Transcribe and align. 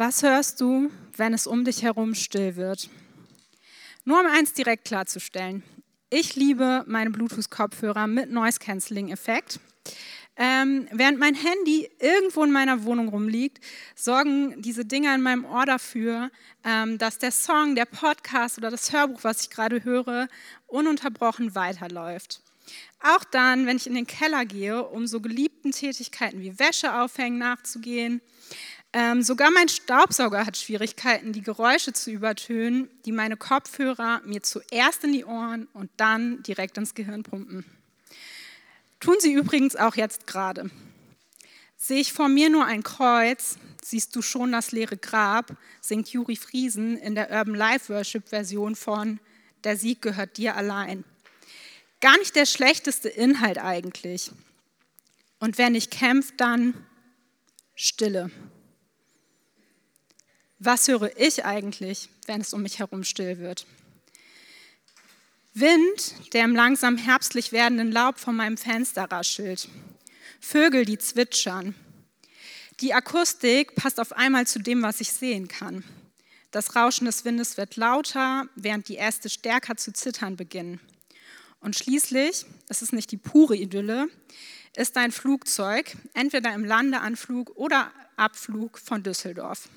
Was 0.00 0.22
hörst 0.22 0.60
du, 0.60 0.92
wenn 1.16 1.34
es 1.34 1.48
um 1.48 1.64
dich 1.64 1.82
herum 1.82 2.14
still 2.14 2.54
wird? 2.54 2.88
Nur 4.04 4.20
um 4.20 4.26
eins 4.26 4.52
direkt 4.52 4.84
klarzustellen. 4.84 5.64
Ich 6.08 6.36
liebe 6.36 6.84
meine 6.86 7.10
Bluetooth-Kopfhörer 7.10 8.06
mit 8.06 8.30
Noise-Canceling-Effekt. 8.30 9.58
Ähm, 10.36 10.86
während 10.92 11.18
mein 11.18 11.34
Handy 11.34 11.90
irgendwo 11.98 12.44
in 12.44 12.52
meiner 12.52 12.84
Wohnung 12.84 13.08
rumliegt, 13.08 13.58
sorgen 13.96 14.62
diese 14.62 14.84
Dinger 14.84 15.16
in 15.16 15.20
meinem 15.20 15.44
Ohr 15.44 15.66
dafür, 15.66 16.30
ähm, 16.62 16.96
dass 16.98 17.18
der 17.18 17.32
Song, 17.32 17.74
der 17.74 17.86
Podcast 17.86 18.56
oder 18.56 18.70
das 18.70 18.92
Hörbuch, 18.92 19.24
was 19.24 19.42
ich 19.42 19.50
gerade 19.50 19.82
höre, 19.82 20.28
ununterbrochen 20.68 21.56
weiterläuft. 21.56 22.40
Auch 23.00 23.24
dann, 23.24 23.66
wenn 23.66 23.76
ich 23.76 23.88
in 23.88 23.94
den 23.94 24.06
Keller 24.06 24.44
gehe, 24.44 24.84
um 24.84 25.08
so 25.08 25.20
geliebten 25.20 25.72
Tätigkeiten 25.72 26.40
wie 26.40 26.56
Wäsche 26.58 27.00
aufhängen 27.00 27.38
nachzugehen, 27.38 28.20
ähm, 28.98 29.22
sogar 29.22 29.52
mein 29.52 29.68
Staubsauger 29.68 30.44
hat 30.44 30.56
Schwierigkeiten, 30.56 31.32
die 31.32 31.42
Geräusche 31.42 31.92
zu 31.92 32.10
übertönen, 32.10 32.90
die 33.04 33.12
meine 33.12 33.36
Kopfhörer 33.36 34.22
mir 34.24 34.42
zuerst 34.42 35.04
in 35.04 35.12
die 35.12 35.24
Ohren 35.24 35.68
und 35.72 35.88
dann 35.98 36.42
direkt 36.42 36.76
ins 36.78 36.96
Gehirn 36.96 37.22
pumpen. 37.22 37.64
Tun 38.98 39.14
sie 39.20 39.32
übrigens 39.32 39.76
auch 39.76 39.94
jetzt 39.94 40.26
gerade. 40.26 40.68
Sehe 41.76 42.00
ich 42.00 42.12
vor 42.12 42.28
mir 42.28 42.50
nur 42.50 42.64
ein 42.64 42.82
Kreuz, 42.82 43.56
siehst 43.84 44.16
du 44.16 44.20
schon 44.20 44.50
das 44.50 44.72
leere 44.72 44.96
Grab, 44.96 45.56
singt 45.80 46.08
Juri 46.08 46.34
Friesen 46.34 46.96
in 46.96 47.14
der 47.14 47.30
Urban 47.30 47.54
Life 47.54 47.94
Worship 47.94 48.28
Version 48.28 48.74
von 48.74 49.20
Der 49.62 49.76
Sieg 49.76 50.02
gehört 50.02 50.38
dir 50.38 50.56
allein. 50.56 51.04
Gar 52.00 52.18
nicht 52.18 52.34
der 52.34 52.46
schlechteste 52.46 53.08
Inhalt 53.08 53.58
eigentlich. 53.58 54.32
Und 55.38 55.56
wer 55.56 55.70
nicht 55.70 55.92
kämpft, 55.92 56.40
dann 56.40 56.74
Stille. 57.76 58.32
Was 60.60 60.88
höre 60.88 61.16
ich 61.16 61.44
eigentlich, 61.44 62.08
wenn 62.26 62.40
es 62.40 62.52
um 62.52 62.62
mich 62.62 62.80
herum 62.80 63.04
still 63.04 63.38
wird? 63.38 63.64
Wind, 65.54 66.14
der 66.32 66.44
im 66.44 66.56
langsam 66.56 66.96
herbstlich 66.96 67.52
werdenden 67.52 67.92
Laub 67.92 68.18
vor 68.18 68.32
meinem 68.32 68.56
Fenster 68.56 69.04
raschelt. 69.04 69.68
Vögel, 70.40 70.84
die 70.84 70.98
zwitschern. 70.98 71.76
Die 72.80 72.92
Akustik 72.92 73.76
passt 73.76 74.00
auf 74.00 74.12
einmal 74.12 74.48
zu 74.48 74.58
dem, 74.58 74.82
was 74.82 75.00
ich 75.00 75.12
sehen 75.12 75.46
kann. 75.46 75.84
Das 76.50 76.74
Rauschen 76.74 77.04
des 77.04 77.24
Windes 77.24 77.56
wird 77.56 77.76
lauter, 77.76 78.48
während 78.56 78.88
die 78.88 78.98
Äste 78.98 79.30
stärker 79.30 79.76
zu 79.76 79.92
zittern 79.92 80.36
beginnen. 80.36 80.80
Und 81.60 81.76
schließlich, 81.76 82.46
es 82.68 82.82
ist 82.82 82.92
nicht 82.92 83.12
die 83.12 83.16
pure 83.16 83.56
Idylle, 83.56 84.08
ist 84.76 84.96
ein 84.96 85.12
Flugzeug, 85.12 85.96
entweder 86.14 86.52
im 86.52 86.64
Landeanflug 86.64 87.50
oder 87.56 87.92
Abflug 88.16 88.78
von 88.78 89.04
Düsseldorf. 89.04 89.68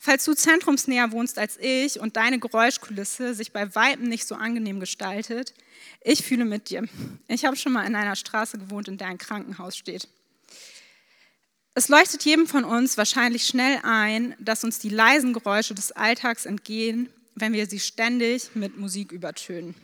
Falls 0.00 0.24
du 0.24 0.34
zentrumsnäher 0.34 1.10
wohnst 1.10 1.38
als 1.38 1.56
ich 1.60 1.98
und 1.98 2.16
deine 2.16 2.38
Geräuschkulisse 2.38 3.34
sich 3.34 3.52
bei 3.52 3.74
Weitem 3.74 4.08
nicht 4.08 4.26
so 4.26 4.36
angenehm 4.36 4.78
gestaltet, 4.78 5.54
ich 6.02 6.22
fühle 6.24 6.44
mit 6.44 6.70
dir. 6.70 6.84
Ich 7.26 7.44
habe 7.44 7.56
schon 7.56 7.72
mal 7.72 7.84
in 7.84 7.96
einer 7.96 8.14
Straße 8.14 8.58
gewohnt, 8.58 8.86
in 8.86 8.96
der 8.96 9.08
ein 9.08 9.18
Krankenhaus 9.18 9.76
steht. 9.76 10.08
Es 11.74 11.88
leuchtet 11.88 12.24
jedem 12.24 12.46
von 12.46 12.64
uns 12.64 12.96
wahrscheinlich 12.96 13.44
schnell 13.44 13.80
ein, 13.82 14.34
dass 14.38 14.64
uns 14.64 14.78
die 14.78 14.88
leisen 14.88 15.32
Geräusche 15.32 15.74
des 15.74 15.92
Alltags 15.92 16.46
entgehen, 16.46 17.08
wenn 17.34 17.52
wir 17.52 17.66
sie 17.66 17.80
ständig 17.80 18.54
mit 18.54 18.78
Musik 18.78 19.10
übertönen. 19.12 19.74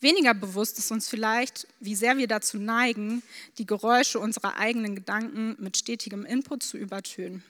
Weniger 0.00 0.32
bewusst 0.32 0.78
ist 0.78 0.90
uns 0.90 1.08
vielleicht, 1.08 1.66
wie 1.78 1.94
sehr 1.94 2.16
wir 2.16 2.26
dazu 2.26 2.58
neigen, 2.58 3.22
die 3.58 3.66
Geräusche 3.66 4.18
unserer 4.18 4.56
eigenen 4.56 4.94
Gedanken 4.94 5.56
mit 5.58 5.76
stetigem 5.76 6.24
Input 6.24 6.62
zu 6.62 6.78
übertönen. 6.78 7.44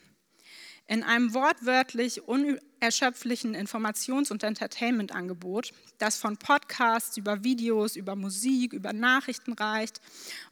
In 0.91 1.05
einem 1.05 1.34
wortwörtlich 1.34 2.27
unerschöpflichen 2.27 3.55
Informations- 3.55 4.33
und 4.33 4.42
Entertainment-Angebot, 4.42 5.70
das 5.98 6.16
von 6.16 6.36
Podcasts 6.36 7.17
über 7.17 7.45
Videos, 7.45 7.95
über 7.95 8.17
Musik, 8.17 8.73
über 8.73 8.92
Nachrichten 8.92 9.52
reicht. 9.52 10.00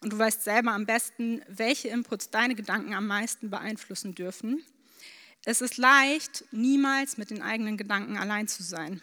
Und 0.01 0.13
du 0.13 0.19
weißt 0.19 0.45
selber 0.45 0.71
am 0.71 0.87
besten, 0.87 1.43
welche 1.49 1.89
Inputs 1.89 2.31
deine 2.31 2.55
Gedanken 2.55 2.95
am 2.95 3.09
meisten 3.09 3.51
beeinflussen 3.51 4.15
dürfen. 4.15 4.63
Es 5.45 5.61
ist 5.61 5.77
leicht, 5.77 6.45
niemals 6.53 7.19
mit 7.19 7.31
den 7.31 7.43
eigenen 7.43 7.77
Gedanken 7.77 8.17
allein 8.17 8.47
zu 8.47 8.63
sein. 8.63 9.01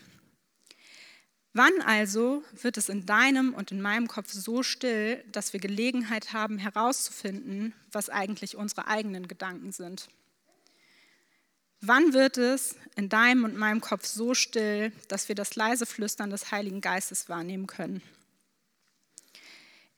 Wann 1.52 1.82
also 1.82 2.46
wird 2.62 2.78
es 2.78 2.88
in 2.88 3.06
deinem 3.06 3.54
und 3.54 3.74
in 3.74 3.82
meinem 3.82 4.08
Kopf 4.08 4.32
so 4.32 4.64
still, 4.64 5.22
dass 5.34 5.52
wir 5.52 5.60
Gelegenheit 5.60 6.32
haben 6.32 6.60
herauszufinden, 6.60 7.74
was 7.92 8.10
eigentlich 8.10 8.56
unsere 8.56 8.88
eigenen 8.88 9.28
Gedanken 9.28 9.74
sind? 9.74 10.08
Wann 11.88 12.14
wird 12.14 12.40
es 12.40 12.76
in 12.96 13.10
deinem 13.10 13.44
und 13.44 13.56
meinem 13.58 13.80
Kopf 13.80 14.08
so 14.08 14.34
still, 14.34 14.92
dass 15.08 15.30
wir 15.30 15.36
das 15.36 15.56
leise 15.56 15.86
Flüstern 15.86 16.32
des 16.32 16.50
Heiligen 16.50 16.82
Geistes 16.82 17.30
wahrnehmen 17.30 17.68
können? 17.68 18.02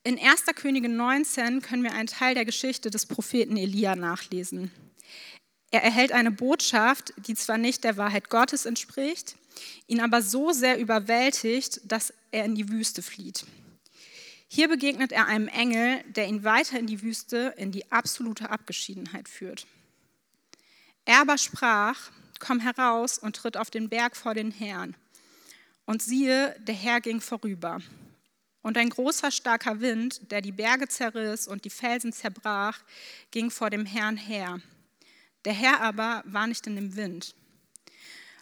In 0.03 0.19
1. 0.19 0.43
Könige 0.55 0.89
19 0.89 1.61
können 1.61 1.83
wir 1.83 1.93
einen 1.93 2.07
Teil 2.07 2.35
der 2.35 2.43
Geschichte 2.43 2.91
des 2.91 3.05
Propheten 3.05 3.55
Elia 3.55 3.95
nachlesen. 3.95 4.69
Er 5.71 5.81
erhält 5.81 6.11
eine 6.11 6.31
Botschaft, 6.31 7.13
die 7.25 7.35
zwar 7.35 7.57
nicht 7.57 7.85
der 7.85 7.95
Wahrheit 7.95 8.29
Gottes 8.29 8.65
entspricht, 8.65 9.37
ihn 9.87 10.01
aber 10.01 10.21
so 10.21 10.51
sehr 10.51 10.79
überwältigt, 10.79 11.79
dass 11.85 12.13
er 12.31 12.43
in 12.43 12.55
die 12.55 12.67
Wüste 12.67 13.01
flieht. 13.01 13.45
Hier 14.49 14.67
begegnet 14.67 15.13
er 15.13 15.27
einem 15.27 15.47
Engel, 15.47 16.03
der 16.07 16.27
ihn 16.27 16.43
weiter 16.43 16.79
in 16.79 16.87
die 16.87 17.01
Wüste, 17.01 17.53
in 17.55 17.71
die 17.71 17.89
absolute 17.93 18.49
Abgeschiedenheit 18.49 19.29
führt. 19.29 19.67
Er 21.07 21.21
aber 21.21 21.37
sprach, 21.37 22.11
komm 22.37 22.59
heraus 22.59 23.17
und 23.17 23.37
tritt 23.37 23.55
auf 23.55 23.71
den 23.71 23.87
Berg 23.87 24.17
vor 24.17 24.33
den 24.33 24.51
Herrn. 24.51 24.93
Und 25.85 26.01
siehe, 26.01 26.53
der 26.59 26.75
Herr 26.75 26.99
ging 26.99 27.21
vorüber. 27.21 27.79
Und 28.61 28.77
ein 28.77 28.89
großer, 28.89 29.31
starker 29.31 29.79
Wind, 29.79 30.29
der 30.29 30.41
die 30.41 30.51
Berge 30.51 30.89
zerriss 30.89 31.47
und 31.47 31.63
die 31.63 31.69
Felsen 31.69 32.11
zerbrach, 32.11 32.81
ging 33.31 33.49
vor 33.49 33.69
dem 33.69 33.85
Herrn 33.85 34.17
her. 34.17 34.59
Der 35.45 35.53
Herr 35.53 35.79
aber 35.79 36.23
war 36.25 36.45
nicht 36.45 36.67
in 36.67 36.75
dem 36.75 36.97
Wind. 36.97 37.33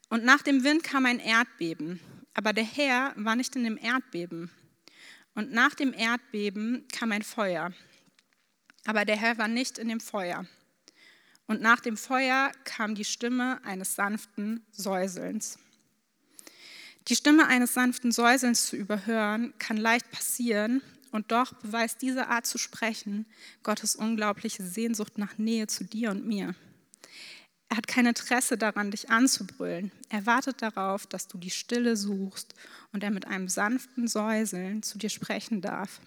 Und 0.09 0.26
nach 0.26 0.42
dem 0.42 0.64
Wind 0.64 0.84
kam 0.84 1.06
ein 1.06 1.20
Erdbeben, 1.20 2.00
aber 2.34 2.52
der 2.52 2.64
Herr 2.64 3.14
war 3.16 3.36
nicht 3.36 3.56
in 3.56 3.64
dem 3.64 3.78
Erdbeben. 3.78 4.50
Und 5.36 5.52
nach 5.52 5.76
dem 5.76 5.94
Erdbeben 5.94 6.88
kam 6.92 7.12
ein 7.12 7.22
Feuer, 7.22 7.74
aber 8.86 9.06
der 9.06 9.18
Herr 9.18 9.38
war 9.38 9.47
nicht 9.47 9.78
in 9.78 9.88
dem 9.88 10.00
Feuer. 10.00 10.47
Und 11.47 11.61
nach 11.61 11.79
dem 11.79 11.97
Feuer 11.97 12.51
kam 12.63 12.95
die 12.95 13.06
Stimme 13.06 13.63
eines 13.63 13.95
sanften 13.95 14.66
Säuselns. 14.72 15.59
Die 17.07 17.16
Stimme 17.16 17.47
eines 17.47 17.75
sanften 17.75 18.11
Säuselns 18.11 18.67
zu 18.67 18.75
überhören, 18.75 19.53
kann 19.59 19.78
leicht 19.78 20.09
passieren, 20.11 20.81
und 21.11 21.31
doch 21.31 21.53
beweist 21.53 22.01
diese 22.01 22.28
Art 22.28 22.45
zu 22.45 22.57
sprechen 22.57 23.25
Gottes 23.63 23.95
unglaubliche 23.95 24.63
Sehnsucht 24.63 25.17
nach 25.17 25.38
Nähe 25.38 25.66
zu 25.66 25.85
dir 25.85 26.11
und 26.11 26.28
mir. 26.28 26.55
Er 27.69 27.78
hat 27.78 27.88
kein 27.88 28.05
Interesse 28.05 28.57
daran, 28.57 28.91
dich 28.91 29.09
anzubrüllen. 29.09 29.91
Er 30.09 30.25
wartet 30.25 30.61
darauf, 30.61 31.07
dass 31.07 31.29
du 31.29 31.38
die 31.38 31.51
Stille 31.51 31.95
suchst 31.95 32.53
und 32.91 33.01
er 33.01 33.11
mit 33.11 33.28
einem 33.28 33.47
sanften 33.47 34.07
Säuseln 34.09 34.84
zu 34.84 34.97
dir 34.97 35.09
sprechen 35.09 35.61
darf. 35.61 36.01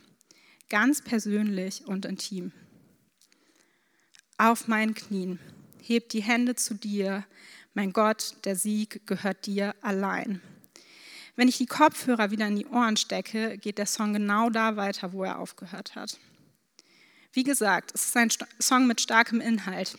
Ganz 0.68 1.02
persönlich 1.02 1.86
und 1.86 2.04
intim 2.04 2.52
auf 4.38 4.68
meinen 4.68 4.94
Knien, 4.94 5.38
heb 5.82 6.08
die 6.08 6.22
Hände 6.22 6.54
zu 6.54 6.74
dir, 6.74 7.24
mein 7.74 7.92
Gott, 7.92 8.34
der 8.44 8.56
Sieg 8.56 9.06
gehört 9.06 9.46
dir 9.46 9.74
allein. 9.82 10.40
Wenn 11.36 11.48
ich 11.48 11.58
die 11.58 11.66
Kopfhörer 11.66 12.30
wieder 12.30 12.46
in 12.46 12.56
die 12.56 12.66
Ohren 12.66 12.96
stecke, 12.96 13.58
geht 13.58 13.78
der 13.78 13.86
Song 13.86 14.12
genau 14.12 14.50
da 14.50 14.76
weiter, 14.76 15.12
wo 15.12 15.22
er 15.22 15.38
aufgehört 15.38 15.94
hat. 15.94 16.18
Wie 17.32 17.44
gesagt, 17.44 17.92
es 17.94 18.06
ist 18.06 18.16
ein 18.16 18.30
Song 18.58 18.86
mit 18.86 19.00
starkem 19.00 19.40
Inhalt. 19.40 19.96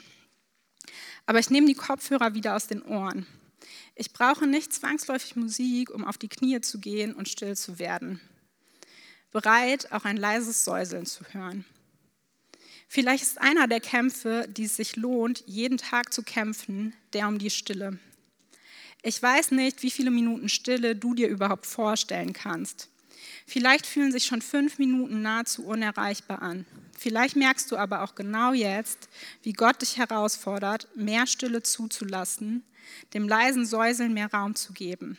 Aber 1.25 1.39
ich 1.39 1.49
nehme 1.49 1.67
die 1.67 1.75
Kopfhörer 1.75 2.33
wieder 2.33 2.55
aus 2.55 2.67
den 2.67 2.81
Ohren. 2.81 3.27
Ich 3.95 4.11
brauche 4.11 4.47
nicht 4.47 4.73
zwangsläufig 4.73 5.35
Musik, 5.35 5.91
um 5.91 6.03
auf 6.03 6.17
die 6.17 6.27
Knie 6.27 6.59
zu 6.61 6.79
gehen 6.79 7.13
und 7.13 7.29
still 7.29 7.55
zu 7.55 7.79
werden. 7.79 8.19
Bereit, 9.31 9.91
auch 9.91 10.05
ein 10.05 10.17
leises 10.17 10.65
Säuseln 10.65 11.05
zu 11.05 11.23
hören. 11.31 11.65
Vielleicht 12.91 13.21
ist 13.21 13.39
einer 13.39 13.67
der 13.67 13.79
Kämpfe, 13.79 14.47
die 14.49 14.63
es 14.63 14.75
sich 14.75 14.95
lohnt, 14.95 15.43
jeden 15.45 15.77
Tag 15.77 16.11
zu 16.11 16.23
kämpfen, 16.23 16.95
der 17.13 17.27
um 17.27 17.37
die 17.37 17.51
Stille. 17.51 17.99
Ich 19.03 19.21
weiß 19.21 19.51
nicht, 19.51 19.83
wie 19.83 19.91
viele 19.91 20.09
Minuten 20.09 20.49
Stille 20.49 20.95
du 20.95 21.13
dir 21.13 21.27
überhaupt 21.27 21.67
vorstellen 21.67 22.33
kannst. 22.33 22.89
Vielleicht 23.45 23.85
fühlen 23.85 24.11
sich 24.11 24.25
schon 24.25 24.41
fünf 24.41 24.79
Minuten 24.79 25.21
nahezu 25.21 25.65
unerreichbar 25.65 26.41
an. 26.41 26.65
Vielleicht 26.97 27.35
merkst 27.35 27.71
du 27.71 27.77
aber 27.77 28.01
auch 28.01 28.15
genau 28.15 28.53
jetzt, 28.53 29.07
wie 29.43 29.53
Gott 29.53 29.83
dich 29.83 29.97
herausfordert, 29.97 30.87
mehr 30.95 31.27
Stille 31.27 31.61
zuzulassen, 31.61 32.63
dem 33.13 33.27
leisen 33.27 33.67
Säuseln 33.67 34.15
mehr 34.15 34.33
Raum 34.33 34.55
zu 34.55 34.73
geben. 34.73 35.15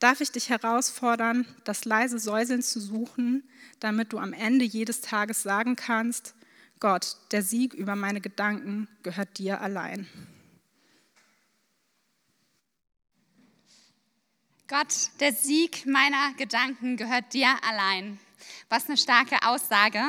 Darf 0.00 0.20
ich 0.20 0.30
dich 0.32 0.50
herausfordern, 0.50 1.46
das 1.64 1.86
leise 1.86 2.18
Säuseln 2.18 2.62
zu 2.62 2.78
suchen, 2.78 3.48
damit 3.80 4.12
du 4.12 4.18
am 4.18 4.34
Ende 4.34 4.66
jedes 4.66 5.00
Tages 5.00 5.42
sagen 5.42 5.74
kannst, 5.74 6.34
Gott, 6.80 7.16
der 7.32 7.42
Sieg 7.42 7.74
über 7.74 7.96
meine 7.96 8.20
Gedanken 8.20 8.88
gehört 9.02 9.38
dir 9.38 9.60
allein. 9.60 10.06
Gott, 14.68 15.10
der 15.18 15.32
Sieg 15.32 15.86
meiner 15.86 16.34
Gedanken 16.34 16.96
gehört 16.96 17.32
dir 17.32 17.48
allein. 17.68 18.20
Was 18.68 18.86
eine 18.86 18.96
starke 18.96 19.42
Aussage. 19.46 20.00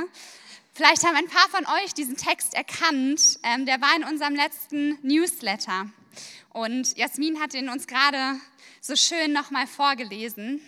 Vielleicht 0.74 1.04
haben 1.06 1.16
ein 1.16 1.28
paar 1.28 1.50
von 1.50 1.66
euch 1.82 1.94
diesen 1.94 2.18
Text 2.18 2.54
erkannt. 2.54 3.40
Ähm, 3.42 3.66
der 3.66 3.82
war 3.82 3.96
in 3.96 4.04
unserem 4.04 4.36
letzten 4.36 5.00
Newsletter. 5.02 5.90
Und 6.50 6.98
Jasmin 6.98 7.40
hat 7.40 7.54
ihn 7.56 7.70
uns 7.70 7.88
gerade 7.88 8.40
so 8.80 8.96
schön 8.96 9.34
nochmal 9.34 9.66
vorgelesen, 9.66 10.62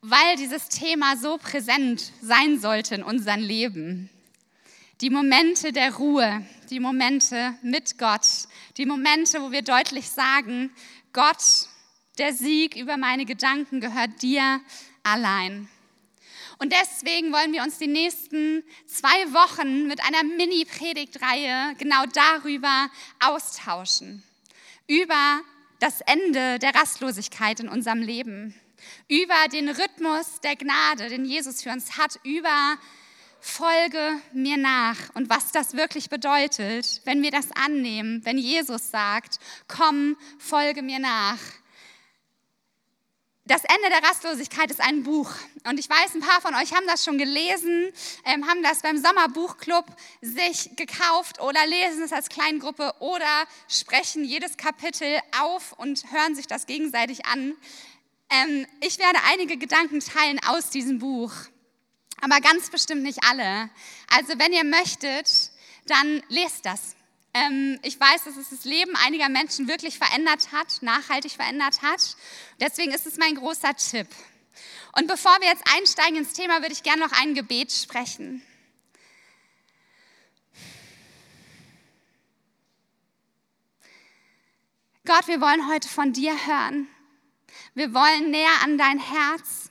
weil 0.00 0.36
dieses 0.36 0.68
Thema 0.68 1.16
so 1.16 1.38
präsent 1.38 2.12
sein 2.20 2.58
sollte 2.58 2.96
in 2.96 3.02
unserem 3.02 3.40
Leben. 3.40 4.10
Die 5.00 5.08
Momente 5.08 5.72
der 5.72 5.94
Ruhe, 5.94 6.44
die 6.68 6.78
Momente 6.78 7.54
mit 7.62 7.96
Gott, 7.96 8.26
die 8.76 8.84
Momente, 8.84 9.40
wo 9.40 9.50
wir 9.50 9.62
deutlich 9.62 10.10
sagen, 10.10 10.70
Gott, 11.14 11.42
der 12.18 12.34
Sieg 12.34 12.76
über 12.76 12.98
meine 12.98 13.24
Gedanken 13.24 13.80
gehört 13.80 14.20
dir 14.20 14.60
allein. 15.02 15.70
Und 16.58 16.74
deswegen 16.74 17.32
wollen 17.32 17.54
wir 17.54 17.62
uns 17.62 17.78
die 17.78 17.86
nächsten 17.86 18.62
zwei 18.86 19.32
Wochen 19.32 19.86
mit 19.86 20.04
einer 20.04 20.22
Mini-Predigtreihe 20.22 21.76
genau 21.78 22.04
darüber 22.12 22.90
austauschen. 23.20 24.22
Über 24.86 25.40
das 25.78 26.02
Ende 26.02 26.58
der 26.58 26.74
Rastlosigkeit 26.74 27.60
in 27.60 27.70
unserem 27.70 28.02
Leben. 28.02 28.54
Über 29.08 29.48
den 29.50 29.70
Rhythmus 29.70 30.40
der 30.42 30.56
Gnade, 30.56 31.08
den 31.08 31.24
Jesus 31.24 31.62
für 31.62 31.70
uns 31.70 31.96
hat. 31.96 32.20
Über 32.22 32.76
folge 33.40 34.20
mir 34.32 34.56
nach 34.56 34.96
und 35.14 35.30
was 35.30 35.52
das 35.52 35.74
wirklich 35.74 36.10
bedeutet, 36.10 37.00
wenn 37.04 37.22
wir 37.22 37.30
das 37.30 37.52
annehmen, 37.52 38.24
wenn 38.24 38.38
Jesus 38.38 38.90
sagt, 38.90 39.38
komm, 39.68 40.16
folge 40.38 40.82
mir 40.82 40.98
nach. 40.98 41.38
Das 43.50 43.64
Ende 43.64 43.88
der 43.90 44.08
Rastlosigkeit 44.08 44.70
ist 44.70 44.80
ein 44.80 45.02
Buch. 45.02 45.32
Und 45.66 45.80
ich 45.80 45.90
weiß, 45.90 46.14
ein 46.14 46.20
paar 46.20 46.40
von 46.40 46.54
euch 46.54 46.72
haben 46.72 46.86
das 46.86 47.04
schon 47.04 47.18
gelesen, 47.18 47.90
ähm, 48.24 48.46
haben 48.46 48.62
das 48.62 48.80
beim 48.80 48.96
Sommerbuchclub 48.96 49.86
sich 50.20 50.70
gekauft 50.76 51.40
oder 51.40 51.66
lesen 51.66 52.04
es 52.04 52.12
als 52.12 52.28
Kleingruppe 52.28 52.94
oder 53.00 53.46
sprechen 53.66 54.24
jedes 54.24 54.56
Kapitel 54.56 55.18
auf 55.40 55.72
und 55.72 56.12
hören 56.12 56.36
sich 56.36 56.46
das 56.46 56.66
gegenseitig 56.66 57.26
an. 57.26 57.56
Ähm, 58.30 58.66
ich 58.82 59.00
werde 59.00 59.18
einige 59.32 59.56
Gedanken 59.56 59.98
teilen 59.98 60.38
aus 60.46 60.70
diesem 60.70 61.00
Buch, 61.00 61.32
aber 62.20 62.40
ganz 62.40 62.70
bestimmt 62.70 63.02
nicht 63.02 63.18
alle. 63.24 63.70
Also 64.08 64.38
wenn 64.38 64.52
ihr 64.52 64.64
möchtet, 64.64 65.50
dann 65.86 66.22
lest 66.28 66.66
das. 66.66 66.96
Ähm, 67.32 67.78
ich 67.82 67.98
weiß, 67.98 68.24
dass 68.24 68.36
es 68.36 68.50
das 68.50 68.64
Leben 68.64 68.96
einiger 68.96 69.28
Menschen 69.28 69.68
wirklich 69.68 69.98
verändert 69.98 70.52
hat, 70.52 70.82
nachhaltig 70.82 71.32
verändert 71.32 71.82
hat. 71.82 72.16
Deswegen 72.60 72.92
ist 72.92 73.06
es 73.06 73.18
mein 73.18 73.36
großer 73.36 73.74
Tipp. 73.76 74.08
Und 74.96 75.06
bevor 75.06 75.36
wir 75.40 75.48
jetzt 75.48 75.64
einsteigen 75.76 76.16
ins 76.16 76.32
Thema, 76.32 76.60
würde 76.60 76.72
ich 76.72 76.82
gerne 76.82 77.02
noch 77.02 77.12
ein 77.12 77.34
Gebet 77.34 77.72
sprechen. 77.72 78.42
Gott, 85.06 85.28
wir 85.28 85.40
wollen 85.40 85.68
heute 85.68 85.88
von 85.88 86.12
dir 86.12 86.32
hören. 86.46 86.88
Wir 87.74 87.94
wollen 87.94 88.30
näher 88.30 88.62
an 88.62 88.76
dein 88.76 88.98
Herz. 88.98 89.69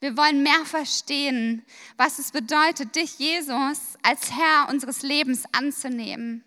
Wir 0.00 0.16
wollen 0.16 0.42
mehr 0.42 0.64
verstehen, 0.64 1.64
was 1.96 2.18
es 2.18 2.30
bedeutet, 2.30 2.94
dich, 2.94 3.18
Jesus, 3.18 3.96
als 4.02 4.30
Herr 4.32 4.68
unseres 4.70 5.02
Lebens 5.02 5.44
anzunehmen 5.52 6.44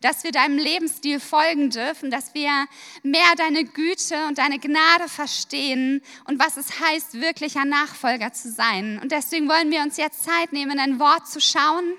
dass 0.00 0.24
wir 0.24 0.32
deinem 0.32 0.58
Lebensstil 0.58 1.20
folgen 1.20 1.70
dürfen, 1.70 2.10
dass 2.10 2.34
wir 2.34 2.66
mehr 3.02 3.34
deine 3.36 3.64
Güte 3.64 4.26
und 4.28 4.38
deine 4.38 4.58
Gnade 4.58 5.08
verstehen 5.08 6.02
und 6.24 6.38
was 6.38 6.56
es 6.56 6.80
heißt, 6.80 7.20
wirklicher 7.20 7.64
Nachfolger 7.64 8.32
zu 8.32 8.50
sein. 8.50 8.98
Und 9.02 9.12
deswegen 9.12 9.48
wollen 9.48 9.70
wir 9.70 9.82
uns 9.82 9.96
jetzt 9.96 10.24
Zeit 10.24 10.52
nehmen, 10.52 10.72
in 10.72 10.78
dein 10.78 11.00
Wort 11.00 11.28
zu 11.28 11.40
schauen 11.40 11.94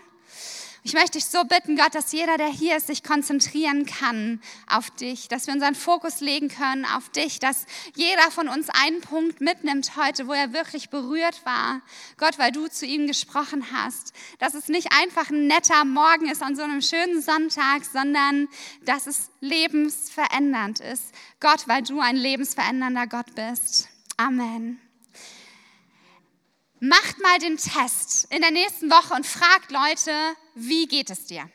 ich 0.84 0.94
möchte 0.94 1.20
dich 1.20 1.26
so 1.26 1.44
bitten, 1.44 1.76
Gott, 1.76 1.94
dass 1.94 2.12
jeder, 2.12 2.38
der 2.38 2.48
hier 2.48 2.78
ist, 2.78 2.88
sich 2.88 3.04
konzentrieren 3.04 3.86
kann 3.86 4.42
auf 4.68 4.90
dich, 4.90 5.28
dass 5.28 5.46
wir 5.46 5.54
unseren 5.54 5.76
Fokus 5.76 6.22
legen 6.22 6.50
können 6.50 6.86
auf 6.86 7.10
dich, 7.10 7.38
dass 7.38 7.68
jeder 7.96 8.32
von 8.32 8.50
uns 8.50 8.68
einen 8.70 9.02
Punkt 9.02 9.42
mitnimmt 9.42 9.96
heute, 9.96 10.28
wo 10.28 10.34
er 10.34 10.54
wirklich 10.54 10.90
berührt 10.90 11.46
war. 11.46 11.82
Gott, 12.18 12.40
weil 12.40 12.52
du 12.52 12.68
zu 12.68 12.88
ihm 12.88 13.06
gesprochen 13.06 13.72
hast. 13.72 14.14
Dass 14.40 14.56
es 14.56 14.70
nicht 14.70 14.92
einfach 14.92 15.30
ein 15.30 15.46
netter 15.46 15.86
Morgen 15.86 16.28
ist 16.28 16.42
an 16.42 16.56
so 16.56 16.64
einem 16.64 16.82
schönen 16.82 17.22
Sonntag, 17.22 17.86
sondern 17.86 18.48
dass 18.84 19.06
es 19.06 19.30
lebensverändernd 19.40 20.80
ist. 20.80 21.14
Gott, 21.40 21.68
weil 21.68 21.84
du 21.84 22.00
ein 22.00 22.16
lebensverändernder 22.16 23.06
Gott 23.06 23.36
bist. 23.36 23.88
Amen. 24.18 24.82
Macht 26.80 27.20
mal 27.22 27.38
den 27.38 27.58
Test 27.58 28.26
in 28.32 28.42
der 28.42 28.50
nächsten 28.50 28.90
Woche 28.90 29.14
und 29.14 29.28
fragt 29.28 29.70
Leute, 29.70 30.12
wie 30.56 30.88
geht 30.88 31.10
es 31.10 31.26
dir? 31.26 31.50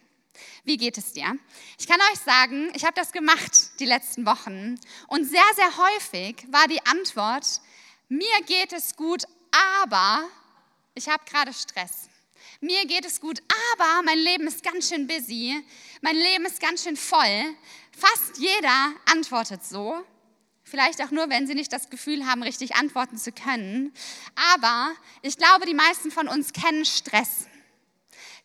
Wie 0.65 0.77
geht 0.77 0.99
es 0.99 1.13
dir? 1.13 1.39
Ich 1.79 1.87
kann 1.87 2.01
euch 2.13 2.19
sagen, 2.19 2.71
ich 2.75 2.85
habe 2.85 2.95
das 2.95 3.13
gemacht 3.13 3.81
die 3.81 3.87
letzten 3.87 4.27
Wochen 4.27 4.79
und 5.09 5.25
sehr, 5.25 5.41
sehr 5.55 5.77
häufig 5.77 6.47
war 6.51 6.67
die 6.69 6.85
Antwort, 6.87 7.61
mir 8.09 8.43
geht 8.47 8.73
es 8.73 8.97
gut, 8.97 9.25
aber 9.85 10.29
ich 10.95 11.09
habe 11.09 11.25
gerade 11.25 11.53
Stress. 11.53 12.09
Mir 12.61 12.87
geht 12.87 13.05
es 13.05 13.21
gut, 13.21 13.43
aber 13.73 14.03
mein 14.03 14.19
Leben 14.19 14.47
ist 14.47 14.63
ganz 14.63 14.89
schön 14.89 15.07
busy, 15.07 15.63
mein 16.01 16.17
Leben 16.17 16.47
ist 16.47 16.61
ganz 16.61 16.85
schön 16.85 16.97
voll. 16.97 17.55
Fast 17.97 18.39
jeder 18.39 18.93
antwortet 19.07 19.65
so. 19.65 20.05
Vielleicht 20.65 21.03
auch 21.03 21.11
nur, 21.11 21.29
wenn 21.31 21.47
sie 21.47 21.55
nicht 21.55 21.73
das 21.73 21.91
Gefühl 21.91 22.27
haben, 22.27 22.43
richtig 22.43 22.75
antworten 22.75 23.19
zu 23.19 23.31
können. 23.31 23.93
Aber 24.55 24.93
ich 25.23 25.37
glaube, 25.37 25.65
die 25.67 25.75
meisten 25.75 26.11
von 26.11 26.29
uns 26.29 26.53
kennen 26.53 26.85
Stress, 26.85 27.47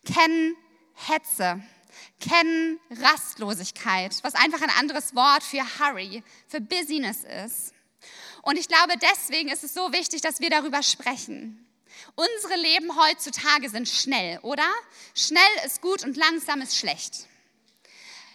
kennen 0.06 0.56
Hetze, 0.94 1.62
kennen 2.19 2.80
Rastlosigkeit, 2.89 4.15
was 4.24 4.36
einfach 4.36 4.62
ein 4.62 4.69
anderes 4.69 5.15
Wort 5.15 5.44
für 5.44 5.63
Hurry, 5.80 6.24
für 6.48 6.62
Busyness 6.62 7.24
ist. 7.45 7.74
Und 8.44 8.57
ich 8.57 8.68
glaube, 8.68 8.94
deswegen 9.01 9.50
ist 9.50 9.63
es 9.63 9.74
so 9.74 9.92
wichtig, 9.92 10.21
dass 10.21 10.39
wir 10.39 10.50
darüber 10.50 10.81
sprechen. 10.83 11.68
Unsere 12.15 12.59
Leben 12.59 12.95
heutzutage 12.95 13.69
sind 13.69 13.88
schnell, 13.88 14.39
oder? 14.39 14.68
Schnell 15.13 15.42
ist 15.65 15.81
gut 15.81 16.04
und 16.04 16.18
langsam 16.18 16.62
ist 16.62 16.77
schlecht. 16.77 17.27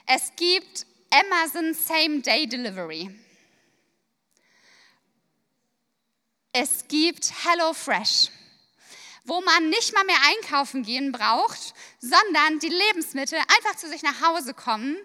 Es 0.07 0.33
gibt 0.37 0.87
Amazon 1.11 1.75
Same 1.75 2.21
Day 2.21 2.47
Delivery. 2.47 3.11
Es 6.53 6.87
gibt 6.89 7.33
HelloFresh, 7.45 8.31
wo 9.27 9.41
man 9.41 9.69
nicht 9.69 9.93
mal 9.93 10.05
mehr 10.05 10.19
einkaufen 10.29 10.83
gehen 10.83 11.13
braucht, 11.13 11.75
sondern 12.01 12.59
die 12.61 12.69
Lebensmittel 12.69 13.39
einfach 13.39 13.77
zu 13.77 13.89
sich 13.89 14.03
nach 14.03 14.23
Hause 14.23 14.55
kommen, 14.55 14.97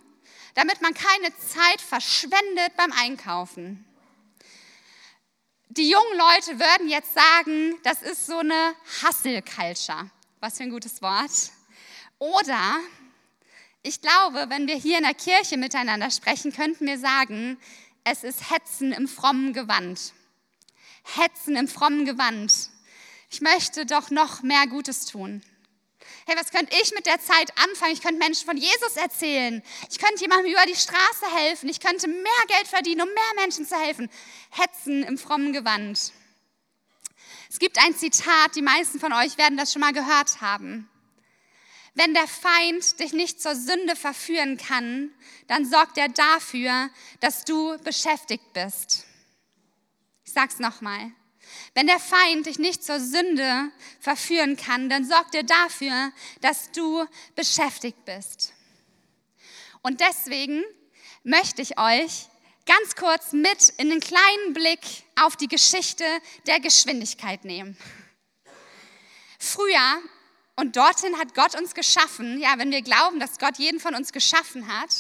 damit 0.53 0.81
man 0.81 0.93
keine 0.93 1.35
Zeit 1.37 1.81
verschwendet 1.81 2.75
beim 2.77 2.91
Einkaufen. 2.91 3.85
Die 5.69 5.89
jungen 5.89 6.17
Leute 6.17 6.59
würden 6.59 6.89
jetzt 6.89 7.13
sagen, 7.13 7.79
das 7.83 8.01
ist 8.01 8.25
so 8.25 8.39
eine 8.39 8.75
Hustle-Culture. 9.01 10.09
Was 10.41 10.57
für 10.57 10.63
ein 10.63 10.69
gutes 10.69 11.01
Wort. 11.01 11.31
Oder 12.19 12.79
ich 13.83 14.01
glaube, 14.01 14.49
wenn 14.49 14.67
wir 14.67 14.75
hier 14.75 14.97
in 14.97 15.03
der 15.03 15.13
Kirche 15.13 15.57
miteinander 15.57 16.11
sprechen, 16.11 16.51
könnten 16.51 16.85
wir 16.85 16.99
sagen, 16.99 17.57
es 18.03 18.23
ist 18.23 18.51
Hetzen 18.51 18.91
im 18.91 19.07
frommen 19.07 19.53
Gewand. 19.53 20.13
Hetzen 21.03 21.55
im 21.55 21.67
frommen 21.67 22.05
Gewand. 22.05 22.70
Ich 23.31 23.39
möchte 23.39 23.85
doch 23.85 24.09
noch 24.09 24.43
mehr 24.43 24.67
Gutes 24.67 25.05
tun. 25.05 25.41
Hey, 26.25 26.35
was 26.37 26.51
könnte 26.51 26.75
ich 26.81 26.91
mit 26.93 27.05
der 27.05 27.19
Zeit 27.21 27.57
anfangen? 27.57 27.93
Ich 27.93 28.01
könnte 28.01 28.19
Menschen 28.19 28.45
von 28.45 28.57
Jesus 28.57 28.97
erzählen. 28.97 29.63
Ich 29.89 29.99
könnte 29.99 30.21
jemandem 30.21 30.51
über 30.51 30.65
die 30.65 30.75
Straße 30.75 31.25
helfen. 31.33 31.69
Ich 31.69 31.79
könnte 31.79 32.09
mehr 32.09 32.45
Geld 32.47 32.67
verdienen, 32.67 33.01
um 33.01 33.07
mehr 33.07 33.43
Menschen 33.43 33.65
zu 33.65 33.75
helfen. 33.77 34.09
Hetzen 34.49 35.03
im 35.03 35.17
frommen 35.17 35.53
Gewand. 35.53 36.11
Es 37.49 37.59
gibt 37.59 37.77
ein 37.83 37.95
Zitat, 37.95 38.55
die 38.55 38.61
meisten 38.61 38.99
von 38.99 39.13
euch 39.13 39.37
werden 39.37 39.57
das 39.57 39.71
schon 39.71 39.79
mal 39.81 39.93
gehört 39.93 40.41
haben. 40.41 40.89
Wenn 41.93 42.13
der 42.13 42.27
Feind 42.27 42.99
dich 42.99 43.13
nicht 43.13 43.41
zur 43.41 43.55
Sünde 43.55 43.95
verführen 43.95 44.57
kann, 44.57 45.11
dann 45.47 45.65
sorgt 45.65 45.97
er 45.97 46.09
dafür, 46.09 46.89
dass 47.21 47.45
du 47.45 47.77
beschäftigt 47.79 48.53
bist. 48.53 49.05
Ich 50.25 50.33
sag's 50.33 50.59
nochmal. 50.59 51.11
Wenn 51.73 51.87
der 51.87 51.99
Feind 51.99 52.47
dich 52.47 52.59
nicht 52.59 52.83
zur 52.83 52.99
Sünde 52.99 53.71
verführen 53.99 54.57
kann, 54.57 54.89
dann 54.89 55.05
sorgt 55.05 55.35
er 55.35 55.43
dafür, 55.43 56.11
dass 56.41 56.71
du 56.71 57.05
beschäftigt 57.35 58.03
bist. 58.03 58.53
Und 59.81 60.01
deswegen 60.01 60.63
möchte 61.23 61.61
ich 61.61 61.79
euch 61.79 62.27
ganz 62.65 62.95
kurz 62.95 63.31
mit 63.31 63.69
in 63.77 63.89
den 63.89 63.99
kleinen 63.99 64.53
Blick 64.53 64.79
auf 65.19 65.35
die 65.37 65.47
Geschichte 65.47 66.05
der 66.45 66.59
Geschwindigkeit 66.59 67.45
nehmen. 67.45 67.77
Früher 69.39 70.01
und 70.55 70.75
dorthin 70.75 71.17
hat 71.17 71.33
Gott 71.33 71.55
uns 71.55 71.73
geschaffen, 71.73 72.39
ja, 72.39 72.53
wenn 72.57 72.71
wir 72.71 72.81
glauben, 72.81 73.19
dass 73.19 73.39
Gott 73.39 73.57
jeden 73.57 73.79
von 73.79 73.95
uns 73.95 74.11
geschaffen 74.11 74.67
hat, 74.67 74.93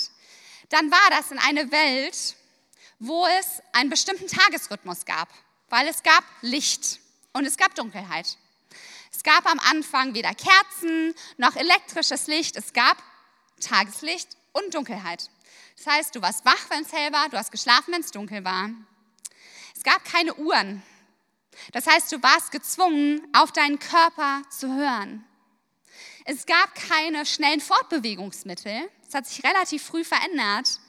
dann 0.69 0.89
war 0.89 1.09
das 1.11 1.31
in 1.31 1.37
eine 1.37 1.71
Welt, 1.71 2.35
wo 2.99 3.27
es 3.27 3.61
einen 3.73 3.89
bestimmten 3.89 4.27
Tagesrhythmus 4.27 5.05
gab, 5.05 5.29
weil 5.71 5.87
es 5.87 6.03
gab 6.03 6.23
Licht 6.41 6.99
und 7.33 7.45
es 7.45 7.57
gab 7.57 7.73
Dunkelheit. 7.75 8.37
Es 9.11 9.23
gab 9.23 9.45
am 9.45 9.59
Anfang 9.59 10.13
weder 10.13 10.33
Kerzen 10.35 11.15
noch 11.37 11.55
elektrisches 11.55 12.27
Licht, 12.27 12.55
es 12.55 12.73
gab 12.73 13.01
Tageslicht 13.59 14.37
und 14.53 14.73
Dunkelheit. 14.73 15.29
Das 15.77 15.87
heißt, 15.87 16.15
du 16.15 16.21
warst 16.21 16.45
wach, 16.45 16.69
wenn 16.69 16.83
es 16.83 16.91
hell 16.91 17.11
war, 17.11 17.29
du 17.29 17.37
hast 17.37 17.51
geschlafen, 17.51 17.93
wenn 17.93 18.01
es 18.01 18.11
dunkel 18.11 18.43
war. 18.43 18.69
Es 19.75 19.83
gab 19.83 20.03
keine 20.05 20.35
Uhren. 20.35 20.83
Das 21.71 21.87
heißt, 21.87 22.11
du 22.11 22.21
warst 22.21 22.51
gezwungen, 22.51 23.27
auf 23.33 23.51
deinen 23.51 23.79
Körper 23.79 24.41
zu 24.49 24.73
hören. 24.73 25.25
Es 26.25 26.45
gab 26.45 26.75
keine 26.75 27.25
schnellen 27.25 27.61
Fortbewegungsmittel. 27.61 28.89
Das 29.05 29.15
hat 29.15 29.27
sich 29.27 29.43
relativ 29.43 29.83
früh 29.83 30.03
verändert. 30.03 30.79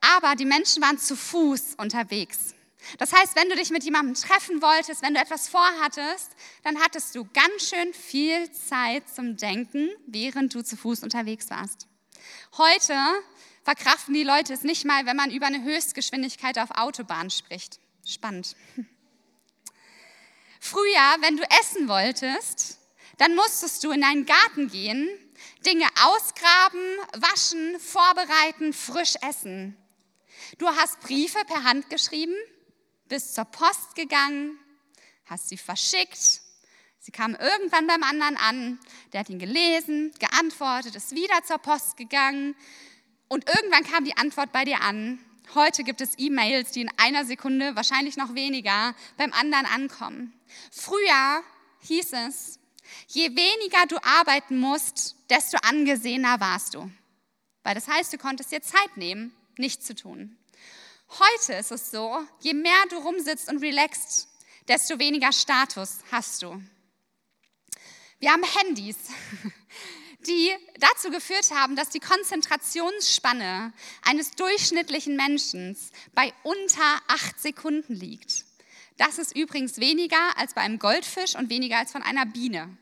Aber 0.00 0.36
die 0.36 0.44
Menschen 0.44 0.82
waren 0.82 0.98
zu 0.98 1.16
Fuß 1.16 1.74
unterwegs. 1.76 2.54
Das 2.98 3.12
heißt, 3.12 3.36
wenn 3.36 3.48
du 3.48 3.56
dich 3.56 3.70
mit 3.70 3.84
jemandem 3.84 4.14
treffen 4.14 4.62
wolltest, 4.62 5.02
wenn 5.02 5.14
du 5.14 5.20
etwas 5.20 5.48
vorhattest, 5.48 6.30
dann 6.62 6.80
hattest 6.80 7.14
du 7.14 7.28
ganz 7.32 7.68
schön 7.68 7.92
viel 7.92 8.50
Zeit 8.52 9.08
zum 9.08 9.36
Denken, 9.36 9.90
während 10.06 10.54
du 10.54 10.62
zu 10.62 10.76
Fuß 10.76 11.02
unterwegs 11.02 11.50
warst. 11.50 11.86
Heute 12.56 12.94
verkraften 13.64 14.14
die 14.14 14.22
Leute 14.22 14.52
es 14.54 14.62
nicht 14.62 14.84
mal, 14.84 15.06
wenn 15.06 15.16
man 15.16 15.30
über 15.30 15.46
eine 15.46 15.62
Höchstgeschwindigkeit 15.62 16.58
auf 16.58 16.70
Autobahn 16.70 17.30
spricht. 17.30 17.80
Spannend. 18.06 18.56
Früher, 20.60 21.16
wenn 21.20 21.36
du 21.36 21.42
essen 21.60 21.88
wolltest, 21.88 22.78
dann 23.18 23.34
musstest 23.34 23.84
du 23.84 23.90
in 23.90 24.00
deinen 24.00 24.26
Garten 24.26 24.68
gehen, 24.68 25.08
Dinge 25.66 25.86
ausgraben, 26.02 26.80
waschen, 27.16 27.78
vorbereiten, 27.78 28.72
frisch 28.72 29.14
essen. 29.28 29.76
Du 30.58 30.66
hast 30.66 31.00
Briefe 31.00 31.38
per 31.46 31.64
Hand 31.64 31.90
geschrieben, 31.90 32.34
bist 33.08 33.34
zur 33.34 33.44
Post 33.44 33.94
gegangen, 33.94 34.58
hast 35.26 35.48
sie 35.48 35.56
verschickt. 35.56 36.42
Sie 36.98 37.12
kamen 37.12 37.36
irgendwann 37.36 37.86
beim 37.86 38.02
anderen 38.02 38.36
an, 38.36 38.78
der 39.12 39.20
hat 39.20 39.30
ihn 39.30 39.38
gelesen, 39.38 40.12
geantwortet, 40.18 40.94
ist 40.94 41.14
wieder 41.14 41.42
zur 41.44 41.58
Post 41.58 41.96
gegangen 41.96 42.54
und 43.28 43.48
irgendwann 43.48 43.84
kam 43.84 44.04
die 44.04 44.16
Antwort 44.16 44.52
bei 44.52 44.64
dir 44.64 44.80
an. 44.80 45.18
Heute 45.54 45.84
gibt 45.84 46.00
es 46.00 46.18
E-Mails, 46.18 46.72
die 46.72 46.82
in 46.82 46.90
einer 46.98 47.24
Sekunde, 47.24 47.76
wahrscheinlich 47.76 48.16
noch 48.16 48.34
weniger, 48.34 48.94
beim 49.16 49.32
anderen 49.32 49.66
ankommen. 49.66 50.32
Früher 50.70 51.42
hieß 51.80 52.12
es, 52.26 52.58
je 53.08 53.30
weniger 53.30 53.86
du 53.86 53.96
arbeiten 54.02 54.58
musst, 54.58 55.16
desto 55.30 55.58
angesehener 55.58 56.40
warst 56.40 56.74
du. 56.74 56.90
Weil 57.62 57.74
das 57.74 57.88
heißt, 57.88 58.12
du 58.12 58.18
konntest 58.18 58.50
dir 58.50 58.62
Zeit 58.62 58.96
nehmen, 58.96 59.34
nichts 59.56 59.84
zu 59.84 59.94
tun. 59.94 60.37
Heute 61.10 61.54
ist 61.54 61.70
es 61.70 61.90
so, 61.90 62.18
je 62.40 62.52
mehr 62.52 62.84
du 62.90 62.98
rumsitzt 62.98 63.48
und 63.48 63.62
relaxst, 63.62 64.28
desto 64.68 64.98
weniger 64.98 65.32
Status 65.32 66.00
hast 66.12 66.42
du. 66.42 66.62
Wir 68.18 68.32
haben 68.32 68.42
Handys, 68.44 68.96
die 70.26 70.50
dazu 70.78 71.10
geführt 71.10 71.50
haben, 71.50 71.76
dass 71.76 71.88
die 71.88 72.00
Konzentrationsspanne 72.00 73.72
eines 74.02 74.32
durchschnittlichen 74.32 75.16
Menschen 75.16 75.78
bei 76.12 76.34
unter 76.42 77.00
acht 77.08 77.40
Sekunden 77.40 77.94
liegt. 77.94 78.44
Das 78.98 79.18
ist 79.18 79.34
übrigens 79.34 79.78
weniger 79.78 80.36
als 80.36 80.52
bei 80.52 80.60
einem 80.60 80.78
Goldfisch 80.78 81.36
und 81.36 81.48
weniger 81.48 81.78
als 81.78 81.92
von 81.92 82.02
einer 82.02 82.26
Biene. 82.26 82.76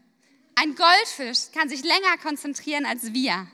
Ein 0.56 0.74
Goldfisch 0.74 1.52
kann 1.52 1.68
sich 1.68 1.84
länger 1.84 2.16
konzentrieren 2.22 2.86
als 2.86 3.12
wir, 3.12 3.46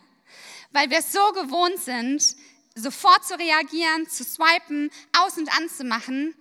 weil 0.71 0.89
wir 0.89 1.03
so 1.03 1.33
gewohnt 1.33 1.79
sind, 1.79 2.37
sofort 2.75 3.25
zu 3.27 3.39
reagieren, 3.39 4.09
zu 4.09 4.25
swipen, 4.25 4.91
aus 5.17 5.37
und 5.37 5.55
an 5.57 5.69
zu 5.69 5.85
machen. 5.85 6.35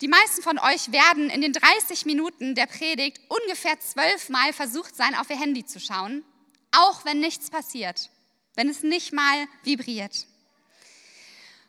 Die 0.00 0.08
meisten 0.08 0.42
von 0.42 0.58
euch 0.58 0.90
werden 0.92 1.30
in 1.30 1.40
den 1.40 1.52
30 1.52 2.06
Minuten 2.06 2.54
der 2.54 2.66
Predigt 2.66 3.20
ungefähr 3.28 3.78
zwölfmal 3.80 4.52
versucht 4.52 4.96
sein, 4.96 5.14
auf 5.14 5.30
ihr 5.30 5.38
Handy 5.38 5.64
zu 5.64 5.78
schauen, 5.78 6.24
auch 6.72 7.04
wenn 7.04 7.20
nichts 7.20 7.50
passiert, 7.50 8.10
wenn 8.54 8.68
es 8.68 8.82
nicht 8.82 9.12
mal 9.12 9.46
vibriert. 9.62 10.26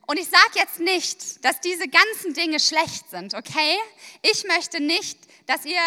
Und 0.06 0.18
ich 0.18 0.28
sage 0.28 0.56
jetzt 0.56 0.80
nicht, 0.80 1.46
dass 1.46 1.62
diese 1.62 1.88
ganzen 1.88 2.34
Dinge 2.34 2.60
schlecht 2.60 3.10
sind, 3.10 3.36
okay? 3.36 3.78
Ich 4.22 4.44
möchte 4.46 4.82
nicht, 4.82 5.18
dass 5.46 5.64
ihr 5.64 5.80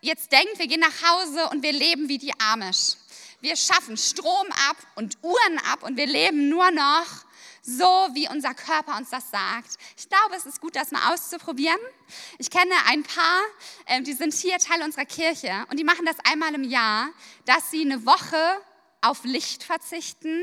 jetzt 0.00 0.30
denkt, 0.32 0.58
wir 0.58 0.66
gehen 0.66 0.80
nach 0.80 1.10
Hause 1.10 1.48
und 1.50 1.62
wir 1.62 1.72
leben 1.72 2.08
wie 2.08 2.18
die 2.18 2.38
Amish. 2.38 2.96
Wir 3.40 3.56
schaffen 3.56 3.96
Strom 3.96 4.46
ab 4.68 4.76
und 4.96 5.18
Uhren 5.22 5.58
ab 5.72 5.82
und 5.82 5.96
wir 5.96 6.06
leben 6.06 6.48
nur 6.48 6.70
noch 6.70 7.06
so, 7.62 7.84
wie 8.12 8.28
unser 8.28 8.54
Körper 8.54 8.96
uns 8.96 9.10
das 9.10 9.30
sagt. 9.30 9.76
Ich 9.96 10.08
glaube, 10.08 10.34
es 10.36 10.46
ist 10.46 10.60
gut, 10.60 10.74
das 10.74 10.90
mal 10.90 11.12
auszuprobieren. 11.12 11.78
Ich 12.38 12.50
kenne 12.50 12.74
ein 12.86 13.04
paar, 13.04 13.40
ähm, 13.86 14.04
die 14.04 14.12
sind 14.12 14.34
hier 14.34 14.58
Teil 14.58 14.82
unserer 14.82 15.04
Kirche 15.04 15.64
und 15.70 15.78
die 15.78 15.84
machen 15.84 16.04
das 16.04 16.16
einmal 16.24 16.54
im 16.54 16.64
Jahr, 16.64 17.08
dass 17.46 17.70
sie 17.70 17.82
eine 17.82 18.04
Woche 18.04 18.36
auf 19.00 19.24
Licht 19.24 19.62
verzichten, 19.62 20.42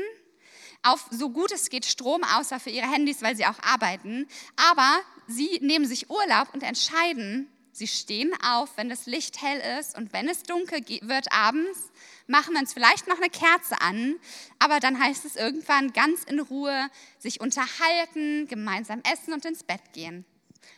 auf 0.82 1.06
so 1.10 1.28
gut 1.28 1.52
es 1.52 1.68
geht 1.68 1.84
Strom, 1.84 2.24
außer 2.24 2.58
für 2.58 2.70
ihre 2.70 2.90
Handys, 2.90 3.20
weil 3.20 3.36
sie 3.36 3.44
auch 3.44 3.58
arbeiten. 3.62 4.26
Aber 4.56 5.00
sie 5.26 5.58
nehmen 5.60 5.86
sich 5.86 6.08
Urlaub 6.08 6.54
und 6.54 6.62
entscheiden, 6.62 7.50
sie 7.72 7.86
stehen 7.86 8.32
auf, 8.42 8.70
wenn 8.76 8.88
das 8.88 9.04
Licht 9.04 9.42
hell 9.42 9.78
ist 9.78 9.96
und 9.96 10.12
wenn 10.14 10.26
es 10.26 10.42
dunkel 10.42 10.82
wird 11.02 11.30
abends, 11.32 11.89
machen 12.30 12.54
wir 12.54 12.60
uns 12.60 12.72
vielleicht 12.72 13.08
noch 13.08 13.18
eine 13.18 13.28
Kerze 13.28 13.80
an, 13.80 14.16
aber 14.58 14.80
dann 14.80 14.98
heißt 14.98 15.24
es 15.24 15.36
irgendwann 15.36 15.92
ganz 15.92 16.24
in 16.24 16.40
Ruhe 16.40 16.88
sich 17.18 17.40
unterhalten, 17.40 18.46
gemeinsam 18.48 19.02
essen 19.12 19.34
und 19.34 19.44
ins 19.44 19.64
Bett 19.64 19.82
gehen. 19.92 20.24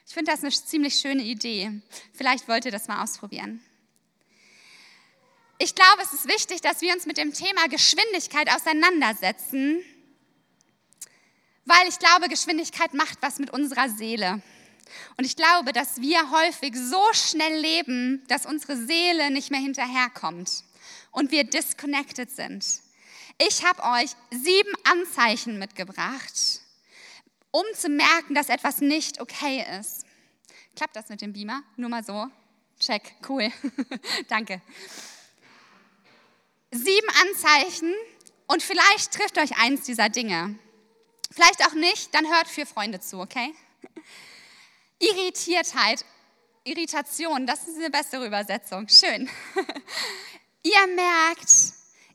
Ich 0.06 0.14
finde 0.14 0.32
das 0.32 0.40
eine 0.40 0.50
ziemlich 0.50 0.96
schöne 0.96 1.22
Idee. 1.22 1.70
Vielleicht 2.14 2.48
wollt 2.48 2.64
ihr 2.64 2.70
das 2.70 2.88
mal 2.88 3.02
ausprobieren. 3.02 3.62
Ich 5.58 5.74
glaube, 5.74 6.02
es 6.02 6.12
ist 6.12 6.26
wichtig, 6.26 6.60
dass 6.60 6.80
wir 6.80 6.92
uns 6.92 7.06
mit 7.06 7.18
dem 7.18 7.32
Thema 7.32 7.68
Geschwindigkeit 7.68 8.52
auseinandersetzen, 8.52 9.84
weil 11.64 11.88
ich 11.88 11.98
glaube, 11.98 12.28
Geschwindigkeit 12.28 12.94
macht 12.94 13.18
was 13.20 13.38
mit 13.38 13.50
unserer 13.50 13.88
Seele. 13.88 14.42
Und 15.16 15.24
ich 15.24 15.36
glaube, 15.36 15.72
dass 15.72 16.00
wir 16.00 16.30
häufig 16.30 16.74
so 16.74 17.02
schnell 17.12 17.60
leben, 17.60 18.24
dass 18.28 18.46
unsere 18.46 18.76
Seele 18.76 19.30
nicht 19.30 19.50
mehr 19.50 19.60
hinterherkommt 19.60 20.64
und 21.12 21.30
wir 21.30 21.44
disconnected 21.44 22.30
sind. 22.30 22.64
Ich 23.38 23.64
habe 23.64 23.82
euch 23.82 24.10
sieben 24.30 24.72
Anzeichen 24.84 25.58
mitgebracht, 25.58 26.60
um 27.50 27.64
zu 27.76 27.88
merken, 27.88 28.34
dass 28.34 28.48
etwas 28.48 28.80
nicht 28.80 29.20
okay 29.20 29.64
ist. 29.78 30.04
Klappt 30.74 30.96
das 30.96 31.08
mit 31.08 31.20
dem 31.20 31.32
Beamer? 31.32 31.62
Nur 31.76 31.88
mal 31.88 32.04
so. 32.04 32.28
Check, 32.80 33.14
cool. 33.28 33.52
Danke. 34.28 34.60
Sieben 36.70 37.08
Anzeichen 37.20 37.94
und 38.46 38.62
vielleicht 38.62 39.12
trifft 39.12 39.38
euch 39.38 39.56
eins 39.58 39.82
dieser 39.82 40.08
Dinge. 40.08 40.58
Vielleicht 41.30 41.64
auch 41.66 41.74
nicht, 41.74 42.14
dann 42.14 42.26
hört 42.26 42.48
vier 42.48 42.66
Freunde 42.66 43.00
zu, 43.00 43.20
okay? 43.20 43.54
Irritiertheit, 44.98 46.04
Irritation, 46.64 47.46
das 47.46 47.66
ist 47.66 47.76
eine 47.76 47.90
bessere 47.90 48.26
Übersetzung. 48.26 48.88
Schön. 48.88 49.28
Ihr 50.62 50.86
merkt, 50.94 51.50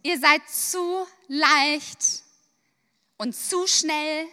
ihr 0.04 0.20
seid 0.20 0.42
zu 0.50 1.08
leicht 1.28 2.24
und 3.18 3.36
zu 3.36 3.68
schnell 3.68 4.28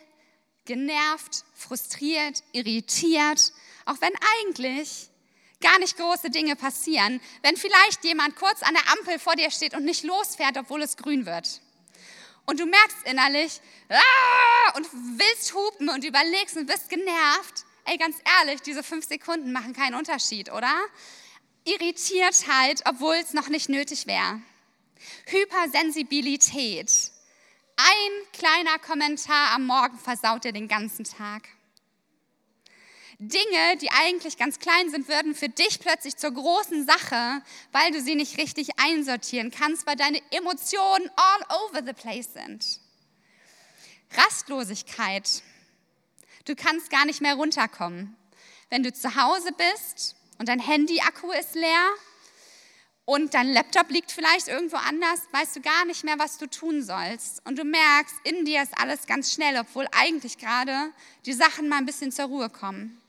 genervt, 0.65 1.45
frustriert, 1.55 2.43
irritiert, 2.53 3.53
auch 3.87 4.01
wenn 4.01 4.13
eigentlich 4.39 5.09
gar 5.61 5.79
nicht 5.79 5.97
große 5.97 6.31
Dinge 6.31 6.57
passieren, 6.57 7.21
wenn 7.43 7.57
vielleicht 7.57 8.05
jemand 8.05 8.37
kurz 8.37 8.63
an 8.63 8.75
der 8.75 8.93
Ampel 8.93 9.19
vor 9.19 9.35
dir 9.35 9.51
steht 9.51 9.75
und 9.75 9.85
nicht 9.85 10.05
losfährt, 10.05 10.57
obwohl 10.59 10.83
es 10.83 10.97
grün 10.97 11.27
wird. 11.27 11.61
Und 12.47 12.61
du 12.61 12.67
merkst 12.67 12.99
innerlich 13.05 13.61
ah, 13.89 14.77
und 14.77 14.87
willst 15.19 15.55
hupen 15.55 15.89
und 15.89 16.05
überlegst 16.05 16.57
und 16.57 16.67
bist 16.67 16.91
genervt. 16.91 17.65
Ey, 17.87 17.97
ganz 17.97 18.17
ehrlich, 18.41 18.61
diese 18.61 18.83
fünf 18.83 19.07
Sekunden 19.07 19.53
machen 19.53 19.73
keinen 19.73 19.95
Unterschied, 19.95 20.53
oder? 20.53 20.75
Irritiertheit, 21.65 22.83
obwohl 22.87 23.15
es 23.17 23.33
noch 23.33 23.49
nicht 23.49 23.69
nötig 23.69 24.07
wäre. 24.07 24.41
Hypersensibilität. 25.27 26.91
Ein 27.77 28.33
kleiner 28.33 28.79
Kommentar 28.79 29.53
am 29.53 29.67
Morgen 29.67 29.99
versaut 29.99 30.45
dir 30.45 30.53
den 30.53 30.69
ganzen 30.69 31.05
Tag. 31.05 31.49
Dinge, 33.19 33.77
die 33.81 33.91
eigentlich 33.91 34.37
ganz 34.37 34.59
klein 34.59 34.91
sind, 34.91 35.09
würden 35.09 35.35
für 35.35 35.49
dich 35.49 35.81
plötzlich 35.81 36.17
zur 36.17 36.33
großen 36.33 36.87
Sache, 36.87 37.43
weil 37.73 37.91
du 37.93 38.01
sie 38.01 38.15
nicht 38.15 38.39
richtig 38.39 38.79
einsortieren 38.79 39.51
kannst, 39.51 39.87
weil 39.87 39.97
deine 39.97 40.21
Emotionen 40.31 41.11
all 41.17 41.65
over 41.65 41.83
the 41.85 41.93
place 41.93 42.33
sind. 42.33 42.81
Rastlosigkeit. 44.13 45.43
Du 46.45 46.55
kannst 46.55 46.91
gar 46.91 47.07
nicht 47.07 47.21
mehr 47.21 47.35
runterkommen. 47.35 48.17
Wenn 48.69 48.83
du 48.83 48.93
zu 48.93 49.15
Hause 49.15 49.51
bist 49.53 50.17
und 50.39 50.49
dein 50.49 50.61
Handy-Akku 50.61 51.31
ist 51.33 51.55
leer 51.55 51.95
und 53.07 53.35
dein 53.35 53.53
Laptop 53.53 53.91
liegt 53.91 54.11
vielleicht 54.11 54.49
irgendwo 54.49 54.77
anders, 54.77 55.21
weißt 55.33 55.57
du 55.57 55.61
gar 55.61 55.85
nicht 55.85 56.05
mehr, 56.05 56.19
was 56.19 56.39
du 56.39 56.47
tun 56.49 56.83
sollst. 56.83 57.45
Und 57.47 57.59
du 57.59 57.65
merkst, 57.65 58.15
in 58.25 58.45
dir 58.47 58.63
ist 58.63 58.77
alles 58.79 59.07
ganz 59.07 59.33
schnell, 59.33 59.59
obwohl 59.59 59.87
eigentlich 59.93 60.39
gerade 60.39 60.93
die 61.27 61.35
Sachen 61.35 61.69
mal 61.69 61.79
ein 61.79 61.87
bisschen 61.87 62.13
zur 62.13 62.27
Ruhe 62.27 62.49
kommen. 62.49 63.01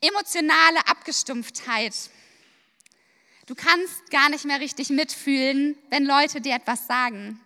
Emotionale 0.00 0.86
Abgestumpftheit. 0.88 1.94
Du 3.46 3.54
kannst 3.54 4.10
gar 4.10 4.28
nicht 4.30 4.44
mehr 4.44 4.58
richtig 4.58 4.90
mitfühlen, 4.90 5.78
wenn 5.90 6.04
Leute 6.04 6.40
dir 6.40 6.54
etwas 6.54 6.88
sagen. 6.88 7.40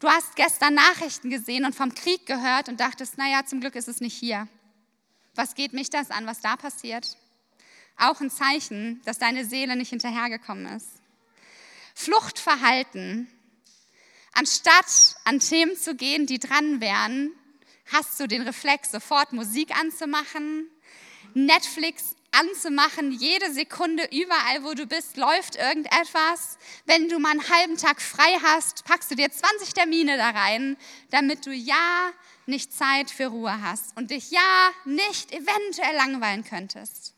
Du 0.00 0.08
hast 0.08 0.36
gestern 0.36 0.74
Nachrichten 0.74 1.30
gesehen 1.30 1.64
und 1.64 1.74
vom 1.74 1.94
Krieg 1.94 2.26
gehört 2.26 2.68
und 2.68 2.78
dachtest, 2.78 3.16
naja, 3.16 3.46
zum 3.46 3.60
Glück 3.60 3.74
ist 3.74 3.88
es 3.88 4.02
nicht 4.02 4.16
hier. 4.16 4.48
Was 5.34 5.54
geht 5.54 5.72
mich 5.72 5.88
das 5.88 6.10
an, 6.10 6.26
was 6.26 6.40
da 6.40 6.56
passiert? 6.56 7.16
Auch 7.96 8.20
ein 8.20 8.30
Zeichen, 8.30 9.00
dass 9.04 9.18
deine 9.18 9.44
Seele 9.44 9.76
nicht 9.76 9.90
hinterhergekommen 9.90 10.66
ist. 10.76 10.88
Fluchtverhalten. 11.94 13.28
Anstatt 14.32 15.16
an 15.24 15.38
Themen 15.38 15.76
zu 15.76 15.94
gehen, 15.94 16.26
die 16.26 16.40
dran 16.40 16.80
wären, 16.80 17.30
hast 17.92 18.18
du 18.18 18.26
den 18.26 18.42
Reflex, 18.42 18.90
sofort 18.90 19.32
Musik 19.32 19.78
anzumachen, 19.78 20.68
Netflix 21.34 22.16
anzumachen, 22.32 23.12
jede 23.12 23.52
Sekunde, 23.52 24.08
überall, 24.10 24.64
wo 24.64 24.74
du 24.74 24.86
bist, 24.86 25.16
läuft 25.16 25.56
irgendetwas. 25.56 26.58
Wenn 26.84 27.08
du 27.08 27.18
mal 27.18 27.30
einen 27.30 27.48
halben 27.48 27.76
Tag 27.76 28.02
frei 28.02 28.38
hast, 28.42 28.84
packst 28.84 29.10
du 29.10 29.14
dir 29.14 29.30
20 29.30 29.72
Termine 29.72 30.16
da 30.16 30.30
rein, 30.30 30.76
damit 31.10 31.46
du 31.46 31.52
ja 31.52 32.10
nicht 32.46 32.72
Zeit 32.72 33.10
für 33.10 33.26
Ruhe 33.26 33.62
hast 33.62 33.96
und 33.96 34.10
dich 34.10 34.30
ja 34.30 34.70
nicht 34.84 35.32
eventuell 35.32 35.94
langweilen 35.96 36.44
könntest. 36.44 37.13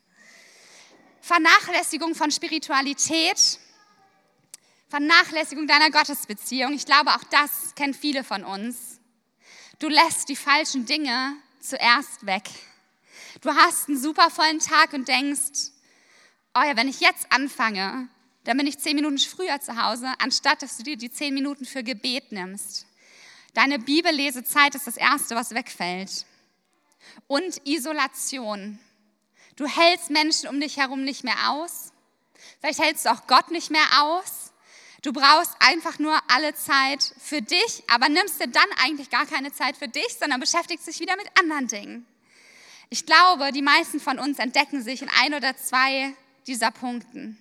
Vernachlässigung 1.26 2.14
von 2.14 2.30
Spiritualität, 2.30 3.58
Vernachlässigung 4.86 5.66
deiner 5.66 5.90
Gottesbeziehung. 5.90 6.72
Ich 6.72 6.86
glaube, 6.86 7.10
auch 7.16 7.24
das 7.24 7.74
kennen 7.74 7.94
viele 7.94 8.22
von 8.22 8.44
uns. 8.44 9.00
Du 9.80 9.88
lässt 9.88 10.28
die 10.28 10.36
falschen 10.36 10.86
Dinge 10.86 11.34
zuerst 11.58 12.26
weg. 12.26 12.44
Du 13.40 13.52
hast 13.52 13.88
einen 13.88 14.00
super 14.00 14.30
vollen 14.30 14.60
Tag 14.60 14.92
und 14.92 15.08
denkst, 15.08 15.72
oh 16.54 16.62
ja, 16.62 16.76
wenn 16.76 16.86
ich 16.86 17.00
jetzt 17.00 17.26
anfange, 17.32 18.08
dann 18.44 18.56
bin 18.56 18.68
ich 18.68 18.78
zehn 18.78 18.94
Minuten 18.94 19.18
früher 19.18 19.60
zu 19.60 19.82
Hause, 19.82 20.06
anstatt 20.20 20.62
dass 20.62 20.76
du 20.76 20.84
dir 20.84 20.96
die 20.96 21.10
zehn 21.10 21.34
Minuten 21.34 21.64
für 21.64 21.82
Gebet 21.82 22.30
nimmst. 22.30 22.86
Deine 23.52 23.80
Bibellesezeit 23.80 24.76
ist 24.76 24.86
das 24.86 24.96
Erste, 24.96 25.34
was 25.34 25.56
wegfällt. 25.56 26.24
Und 27.26 27.66
Isolation. 27.66 28.78
Du 29.56 29.66
hältst 29.66 30.10
Menschen 30.10 30.48
um 30.48 30.60
dich 30.60 30.76
herum 30.76 31.02
nicht 31.02 31.24
mehr 31.24 31.50
aus. 31.50 31.92
Vielleicht 32.60 32.78
hältst 32.78 33.06
du 33.06 33.10
auch 33.10 33.26
Gott 33.26 33.50
nicht 33.50 33.70
mehr 33.70 34.02
aus. 34.02 34.52
Du 35.02 35.12
brauchst 35.12 35.52
einfach 35.60 35.98
nur 35.98 36.18
alle 36.28 36.54
Zeit 36.54 37.14
für 37.18 37.40
dich, 37.40 37.82
aber 37.88 38.08
nimmst 38.08 38.40
dir 38.40 38.48
dann 38.48 38.68
eigentlich 38.78 39.08
gar 39.08 39.24
keine 39.24 39.52
Zeit 39.52 39.76
für 39.76 39.88
dich, 39.88 40.16
sondern 40.18 40.40
beschäftigst 40.40 40.86
dich 40.86 41.00
wieder 41.00 41.16
mit 41.16 41.26
anderen 41.38 41.68
Dingen. 41.68 42.06
Ich 42.90 43.06
glaube, 43.06 43.52
die 43.52 43.62
meisten 43.62 44.00
von 44.00 44.18
uns 44.18 44.38
entdecken 44.38 44.82
sich 44.82 45.02
in 45.02 45.08
ein 45.08 45.34
oder 45.34 45.56
zwei 45.56 46.14
dieser 46.46 46.70
Punkten. 46.70 47.38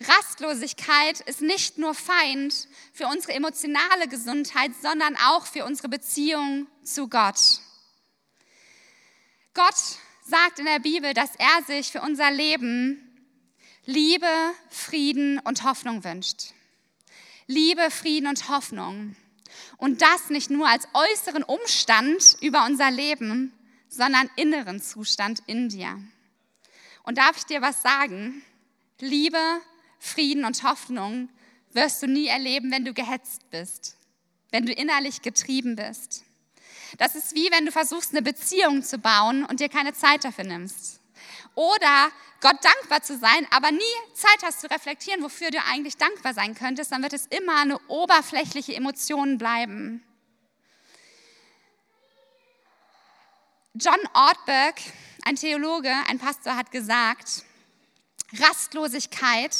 Rastlosigkeit 0.00 1.20
ist 1.20 1.40
nicht 1.40 1.78
nur 1.78 1.94
Feind 1.94 2.68
für 2.92 3.06
unsere 3.06 3.32
emotionale 3.32 4.08
Gesundheit, 4.08 4.72
sondern 4.82 5.16
auch 5.16 5.46
für 5.46 5.64
unsere 5.64 5.88
Beziehung 5.88 6.66
zu 6.82 7.08
Gott. 7.08 7.60
Gott 9.54 9.74
sagt 10.24 10.58
in 10.58 10.64
der 10.64 10.80
Bibel, 10.80 11.14
dass 11.14 11.36
er 11.36 11.62
sich 11.66 11.92
für 11.92 12.00
unser 12.00 12.30
Leben 12.30 13.00
Liebe, 13.86 14.26
Frieden 14.70 15.38
und 15.40 15.62
Hoffnung 15.62 16.04
wünscht. 16.04 16.54
Liebe, 17.46 17.90
Frieden 17.90 18.28
und 18.28 18.48
Hoffnung. 18.48 19.14
Und 19.76 20.00
das 20.00 20.30
nicht 20.30 20.50
nur 20.50 20.66
als 20.66 20.88
äußeren 20.94 21.42
Umstand 21.42 22.38
über 22.40 22.64
unser 22.64 22.90
Leben, 22.90 23.52
sondern 23.88 24.30
inneren 24.36 24.80
Zustand 24.80 25.42
in 25.46 25.68
dir. 25.68 26.02
Und 27.02 27.18
darf 27.18 27.36
ich 27.36 27.44
dir 27.44 27.60
was 27.60 27.82
sagen? 27.82 28.42
Liebe, 29.00 29.60
Frieden 29.98 30.46
und 30.46 30.62
Hoffnung 30.62 31.28
wirst 31.72 32.02
du 32.02 32.06
nie 32.06 32.26
erleben, 32.26 32.70
wenn 32.70 32.86
du 32.86 32.94
gehetzt 32.94 33.50
bist, 33.50 33.98
wenn 34.50 34.64
du 34.64 34.72
innerlich 34.72 35.20
getrieben 35.20 35.76
bist. 35.76 36.24
Das 36.98 37.14
ist 37.14 37.34
wie 37.34 37.50
wenn 37.50 37.66
du 37.66 37.72
versuchst, 37.72 38.12
eine 38.12 38.22
Beziehung 38.22 38.82
zu 38.82 38.98
bauen 38.98 39.44
und 39.44 39.60
dir 39.60 39.68
keine 39.68 39.92
Zeit 39.92 40.24
dafür 40.24 40.44
nimmst. 40.44 41.00
Oder 41.54 42.10
Gott 42.40 42.56
dankbar 42.62 43.02
zu 43.02 43.16
sein, 43.16 43.46
aber 43.50 43.70
nie 43.70 43.80
Zeit 44.12 44.42
hast 44.42 44.60
zu 44.60 44.70
reflektieren, 44.70 45.22
wofür 45.22 45.50
du 45.50 45.58
eigentlich 45.70 45.96
dankbar 45.96 46.34
sein 46.34 46.54
könntest, 46.54 46.92
dann 46.92 47.02
wird 47.02 47.12
es 47.12 47.26
immer 47.26 47.60
eine 47.60 47.78
oberflächliche 47.88 48.74
Emotion 48.74 49.38
bleiben. 49.38 50.02
John 53.74 53.98
Ortberg, 54.12 54.76
ein 55.24 55.36
Theologe, 55.36 55.92
ein 56.08 56.18
Pastor, 56.18 56.56
hat 56.56 56.70
gesagt, 56.70 57.44
Rastlosigkeit 58.38 59.56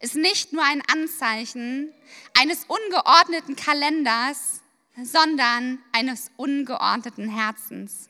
ist 0.00 0.14
nicht 0.14 0.52
nur 0.52 0.64
ein 0.64 0.82
Anzeichen 0.90 1.92
eines 2.38 2.64
ungeordneten 2.64 3.56
Kalenders, 3.56 4.59
sondern 5.04 5.78
eines 5.92 6.30
ungeordneten 6.36 7.28
Herzens. 7.28 8.08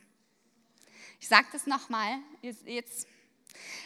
Ich 1.20 1.28
sage 1.28 1.46
das 1.52 1.66
nochmal. 1.66 2.18
Jetzt. 2.42 3.06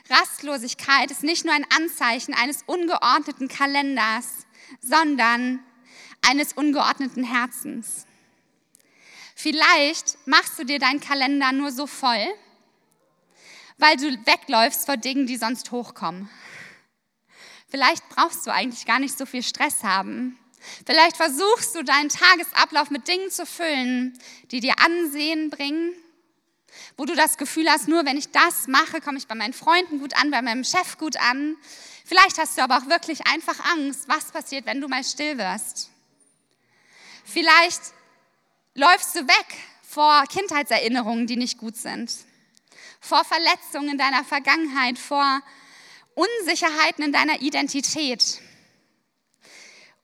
Rastlosigkeit 0.09 1.11
ist 1.11 1.23
nicht 1.23 1.45
nur 1.45 1.55
ein 1.55 1.67
Anzeichen 1.71 2.35
eines 2.35 2.63
ungeordneten 2.67 3.49
Kalenders, 3.49 4.47
sondern 4.81 5.61
eines 6.23 6.53
ungeordneten 6.53 7.25
Herzens. 7.25 8.07
Vielleicht 9.35 10.17
machst 10.27 10.59
du 10.59 10.65
dir 10.65 10.79
deinen 10.79 11.01
Kalender 11.01 11.53
nur 11.53 11.73
so 11.73 11.87
voll, 11.87 12.25
weil 13.79 13.97
du 13.97 14.05
wegläufst 14.27 14.87
vor 14.87 14.97
Dingen, 14.97 15.27
die 15.27 15.37
sonst 15.37 15.73
hochkommen. 15.73 16.31
Vielleicht 17.69 18.09
brauchst 18.11 18.47
du 18.47 18.53
eigentlich 18.53 18.87
gar 18.87 19.01
nicht 19.01 19.19
so 19.19 19.27
viel 19.27 19.43
Stress 19.43 19.83
haben, 19.83 20.39
Vielleicht 20.87 21.17
versuchst 21.17 21.75
du 21.75 21.83
deinen 21.83 22.09
Tagesablauf 22.09 22.91
mit 22.91 23.09
Dingen 23.09 23.31
zu 23.31 23.47
füllen, 23.47 24.19
die 24.51 24.61
dir 24.61 24.75
Ansehen 24.85 25.51
bringen, 25.51 25.93
wo 26.97 27.05
du 27.05 27.15
das 27.15 27.37
Gefühl 27.39 27.71
hast, 27.71 27.89
nur 27.89 28.05
wenn 28.05 28.17
ich 28.17 28.31
das 28.31 28.67
mache, 28.67 29.01
komme 29.01 29.19
ich 29.19 29.27
bei 29.27 29.35
meinen 29.35 29.53
Freunden 29.53 29.99
gut 29.99 30.17
an, 30.17 30.31
bei 30.31 30.43
meinem 30.43 30.65
Chef 30.65 30.99
gut 30.99 31.17
an. 31.17 31.57
Vielleicht 32.05 32.39
hast 32.39 32.59
du 32.59 32.63
aber 32.63 32.79
auch 32.79 32.87
wirklich 32.89 33.27
einfach 33.27 33.59
Angst, 33.73 34.09
was 34.09 34.33
passiert, 34.33 34.67
wenn 34.67 34.81
du 34.81 34.89
mal 34.89 35.05
still 35.05 35.39
wirst. 35.39 35.91
Vielleicht 37.25 37.81
läufst 38.75 39.15
du 39.15 39.27
weg 39.27 39.47
vor 39.83 40.25
Kindheitserinnerungen, 40.27 41.27
die 41.27 41.37
nicht 41.37 41.59
gut 41.59 41.77
sind, 41.77 42.13
vor 43.01 43.25
Verletzungen 43.25 43.91
in 43.91 43.99
deiner 43.99 44.25
Vergangenheit, 44.25 44.99
vor 44.99 45.41
Unsicherheiten 46.15 47.05
in 47.05 47.13
deiner 47.13 47.41
Identität. 47.41 48.41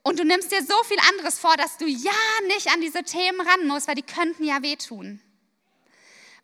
Und 0.03 0.19
du 0.19 0.25
nimmst 0.25 0.51
dir 0.51 0.63
so 0.63 0.83
viel 0.85 0.99
anderes 1.11 1.39
vor, 1.39 1.57
dass 1.57 1.77
du 1.77 1.87
ja 1.87 2.11
nicht 2.47 2.69
an 2.73 2.81
diese 2.81 3.03
Themen 3.03 3.41
ran 3.41 3.67
musst, 3.67 3.87
weil 3.87 3.95
die 3.95 4.03
könnten 4.03 4.45
ja 4.45 4.63
wehtun. 4.63 5.21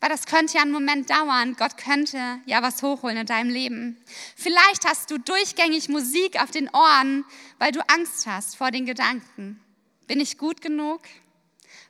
Weil 0.01 0.11
das 0.11 0.27
könnte 0.27 0.55
ja 0.57 0.62
einen 0.62 0.73
Moment 0.73 1.09
dauern. 1.09 1.57
Gott 1.57 1.79
könnte 1.79 2.40
ja 2.45 2.62
was 2.62 2.83
hochholen 2.83 3.16
in 3.16 3.27
deinem 3.27 3.49
Leben. 3.49 3.97
Vielleicht 4.37 4.87
hast 4.87 5.11
du 5.11 5.19
durchgängig 5.19 5.88
Musik 5.88 6.40
auf 6.42 6.51
den 6.51 6.69
Ohren, 6.69 7.25
weil 7.59 7.73
du 7.73 7.81
Angst 7.88 8.27
hast 8.27 8.57
vor 8.57 8.71
den 8.71 8.85
Gedanken. 8.85 9.59
Bin 10.07 10.21
ich 10.21 10.37
gut 10.37 10.61
genug? 10.61 11.01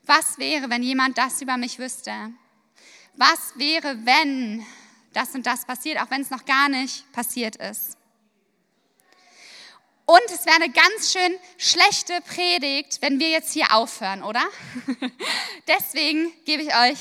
Was 0.05 0.39
wäre, 0.39 0.71
wenn 0.71 0.85
jemand 0.85 1.19
das 1.19 1.43
über 1.43 1.57
mich 1.57 1.81
wüsste? 1.81 2.13
Was 3.17 3.55
wäre, 3.57 3.99
wenn 4.05 4.65
das 5.13 5.35
und 5.35 5.47
das 5.47 5.65
passiert, 5.65 6.01
auch 6.01 6.11
wenn 6.11 6.21
es 6.21 6.31
noch 6.31 6.45
gar 6.45 6.69
nicht 6.69 7.11
passiert 7.13 7.57
ist? 7.57 7.96
Und 10.07 10.23
es 10.33 10.47
wäre 10.47 10.63
eine 10.63 10.71
ganz 10.71 11.13
schön 11.13 11.37
schlechte 11.59 12.21
Predigt, 12.21 13.03
wenn 13.03 13.19
wir 13.19 13.29
jetzt 13.29 13.53
hier 13.53 13.75
aufhören, 13.75 14.23
oder? 14.23 14.45
Deswegen 15.69 16.33
gebe 16.45 16.63
ich 16.63 16.69
euch 16.77 16.99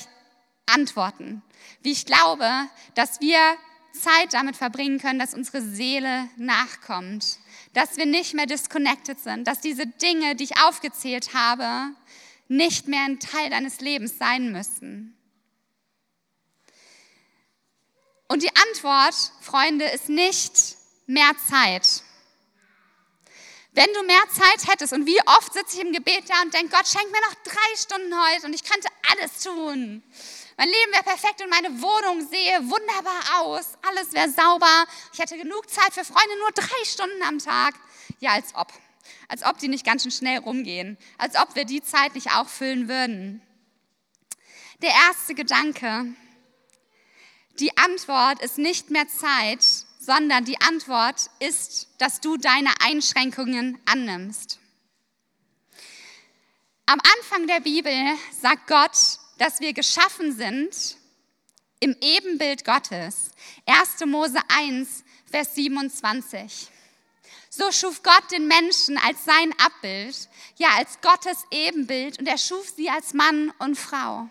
Antworten, 0.66 1.44
wie 1.84 1.92
ich 1.92 2.08
glaube, 2.08 2.50
dass 2.96 3.22
wir 3.22 3.40
Zeit 3.94 4.34
damit 4.34 4.58
verbringen 4.58 5.00
können, 5.00 5.20
dass 5.20 5.36
unsere 5.36 5.62
Seele 5.62 6.28
nachkommt, 6.36 7.38
dass 7.74 7.98
wir 7.98 8.08
nicht 8.08 8.34
mehr 8.34 8.48
disconnected 8.48 9.20
sind, 9.20 9.48
dass 9.48 9.62
diese 9.62 9.86
Dinge, 9.86 10.36
die 10.36 10.46
ich 10.46 10.58
aufgezählt 10.64 11.36
habe, 11.36 11.94
nicht 12.48 12.88
mehr 12.88 13.04
ein 13.04 13.20
Teil 13.20 13.52
deines 13.52 13.82
Lebens 13.82 14.18
sein 14.18 14.52
müssen. 14.52 15.16
Und 18.28 18.42
die 18.42 18.56
Antwort, 18.70 19.14
Freunde, 19.42 19.86
ist 19.86 20.10
nicht 20.10 20.76
mehr 21.06 21.32
Zeit. 21.48 22.02
Wenn 23.76 23.94
du 23.94 24.04
mehr 24.04 24.24
Zeit 24.32 24.72
hättest 24.72 24.94
und 24.94 25.06
wie 25.06 25.20
oft 25.26 25.52
sitze 25.52 25.76
ich 25.76 25.84
im 25.84 25.92
Gebet 25.92 26.30
da 26.30 26.42
und 26.42 26.54
denke, 26.54 26.70
Gott, 26.70 26.88
schenk 26.88 27.12
mir 27.12 27.20
noch 27.20 27.36
drei 27.44 27.76
Stunden 27.76 28.14
heute 28.16 28.46
und 28.46 28.54
ich 28.54 28.64
könnte 28.64 28.88
alles 29.12 29.44
tun. 29.44 30.02
Mein 30.56 30.70
Leben 30.70 30.94
wäre 30.94 31.04
perfekt 31.04 31.42
und 31.42 31.50
meine 31.50 31.82
Wohnung 31.82 32.26
sehe 32.26 32.58
wunderbar 32.62 33.42
aus. 33.42 33.74
Alles 33.82 34.14
wäre 34.14 34.30
sauber. 34.30 34.86
Ich 35.12 35.20
hätte 35.20 35.38
genug 35.38 35.70
Zeit 35.70 35.94
für 35.94 36.06
Freunde, 36.06 36.40
nur 36.40 36.52
drei 36.52 36.86
Stunden 36.86 37.22
am 37.24 37.38
Tag. 37.40 37.76
Ja, 38.22 38.32
als 38.32 38.56
ob. 38.56 38.72
Als 39.28 39.44
ob 39.44 39.58
die 39.58 39.68
nicht 39.68 39.86
ganz 39.86 40.04
schön 40.04 40.12
schnell 40.12 40.40
rumgehen. 40.40 40.98
Als 41.18 41.36
ob 41.36 41.54
wir 41.56 41.66
die 41.66 41.84
Zeit 41.84 42.16
nicht 42.16 42.32
auch 42.32 42.48
füllen 42.48 42.88
würden. 42.88 43.42
Der 44.82 44.92
erste 44.92 45.36
Gedanke. 45.36 46.16
Die 47.60 47.78
Antwort 47.78 48.42
ist 48.42 48.58
nicht 48.58 48.90
mehr 48.90 49.08
Zeit, 49.10 49.66
sondern 50.06 50.46
die 50.46 50.62
Antwort 50.62 51.32
ist, 51.40 51.88
dass 51.98 52.22
du 52.22 52.38
deine 52.38 52.70
Einschränkungen 52.82 53.80
annimmst. 53.86 54.60
Am 56.86 57.00
Anfang 57.18 57.48
der 57.48 57.62
Bibel 57.62 57.94
sagt 58.40 58.68
Gott, 58.68 58.96
dass 59.40 59.60
wir 59.60 59.74
geschaffen 59.74 60.36
sind 60.36 60.98
im 61.80 61.96
Ebenbild 62.00 62.64
Gottes. 62.64 63.32
1. 63.66 64.06
Mose 64.06 64.40
1, 64.50 65.04
Vers 65.26 65.56
27. 65.56 66.70
So 67.50 67.72
schuf 67.72 68.04
Gott 68.04 68.32
den 68.32 68.48
Menschen 68.48 69.00
als 69.00 69.26
sein 69.26 69.54
Abbild, 69.58 70.30
ja 70.58 70.70
als 70.78 71.02
Gottes 71.02 71.46
Ebenbild 71.50 72.20
und 72.20 72.28
er 72.28 72.38
schuf 72.38 72.70
sie 72.70 72.90
als 72.90 73.14
Mann 73.14 73.52
und 73.58 73.76
Frau. 73.76 74.30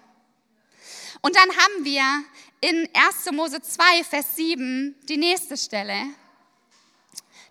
Und 1.23 1.35
dann 1.35 1.57
haben 1.57 1.85
wir 1.85 2.25
in 2.65 2.89
1. 2.95 3.31
Mose 3.33 3.61
2, 3.61 4.05
Vers 4.05 4.37
7 4.37 4.95
die 5.03 5.19
nächste 5.19 5.55
Stelle. 5.55 6.07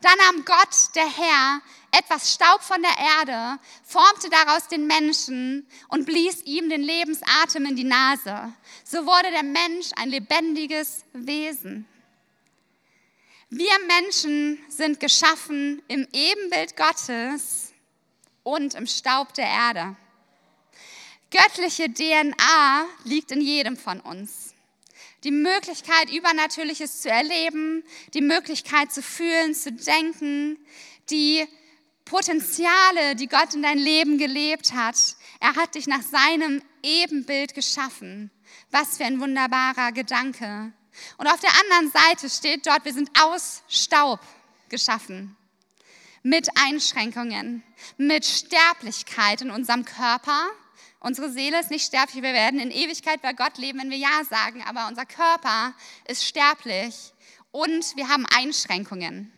Da 0.02 0.10
nahm 0.16 0.44
Gott, 0.44 0.96
der 0.96 1.08
Herr, 1.08 1.62
etwas 1.92 2.34
Staub 2.34 2.64
von 2.64 2.82
der 2.82 2.98
Erde, 2.98 3.60
formte 3.84 4.32
daraus 4.32 4.68
den 4.70 4.88
Menschen 4.88 5.68
und 5.90 6.08
blies 6.08 6.42
ihm 6.46 6.68
den 6.68 6.82
Lebensatem 6.82 7.64
in 7.68 7.76
die 7.76 7.84
Nase. 7.84 8.54
So 8.84 9.06
wurde 9.06 9.30
der 9.30 9.44
Mensch 9.44 9.92
ein 9.98 10.10
lebendiges 10.10 11.06
Wesen. 11.14 11.88
Wir 13.50 13.78
Menschen 13.86 14.58
sind 14.68 15.00
geschaffen 15.00 15.84
im 15.90 16.08
Ebenbild 16.12 16.76
Gottes 16.76 17.72
und 18.42 18.74
im 18.74 18.88
Staub 18.88 19.36
der 19.36 19.46
Erde. 19.46 19.96
Göttliche 21.30 21.94
DNA 21.94 22.88
liegt 23.04 23.32
in 23.32 23.42
jedem 23.42 23.78
von 23.78 24.00
uns 24.00 24.43
die 25.24 25.32
Möglichkeit, 25.32 26.12
Übernatürliches 26.12 27.02
zu 27.02 27.10
erleben, 27.10 27.84
die 28.14 28.22
Möglichkeit 28.22 28.92
zu 28.92 29.02
fühlen, 29.02 29.56
zu 29.56 29.72
denken, 29.72 30.58
die 31.10 31.48
Potenziale, 32.06 33.16
die 33.16 33.28
Gott 33.28 33.54
in 33.54 33.64
dein 33.64 33.78
Leben 33.78 34.18
gelebt 34.18 34.74
hat. 34.74 34.98
Er 35.40 35.56
hat 35.56 35.76
dich 35.76 35.88
nach 35.88 36.02
seinem 36.02 36.62
Ebenbild 36.82 37.54
geschaffen. 37.54 38.30
Was 38.72 38.98
für 38.98 39.06
ein 39.06 39.20
wunderbarer 39.20 39.92
Gedanke. 39.92 40.74
Und 41.18 41.28
auf 41.28 41.40
der 41.40 41.52
anderen 41.62 41.92
Seite 41.92 42.30
steht 42.30 42.68
dort, 42.68 42.86
wir 42.86 42.94
sind 42.94 43.10
aus 43.20 43.64
Staub 43.68 44.20
geschaffen. 44.70 45.36
Mit 46.22 46.50
Einschränkungen, 46.58 47.64
mit 47.98 48.26
Sterblichkeit 48.26 49.42
in 49.42 49.52
unserem 49.52 49.86
Körper 49.86 50.50
Unsere 51.06 51.30
Seele 51.30 51.60
ist 51.60 51.70
nicht 51.70 51.86
sterblich, 51.86 52.24
wir 52.24 52.32
werden 52.32 52.62
in 52.62 52.72
Ewigkeit 52.72 53.22
bei 53.22 53.34
Gott 53.34 53.58
leben, 53.58 53.80
wenn 53.80 53.90
wir 53.90 53.98
Ja 53.98 54.24
sagen, 54.30 54.64
aber 54.64 54.88
unser 54.88 55.06
Körper 55.06 55.74
ist 56.08 56.26
sterblich 56.26 57.12
und 57.52 57.98
wir 57.98 58.08
haben 58.08 58.26
Einschränkungen. 58.34 59.30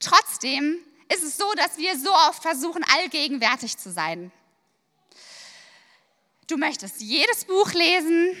Trotzdem 0.00 0.80
ist 1.08 1.22
es 1.22 1.36
so, 1.36 1.48
dass 1.54 1.78
wir 1.78 1.96
so 1.96 2.12
oft 2.12 2.42
versuchen, 2.42 2.82
allgegenwärtig 2.82 3.78
zu 3.78 3.92
sein. 3.92 4.32
Du 6.48 6.56
möchtest 6.56 7.00
jedes 7.00 7.44
Buch 7.44 7.72
lesen, 7.72 8.36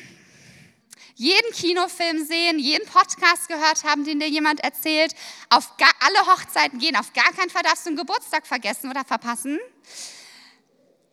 jeden 1.14 1.52
Kinofilm 1.52 2.26
sehen, 2.26 2.58
jeden 2.58 2.88
Podcast 2.88 3.46
gehört 3.46 3.84
haben, 3.84 4.04
den 4.04 4.18
dir 4.18 4.28
jemand 4.28 4.58
erzählt, 4.64 5.14
auf 5.48 5.76
gar, 5.76 5.92
alle 6.00 6.26
Hochzeiten 6.26 6.80
gehen, 6.80 6.96
auf 6.96 7.12
gar 7.12 7.32
keinen 7.34 7.50
Fall 7.50 7.62
darfst 7.62 7.86
du 7.86 7.90
einen 7.90 7.98
Geburtstag 7.98 8.48
vergessen 8.48 8.90
oder 8.90 9.04
verpassen. 9.04 9.60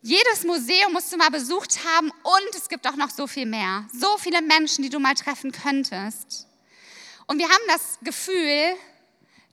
Jedes 0.02 0.44
Museum 0.44 0.94
musst 0.94 1.12
du 1.12 1.18
mal 1.18 1.32
besucht 1.32 1.80
haben 1.84 2.12
und 2.12 2.56
es 2.56 2.70
gibt 2.70 2.88
auch 2.88 2.96
noch 2.96 3.10
so 3.10 3.28
viel 3.28 3.46
mehr. 3.46 3.88
So 3.92 4.18
viele 4.18 4.42
Menschen, 4.42 4.84
die 4.84 4.90
du 4.90 5.00
mal 5.00 5.16
treffen 5.16 5.52
könntest. 5.52 6.48
Und 7.26 7.40
wir 7.40 7.50
haben 7.50 7.64
das 7.68 7.98
Gefühl, 8.04 8.76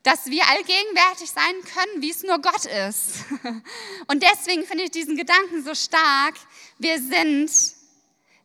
dass 0.05 0.27
wir 0.27 0.47
allgegenwärtig 0.47 1.31
sein 1.31 1.55
können, 1.75 2.03
wie 2.03 2.11
es 2.11 2.23
nur 2.23 2.39
Gott 2.39 2.67
ist. 2.67 3.25
Und 4.07 4.23
deswegen 4.23 4.65
finde 4.65 4.85
ich 4.85 4.91
diesen 4.91 5.17
Gedanken 5.17 5.65
so 5.65 5.75
stark. 5.75 6.35
Wir 6.79 7.01
sind 7.01 7.51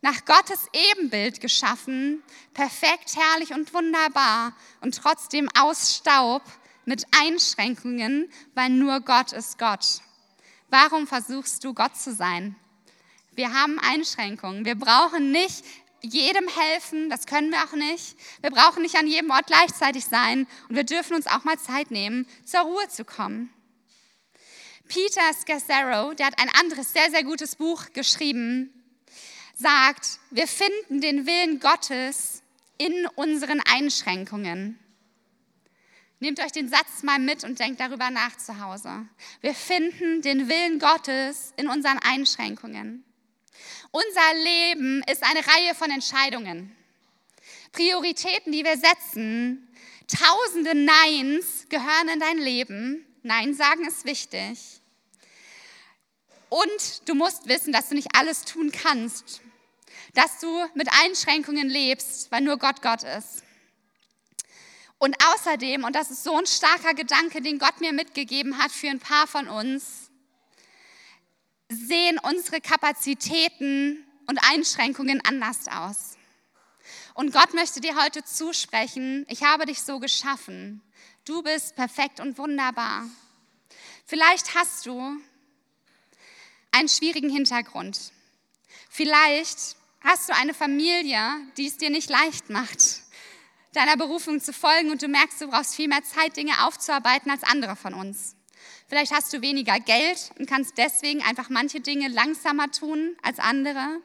nach 0.00 0.24
Gottes 0.24 0.66
Ebenbild 0.72 1.40
geschaffen, 1.40 2.22
perfekt, 2.54 3.14
herrlich 3.14 3.52
und 3.52 3.72
wunderbar 3.74 4.56
und 4.80 4.94
trotzdem 4.94 5.48
aus 5.58 5.96
Staub 5.96 6.42
mit 6.86 7.04
Einschränkungen, 7.20 8.32
weil 8.54 8.70
nur 8.70 9.00
Gott 9.00 9.32
ist 9.32 9.58
Gott. 9.58 10.00
Warum 10.70 11.06
versuchst 11.06 11.64
du 11.64 11.74
Gott 11.74 11.96
zu 11.96 12.14
sein? 12.14 12.54
Wir 13.32 13.52
haben 13.52 13.78
Einschränkungen. 13.80 14.64
Wir 14.64 14.76
brauchen 14.76 15.32
nicht 15.32 15.64
jedem 16.02 16.48
helfen, 16.48 17.10
das 17.10 17.26
können 17.26 17.50
wir 17.50 17.64
auch 17.64 17.72
nicht. 17.72 18.16
Wir 18.40 18.50
brauchen 18.50 18.82
nicht 18.82 18.96
an 18.96 19.06
jedem 19.06 19.30
Ort 19.30 19.48
gleichzeitig 19.48 20.04
sein 20.04 20.46
und 20.68 20.76
wir 20.76 20.84
dürfen 20.84 21.14
uns 21.14 21.26
auch 21.26 21.44
mal 21.44 21.58
Zeit 21.58 21.90
nehmen, 21.90 22.26
zur 22.44 22.60
Ruhe 22.60 22.88
zu 22.88 23.04
kommen. 23.04 23.52
Peter 24.88 25.32
Scazzaro, 25.34 26.14
der 26.14 26.26
hat 26.26 26.40
ein 26.40 26.48
anderes 26.60 26.92
sehr, 26.92 27.10
sehr 27.10 27.22
gutes 27.22 27.56
Buch 27.56 27.92
geschrieben, 27.92 28.72
sagt, 29.54 30.18
wir 30.30 30.48
finden 30.48 31.00
den 31.00 31.26
Willen 31.26 31.60
Gottes 31.60 32.42
in 32.78 33.06
unseren 33.14 33.60
Einschränkungen. 33.60 34.78
Nehmt 36.22 36.38
euch 36.38 36.52
den 36.52 36.68
Satz 36.68 37.02
mal 37.02 37.18
mit 37.18 37.44
und 37.44 37.58
denkt 37.58 37.80
darüber 37.80 38.10
nach 38.10 38.36
zu 38.36 38.60
Hause. 38.60 39.06
Wir 39.40 39.54
finden 39.54 40.20
den 40.20 40.50
Willen 40.50 40.78
Gottes 40.78 41.54
in 41.56 41.66
unseren 41.66 41.98
Einschränkungen. 41.98 43.04
Unser 43.90 44.34
Leben 44.44 45.02
ist 45.10 45.24
eine 45.24 45.40
Reihe 45.40 45.74
von 45.74 45.90
Entscheidungen. 45.90 46.76
Prioritäten, 47.72 48.52
die 48.52 48.64
wir 48.64 48.76
setzen. 48.76 49.66
Tausende 50.08 50.74
Neins 50.74 51.66
gehören 51.70 52.08
in 52.12 52.20
dein 52.20 52.38
Leben. 52.38 53.06
Nein 53.22 53.54
sagen 53.54 53.86
ist 53.86 54.04
wichtig. 54.04 54.82
Und 56.50 57.08
du 57.08 57.14
musst 57.14 57.48
wissen, 57.48 57.72
dass 57.72 57.88
du 57.88 57.94
nicht 57.94 58.14
alles 58.14 58.42
tun 58.42 58.70
kannst. 58.70 59.40
Dass 60.12 60.38
du 60.40 60.66
mit 60.74 60.88
Einschränkungen 61.02 61.68
lebst, 61.68 62.30
weil 62.30 62.42
nur 62.42 62.58
Gott 62.58 62.82
Gott 62.82 63.04
ist. 63.04 63.42
Und 65.00 65.16
außerdem, 65.32 65.84
und 65.84 65.96
das 65.96 66.10
ist 66.10 66.24
so 66.24 66.36
ein 66.36 66.44
starker 66.44 66.92
Gedanke, 66.92 67.40
den 67.40 67.58
Gott 67.58 67.80
mir 67.80 67.94
mitgegeben 67.94 68.58
hat 68.58 68.70
für 68.70 68.90
ein 68.90 69.00
paar 69.00 69.26
von 69.26 69.48
uns, 69.48 70.10
sehen 71.70 72.18
unsere 72.22 72.60
Kapazitäten 72.60 74.04
und 74.26 74.38
Einschränkungen 74.52 75.22
anders 75.24 75.68
aus. 75.68 76.18
Und 77.14 77.32
Gott 77.32 77.54
möchte 77.54 77.80
dir 77.80 77.96
heute 77.96 78.22
zusprechen, 78.24 79.24
ich 79.30 79.42
habe 79.42 79.64
dich 79.64 79.80
so 79.80 80.00
geschaffen. 80.00 80.82
Du 81.24 81.42
bist 81.42 81.76
perfekt 81.76 82.20
und 82.20 82.36
wunderbar. 82.36 83.06
Vielleicht 84.04 84.54
hast 84.54 84.84
du 84.84 85.16
einen 86.72 86.88
schwierigen 86.90 87.30
Hintergrund. 87.30 88.12
Vielleicht 88.90 89.76
hast 90.02 90.28
du 90.28 90.34
eine 90.34 90.52
Familie, 90.52 91.22
die 91.56 91.68
es 91.68 91.78
dir 91.78 91.88
nicht 91.88 92.10
leicht 92.10 92.50
macht 92.50 93.00
deiner 93.72 93.96
Berufung 93.96 94.40
zu 94.40 94.52
folgen 94.52 94.90
und 94.90 95.02
du 95.02 95.08
merkst, 95.08 95.40
du 95.40 95.48
brauchst 95.48 95.74
viel 95.74 95.88
mehr 95.88 96.02
Zeit, 96.02 96.36
Dinge 96.36 96.66
aufzuarbeiten 96.66 97.30
als 97.30 97.42
andere 97.44 97.76
von 97.76 97.94
uns. 97.94 98.36
Vielleicht 98.88 99.12
hast 99.12 99.32
du 99.32 99.40
weniger 99.40 99.78
Geld 99.78 100.32
und 100.38 100.48
kannst 100.48 100.76
deswegen 100.76 101.22
einfach 101.22 101.48
manche 101.48 101.80
Dinge 101.80 102.08
langsamer 102.08 102.70
tun 102.70 103.16
als 103.22 103.38
andere. 103.38 104.00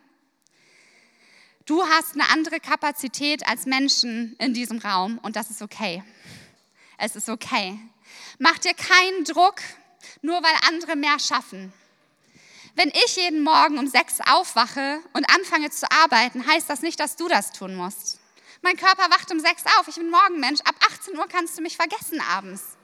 Du 1.66 1.84
hast 1.84 2.14
eine 2.14 2.30
andere 2.30 2.60
Kapazität 2.60 3.48
als 3.48 3.66
Menschen 3.66 4.36
in 4.38 4.54
diesem 4.54 4.78
Raum 4.78 5.18
und 5.24 5.36
das 5.36 5.50
ist 5.50 5.64
okay. 5.64 6.04
Es 7.00 7.16
ist 7.16 7.28
okay. 7.28 7.80
Mach 8.38 8.60
dir 8.60 8.76
keinen 8.76 9.24
Druck, 9.24 9.56
nur 10.22 10.42
weil 10.44 10.56
andere 10.68 10.96
mehr 10.96 11.18
schaffen. 11.20 11.74
Wenn 12.76 12.90
ich 12.90 13.16
jeden 13.16 13.42
Morgen 13.42 13.80
um 13.80 13.88
sechs 13.88 14.20
aufwache 14.22 15.00
und 15.14 15.28
anfange 15.34 15.72
zu 15.72 15.90
arbeiten, 15.90 16.46
heißt 16.46 16.70
das 16.70 16.82
nicht, 16.82 17.00
dass 17.00 17.16
du 17.16 17.28
das 17.28 17.52
tun 17.52 17.76
musst. 17.76 18.20
Mein 18.66 18.78
Körper 18.78 19.12
wacht 19.12 19.32
um 19.32 19.40
sechs 19.40 19.64
auf. 19.78 19.88
Ich 19.88 19.94
bin 19.94 20.10
Morgenmensch. 20.10 20.60
Ab 20.62 20.74
18 20.92 21.16
Uhr 21.16 21.28
kannst 21.28 21.56
du 21.56 21.62
mich 21.62 21.78
vergessen 21.78 22.20
abends. 22.20 22.78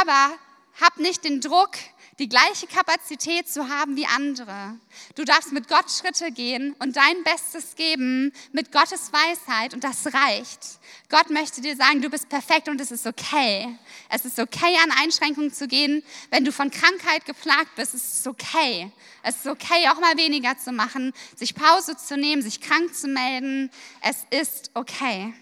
Aber 0.00 0.38
hab 0.80 0.96
nicht 0.96 1.24
den 1.24 1.42
Druck, 1.42 1.72
die 2.18 2.28
gleiche 2.28 2.66
Kapazität 2.66 3.48
zu 3.48 3.68
haben 3.68 3.96
wie 3.96 4.06
andere. 4.06 4.78
Du 5.14 5.24
darfst 5.24 5.52
mit 5.52 5.68
Gott 5.68 5.90
Schritte 5.90 6.30
gehen 6.30 6.74
und 6.78 6.96
dein 6.96 7.24
Bestes 7.24 7.74
geben 7.74 8.32
mit 8.52 8.70
Gottes 8.70 9.12
Weisheit 9.12 9.74
und 9.74 9.82
das 9.82 10.06
reicht. 10.06 10.60
Gott 11.08 11.30
möchte 11.30 11.60
dir 11.60 11.76
sagen, 11.76 12.02
du 12.02 12.10
bist 12.10 12.28
perfekt 12.28 12.68
und 12.68 12.80
es 12.80 12.92
ist 12.92 13.06
okay. 13.06 13.76
Es 14.08 14.24
ist 14.24 14.38
okay, 14.38 14.76
an 14.84 14.92
Einschränkungen 15.02 15.52
zu 15.52 15.66
gehen. 15.66 16.04
Wenn 16.30 16.44
du 16.44 16.52
von 16.52 16.70
Krankheit 16.70 17.24
geplagt 17.24 17.74
bist, 17.74 17.94
es 17.94 18.18
ist 18.18 18.26
okay. 18.26 18.92
Es 19.22 19.36
ist 19.36 19.46
okay, 19.46 19.88
auch 19.88 20.00
mal 20.00 20.16
weniger 20.16 20.56
zu 20.58 20.70
machen, 20.72 21.12
sich 21.34 21.54
Pause 21.54 21.96
zu 21.96 22.16
nehmen, 22.16 22.42
sich 22.42 22.60
krank 22.60 22.94
zu 22.94 23.08
melden. 23.08 23.70
Es 24.02 24.26
ist 24.30 24.70
okay. 24.74 25.34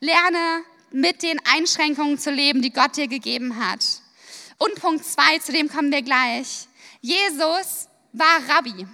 Lerne 0.00 0.64
mit 0.90 1.22
den 1.22 1.40
Einschränkungen 1.44 2.18
zu 2.18 2.30
leben, 2.30 2.62
die 2.62 2.72
Gott 2.72 2.96
dir 2.96 3.08
gegeben 3.08 3.64
hat. 3.64 3.99
Und 4.62 4.74
Punkt 4.74 5.06
zwei, 5.06 5.38
zu 5.38 5.52
dem 5.52 5.70
kommen 5.70 5.90
wir 5.90 6.02
gleich. 6.02 6.68
Jesus 7.00 7.88
war 8.12 8.46
Rabbi. 8.46 8.86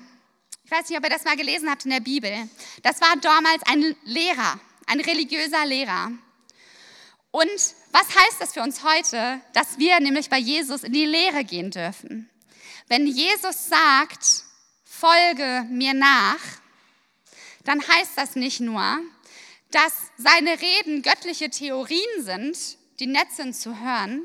Ich 0.64 0.70
weiß 0.70 0.88
nicht, 0.88 0.96
ob 0.96 1.02
ihr 1.02 1.10
das 1.10 1.24
mal 1.24 1.36
gelesen 1.36 1.68
habt 1.68 1.84
in 1.84 1.90
der 1.90 1.98
Bibel. 1.98 2.48
Das 2.84 3.00
war 3.00 3.16
damals 3.16 3.64
ein 3.64 3.96
Lehrer, 4.04 4.60
ein 4.86 5.00
religiöser 5.00 5.66
Lehrer. 5.66 6.12
Und 7.32 7.50
was 7.90 8.14
heißt 8.14 8.36
das 8.38 8.52
für 8.52 8.62
uns 8.62 8.84
heute, 8.84 9.40
dass 9.54 9.76
wir 9.76 9.98
nämlich 9.98 10.30
bei 10.30 10.38
Jesus 10.38 10.84
in 10.84 10.92
die 10.92 11.04
Lehre 11.04 11.42
gehen 11.42 11.72
dürfen? 11.72 12.30
Wenn 12.86 13.08
Jesus 13.08 13.66
sagt, 13.66 14.44
folge 14.84 15.66
mir 15.68 15.94
nach, 15.94 16.38
dann 17.64 17.80
heißt 17.80 18.12
das 18.14 18.36
nicht 18.36 18.60
nur, 18.60 19.00
dass 19.72 19.92
seine 20.16 20.60
Reden 20.60 21.02
göttliche 21.02 21.50
Theorien 21.50 22.22
sind, 22.22 22.56
die 23.00 23.08
nett 23.08 23.32
sind 23.32 23.56
zu 23.56 23.80
hören, 23.80 24.22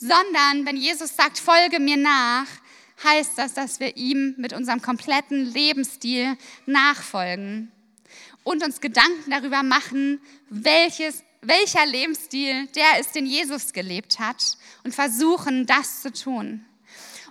sondern 0.00 0.64
wenn 0.64 0.76
Jesus 0.76 1.14
sagt, 1.14 1.38
folge 1.38 1.78
mir 1.78 1.98
nach, 1.98 2.46
heißt 3.04 3.36
das, 3.36 3.54
dass 3.54 3.80
wir 3.80 3.96
ihm 3.96 4.34
mit 4.38 4.52
unserem 4.52 4.80
kompletten 4.80 5.52
Lebensstil 5.52 6.36
nachfolgen 6.66 7.70
und 8.42 8.64
uns 8.64 8.80
Gedanken 8.80 9.30
darüber 9.30 9.62
machen, 9.62 10.20
welches, 10.48 11.22
welcher 11.42 11.84
Lebensstil 11.86 12.66
der 12.68 13.00
ist, 13.00 13.14
den 13.14 13.26
Jesus 13.26 13.72
gelebt 13.72 14.18
hat 14.18 14.56
und 14.84 14.94
versuchen, 14.94 15.66
das 15.66 16.00
zu 16.00 16.12
tun. 16.12 16.64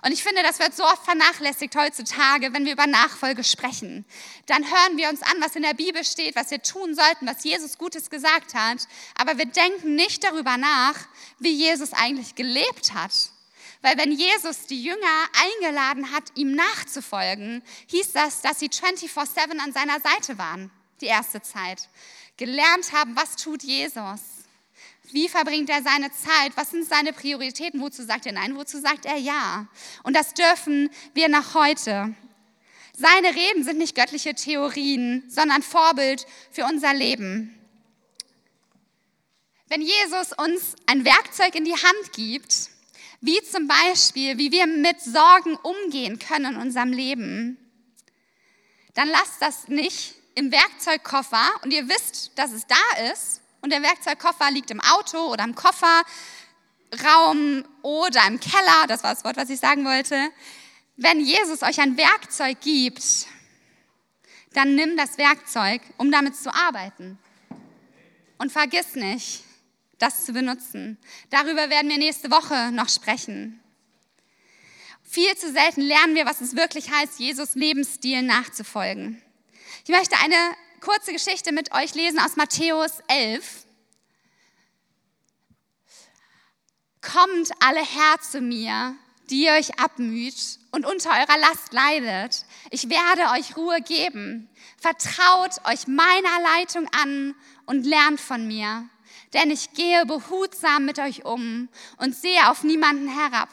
Und 0.02 0.12
ich 0.12 0.22
finde, 0.22 0.42
das 0.42 0.58
wird 0.58 0.74
so 0.74 0.84
oft 0.84 1.04
vernachlässigt 1.04 1.76
heutzutage, 1.76 2.52
wenn 2.52 2.64
wir 2.64 2.72
über 2.72 2.86
Nachfolge 2.86 3.44
sprechen. 3.44 4.06
Dann 4.46 4.64
hören 4.64 4.96
wir 4.96 5.10
uns 5.10 5.22
an, 5.22 5.40
was 5.40 5.56
in 5.56 5.62
der 5.62 5.74
Bibel 5.74 6.04
steht, 6.04 6.36
was 6.36 6.50
wir 6.50 6.62
tun 6.62 6.94
sollten, 6.94 7.26
was 7.26 7.44
Jesus 7.44 7.76
Gutes 7.76 8.08
gesagt 8.08 8.54
hat. 8.54 8.86
Aber 9.14 9.36
wir 9.36 9.44
denken 9.44 9.96
nicht 9.96 10.24
darüber 10.24 10.56
nach, 10.56 10.94
wie 11.38 11.52
Jesus 11.52 11.92
eigentlich 11.92 12.34
gelebt 12.34 12.94
hat. 12.94 13.12
Weil 13.82 13.96
wenn 13.98 14.12
Jesus 14.12 14.66
die 14.66 14.82
Jünger 14.82 15.28
eingeladen 15.32 16.12
hat, 16.12 16.24
ihm 16.34 16.54
nachzufolgen, 16.54 17.62
hieß 17.88 18.12
das, 18.12 18.40
dass 18.42 18.58
sie 18.58 18.68
24-7 18.68 19.58
an 19.58 19.72
seiner 19.72 20.00
Seite 20.00 20.38
waren, 20.38 20.70
die 21.00 21.06
erste 21.06 21.42
Zeit. 21.42 21.88
Gelernt 22.36 22.92
haben, 22.92 23.16
was 23.16 23.36
tut 23.36 23.62
Jesus. 23.62 24.20
Wie 25.12 25.28
verbringt 25.28 25.70
er 25.70 25.82
seine 25.82 26.10
Zeit? 26.12 26.52
Was 26.56 26.70
sind 26.70 26.86
seine 26.86 27.12
Prioritäten? 27.12 27.80
Wozu 27.80 28.04
sagt 28.04 28.26
er 28.26 28.32
nein? 28.32 28.56
Wozu 28.56 28.80
sagt 28.80 29.06
er 29.06 29.16
ja? 29.16 29.66
Und 30.02 30.14
das 30.14 30.34
dürfen 30.34 30.90
wir 31.14 31.28
nach 31.28 31.54
heute. 31.54 32.14
Seine 32.96 33.34
Reden 33.34 33.64
sind 33.64 33.78
nicht 33.78 33.94
göttliche 33.94 34.34
Theorien, 34.34 35.24
sondern 35.28 35.62
Vorbild 35.62 36.26
für 36.50 36.64
unser 36.64 36.92
Leben. 36.92 37.54
Wenn 39.68 39.82
Jesus 39.82 40.32
uns 40.36 40.74
ein 40.86 41.04
Werkzeug 41.04 41.54
in 41.54 41.64
die 41.64 41.72
Hand 41.72 42.12
gibt, 42.12 42.70
wie 43.20 43.40
zum 43.42 43.68
Beispiel, 43.68 44.36
wie 44.38 44.50
wir 44.50 44.66
mit 44.66 45.00
Sorgen 45.00 45.56
umgehen 45.56 46.18
können 46.18 46.54
in 46.54 46.60
unserem 46.60 46.92
Leben, 46.92 47.56
dann 48.94 49.08
lasst 49.08 49.40
das 49.40 49.68
nicht 49.68 50.14
im 50.34 50.50
Werkzeugkoffer 50.50 51.48
und 51.62 51.72
ihr 51.72 51.88
wisst, 51.88 52.32
dass 52.36 52.52
es 52.52 52.66
da 52.66 53.10
ist, 53.12 53.40
und 53.62 53.70
der 53.70 53.82
Werkzeugkoffer 53.82 54.50
liegt 54.50 54.70
im 54.70 54.80
Auto 54.80 55.18
oder 55.32 55.44
im 55.44 55.54
Kofferraum 55.54 56.04
oder 57.82 58.26
im 58.26 58.40
Keller, 58.40 58.86
das 58.88 59.02
war 59.02 59.14
das 59.14 59.24
Wort, 59.24 59.36
was 59.36 59.50
ich 59.50 59.60
sagen 59.60 59.84
wollte. 59.84 60.30
Wenn 60.96 61.20
Jesus 61.20 61.62
euch 61.62 61.80
ein 61.80 61.96
Werkzeug 61.96 62.60
gibt, 62.60 63.26
dann 64.52 64.74
nimm 64.74 64.96
das 64.96 65.18
Werkzeug, 65.18 65.80
um 65.96 66.10
damit 66.10 66.36
zu 66.36 66.52
arbeiten. 66.52 67.18
Und 68.38 68.50
vergiss 68.50 68.94
nicht, 68.94 69.44
das 69.98 70.24
zu 70.24 70.32
benutzen. 70.32 70.98
Darüber 71.28 71.70
werden 71.70 71.90
wir 71.90 71.98
nächste 71.98 72.30
Woche 72.30 72.72
noch 72.72 72.88
sprechen. 72.88 73.60
Viel 75.02 75.36
zu 75.36 75.52
selten 75.52 75.82
lernen 75.82 76.14
wir, 76.14 76.24
was 76.24 76.40
es 76.40 76.56
wirklich 76.56 76.90
heißt, 76.90 77.18
Jesus 77.18 77.54
Lebensstil 77.54 78.22
nachzufolgen. 78.22 79.20
Ich 79.84 79.90
möchte 79.90 80.16
eine 80.22 80.36
kurze 80.80 81.12
Geschichte 81.12 81.52
mit 81.52 81.72
euch 81.74 81.94
lesen 81.94 82.18
aus 82.18 82.36
Matthäus 82.36 83.00
11. 83.08 83.66
Kommt 87.00 87.50
alle 87.60 87.80
her 87.80 88.16
zu 88.20 88.40
mir, 88.40 88.94
die 89.30 89.44
ihr 89.44 89.52
euch 89.52 89.78
abmüht 89.78 90.58
und 90.70 90.86
unter 90.86 91.10
eurer 91.10 91.38
Last 91.38 91.72
leidet. 91.72 92.44
Ich 92.70 92.88
werde 92.88 93.32
euch 93.32 93.56
Ruhe 93.56 93.80
geben. 93.80 94.48
Vertraut 94.78 95.52
euch 95.64 95.86
meiner 95.86 96.40
Leitung 96.58 96.88
an 97.00 97.34
und 97.66 97.86
lernt 97.86 98.20
von 98.20 98.46
mir. 98.46 98.88
Denn 99.32 99.50
ich 99.50 99.72
gehe 99.72 100.04
behutsam 100.06 100.84
mit 100.84 100.98
euch 100.98 101.24
um 101.24 101.68
und 101.98 102.16
sehe 102.16 102.50
auf 102.50 102.64
niemanden 102.64 103.08
herab. 103.08 103.48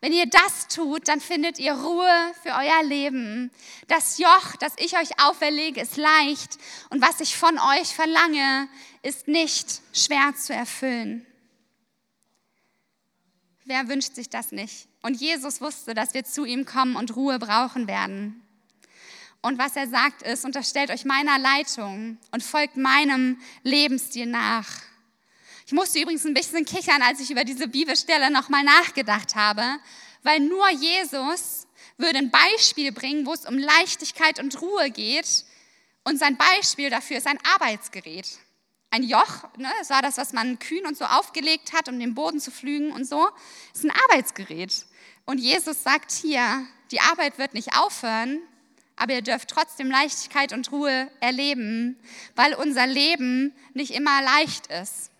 Wenn 0.00 0.12
ihr 0.12 0.26
das 0.26 0.68
tut, 0.68 1.08
dann 1.08 1.20
findet 1.20 1.58
ihr 1.58 1.72
Ruhe 1.72 2.32
für 2.42 2.50
euer 2.50 2.82
Leben. 2.84 3.50
Das 3.88 4.18
Joch, 4.18 4.56
das 4.60 4.74
ich 4.78 4.96
euch 4.96 5.18
auferlege, 5.20 5.80
ist 5.80 5.96
leicht 5.96 6.58
und 6.90 7.00
was 7.00 7.20
ich 7.20 7.36
von 7.36 7.58
euch 7.58 7.94
verlange, 7.94 8.68
ist 9.02 9.26
nicht 9.26 9.80
schwer 9.92 10.34
zu 10.36 10.52
erfüllen. 10.52 11.26
Wer 13.64 13.88
wünscht 13.88 14.14
sich 14.14 14.28
das 14.28 14.52
nicht? 14.52 14.86
Und 15.02 15.20
Jesus 15.20 15.60
wusste, 15.60 15.94
dass 15.94 16.14
wir 16.14 16.24
zu 16.24 16.44
ihm 16.44 16.66
kommen 16.66 16.94
und 16.94 17.16
Ruhe 17.16 17.38
brauchen 17.38 17.88
werden. 17.88 18.42
Und 19.42 19.58
was 19.58 19.76
er 19.76 19.88
sagt 19.88 20.22
ist, 20.22 20.44
unterstellt 20.44 20.90
euch 20.90 21.04
meiner 21.04 21.38
Leitung 21.38 22.18
und 22.32 22.42
folgt 22.42 22.76
meinem 22.76 23.40
Lebensstil 23.62 24.26
nach. 24.26 24.68
Ich 25.66 25.72
musste 25.72 25.98
übrigens 25.98 26.24
ein 26.24 26.32
bisschen 26.32 26.64
kichern, 26.64 27.02
als 27.02 27.18
ich 27.18 27.32
über 27.32 27.42
diese 27.42 27.66
Bibelstelle 27.66 28.30
nochmal 28.30 28.62
nachgedacht 28.62 29.34
habe, 29.34 29.64
weil 30.22 30.38
nur 30.38 30.70
Jesus 30.70 31.66
würde 31.98 32.18
ein 32.18 32.30
Beispiel 32.30 32.92
bringen, 32.92 33.26
wo 33.26 33.32
es 33.32 33.46
um 33.46 33.58
Leichtigkeit 33.58 34.38
und 34.38 34.62
Ruhe 34.62 34.90
geht. 34.90 35.44
Und 36.04 36.20
sein 36.20 36.36
Beispiel 36.36 36.88
dafür 36.88 37.16
ist 37.16 37.26
ein 37.26 37.40
Arbeitsgerät. 37.54 38.28
Ein 38.90 39.02
Joch, 39.02 39.42
ne, 39.56 39.68
das 39.80 39.90
war 39.90 40.02
das, 40.02 40.18
was 40.18 40.32
man 40.32 40.60
kühn 40.60 40.86
und 40.86 40.96
so 40.96 41.04
aufgelegt 41.04 41.72
hat, 41.72 41.88
um 41.88 41.98
den 41.98 42.14
Boden 42.14 42.38
zu 42.38 42.52
flügen 42.52 42.92
und 42.92 43.04
so, 43.04 43.28
ist 43.74 43.84
ein 43.84 43.90
Arbeitsgerät. 43.90 44.86
Und 45.24 45.38
Jesus 45.38 45.82
sagt 45.82 46.12
hier, 46.12 46.64
die 46.92 47.00
Arbeit 47.00 47.38
wird 47.38 47.54
nicht 47.54 47.76
aufhören, 47.76 48.38
aber 48.94 49.14
ihr 49.14 49.22
dürft 49.22 49.48
trotzdem 49.48 49.90
Leichtigkeit 49.90 50.52
und 50.52 50.70
Ruhe 50.70 51.10
erleben, 51.18 51.98
weil 52.36 52.54
unser 52.54 52.86
Leben 52.86 53.52
nicht 53.74 53.90
immer 53.90 54.22
leicht 54.22 54.68
ist. 54.68 55.10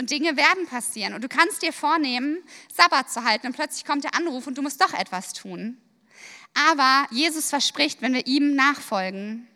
Und 0.00 0.10
Dinge 0.10 0.34
werden 0.38 0.66
passieren. 0.66 1.12
Und 1.12 1.22
du 1.22 1.28
kannst 1.28 1.60
dir 1.60 1.74
vornehmen, 1.74 2.42
Sabbat 2.74 3.10
zu 3.10 3.22
halten 3.22 3.48
und 3.48 3.52
plötzlich 3.52 3.84
kommt 3.84 4.02
der 4.02 4.14
Anruf 4.14 4.46
und 4.46 4.56
du 4.56 4.62
musst 4.62 4.80
doch 4.80 4.94
etwas 4.94 5.34
tun. 5.34 5.76
Aber 6.54 7.06
Jesus 7.10 7.50
verspricht, 7.50 8.00
wenn 8.00 8.14
wir 8.14 8.26
ihm 8.26 8.54
nachfolgen, 8.54 9.46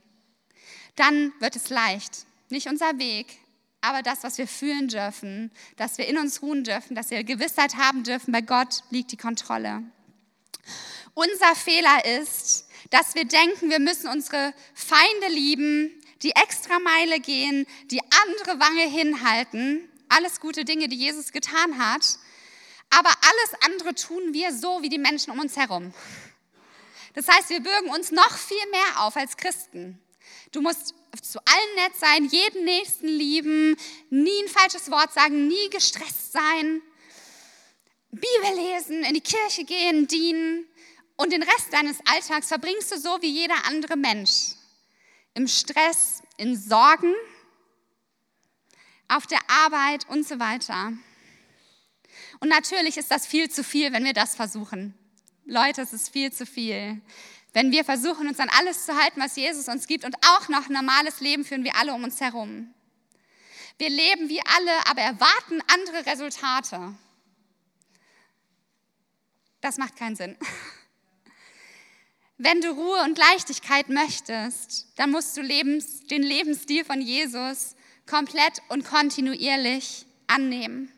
dann 0.97 1.33
wird 1.41 1.57
es 1.57 1.71
leicht. 1.71 2.27
Nicht 2.51 2.69
unser 2.69 2.99
Weg, 2.99 3.39
aber 3.81 4.03
das, 4.03 4.23
was 4.23 4.37
wir 4.37 4.47
fühlen 4.47 4.89
dürfen, 4.89 5.51
dass 5.79 5.97
wir 5.97 6.07
in 6.09 6.19
uns 6.19 6.43
ruhen 6.43 6.63
dürfen, 6.63 6.95
dass 6.95 7.09
wir 7.09 7.25
Gewissheit 7.25 7.77
haben 7.77 8.03
dürfen, 8.03 8.31
bei 8.31 8.43
Gott 8.43 8.83
liegt 8.91 9.13
die 9.13 9.17
Kontrolle. 9.17 9.83
Unser 11.15 11.55
Fehler 11.55 12.05
ist, 12.21 12.69
dass 12.91 13.15
wir 13.15 13.25
denken, 13.25 13.71
wir 13.71 13.81
müssen 13.81 14.11
unsere 14.11 14.53
Feinde 14.75 15.29
lieben, 15.31 15.91
die 16.21 16.33
extra 16.33 16.79
Meile 16.81 17.19
gehen, 17.21 17.65
die 17.91 18.03
andere 18.03 18.61
Wange 18.61 18.83
hinhalten 18.83 19.89
alles 20.09 20.41
gute 20.41 20.65
Dinge, 20.65 20.89
die 20.89 20.97
Jesus 20.97 21.33
getan 21.33 21.79
hat, 21.79 22.19
aber 22.91 23.09
alles 23.09 23.63
andere 23.65 23.95
tun 23.95 24.33
wir 24.33 24.53
so 24.53 24.83
wie 24.83 24.89
die 24.89 24.99
Menschen 24.99 25.33
um 25.33 25.41
uns 25.41 25.57
herum. 25.57 25.93
Das 27.15 27.29
heißt, 27.29 27.51
wir 27.51 27.61
bürgen 27.61 27.91
uns 27.91 28.11
noch 28.11 28.37
viel 28.37 28.71
mehr 28.71 29.03
auf 29.03 29.17
als 29.17 29.37
Christen. 29.37 30.01
Du 30.53 30.61
musst 30.61 30.95
zu 31.23 31.39
allen 31.39 31.75
nett 31.77 31.97
sein, 31.97 32.27
jeden 32.27 32.65
Nächsten 32.65 33.07
lieben, 33.07 33.77
nie 34.11 34.43
ein 34.43 34.49
falsches 34.49 34.91
Wort 34.91 35.13
sagen, 35.13 35.47
nie 35.47 35.71
gestresst 35.71 36.33
sein, 36.33 36.83
Bibel 38.11 38.55
lesen, 38.55 39.03
in 39.03 39.15
die 39.15 39.21
Kirche 39.21 39.65
gehen, 39.65 40.07
dienen 40.07 40.67
und 41.17 41.33
den 41.33 41.43
Rest 41.43 41.73
deines 41.73 41.99
Alltags 42.07 42.49
verbringst 42.49 42.93
du 42.93 42.99
so 42.99 43.21
wie 43.21 43.31
jeder 43.31 43.57
andere 43.67 43.97
Mensch. 43.97 44.55
Im 45.35 45.49
Stress, 45.49 46.23
in 46.37 46.57
Sorgen, 46.57 47.15
auf 49.09 49.27
der 49.27 49.41
Arbeit 49.49 50.09
und 50.09 50.27
so 50.27 50.39
weiter. 50.39 50.93
Und 52.41 52.49
natürlich 52.49 52.97
ist 52.97 53.11
das 53.11 53.27
viel 53.27 53.51
zu 53.51 53.65
viel, 53.65 53.93
wenn 53.93 54.05
wir 54.05 54.13
das 54.13 54.35
versuchen. 54.35 54.95
Leute, 55.45 55.83
es 55.83 55.93
ist 55.93 56.11
viel 56.11 56.33
zu 56.33 56.47
viel. 56.47 57.01
Wenn 57.53 57.71
wir 57.71 57.85
versuchen, 57.85 58.27
uns 58.27 58.41
an 58.41 58.51
alles 58.59 58.87
zu 58.87 58.97
halten, 58.97 59.21
was 59.21 59.37
Jesus 59.37 59.69
uns 59.69 59.87
gibt 59.87 60.05
und 60.05 60.17
auch 60.27 60.49
noch 60.49 60.69
ein 60.69 60.73
normales 60.73 61.21
Leben 61.21 61.45
führen 61.45 61.65
wie 61.65 61.71
alle 61.71 61.95
um 61.95 62.03
uns 62.03 62.21
herum. 62.21 62.75
Wir 63.79 63.91
leben 63.91 64.29
wie 64.29 64.41
alle, 64.41 64.87
aber 64.87 65.03
erwarten 65.03 65.61
andere 65.73 66.07
Resultate. 66.07 66.95
Das 69.61 69.79
macht 69.79 69.97
keinen 69.97 70.17
Sinn. 70.17 70.37
Wenn 72.37 72.61
du 72.61 72.71
Ruhe 72.71 73.03
und 73.05 73.17
Leichtigkeit 73.17 73.89
möchtest, 73.89 74.89
dann 74.97 75.13
musst 75.13 75.37
du 75.37 75.43
den 75.43 76.23
Lebensstil 76.23 76.85
von 76.85 77.01
Jesus 77.01 77.74
komplett 78.07 78.63
und 78.69 78.85
kontinuierlich 78.85 80.07
annehmen. 80.27 80.93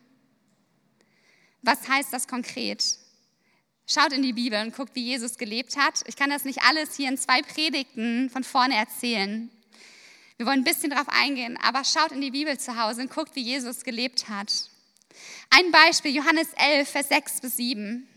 Was 1.63 1.89
heißt 1.89 2.13
das 2.13 2.29
konkret? 2.29 2.85
Schaut 3.89 4.13
in 4.13 4.23
die 4.23 4.33
Bibel 4.33 4.61
und 4.61 4.75
guckt, 4.75 4.95
wie 4.95 5.05
Jesus 5.05 5.39
gelebt 5.39 5.77
hat. 5.77 6.03
Ich 6.07 6.17
kann 6.17 6.31
das 6.31 6.45
nicht 6.45 6.63
alles 6.63 6.97
hier 6.97 7.09
in 7.09 7.19
zwei 7.19 7.43
Predigten 7.43 8.31
von 8.31 8.43
vorne 8.43 8.77
erzählen. 8.77 9.51
Wir 10.37 10.47
wollen 10.47 10.61
ein 10.61 10.65
bisschen 10.65 10.91
darauf 10.91 11.09
eingehen, 11.09 11.57
aber 11.63 11.85
schaut 11.85 12.13
in 12.13 12.21
die 12.21 12.33
Bibel 12.33 12.59
zu 12.59 12.77
Hause 12.81 13.03
und 13.03 13.11
guckt, 13.11 13.37
wie 13.37 13.43
Jesus 13.43 13.85
gelebt 13.85 14.29
hat. 14.29 14.53
Ein 15.51 15.71
Beispiel, 15.71 16.15
Johannes 16.15 16.49
11, 16.57 16.91
Vers 16.91 17.09
6 17.09 17.41
bis 17.41 17.57
7. 17.57 18.09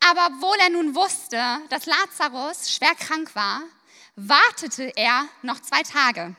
Aber 0.00 0.28
obwohl 0.34 0.56
er 0.60 0.70
nun 0.70 0.94
wusste, 0.94 1.40
dass 1.68 1.86
Lazarus 1.86 2.74
schwer 2.74 2.94
krank 2.94 3.34
war, 3.34 3.62
wartete 4.16 4.92
er 4.96 5.28
noch 5.42 5.60
zwei 5.60 5.82
Tage. 5.82 6.34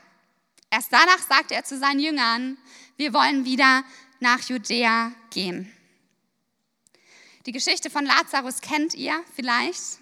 Erst 0.72 0.90
danach 0.90 1.18
sagte 1.18 1.54
er 1.54 1.64
zu 1.64 1.78
seinen 1.78 2.00
Jüngern, 2.00 2.56
wir 2.96 3.12
wollen 3.12 3.44
wieder 3.44 3.84
nach 4.20 4.40
Judäa 4.40 5.12
gehen. 5.28 5.70
Die 7.44 7.52
Geschichte 7.52 7.90
von 7.90 8.06
Lazarus 8.06 8.62
kennt 8.62 8.94
ihr 8.94 9.22
vielleicht. 9.36 9.98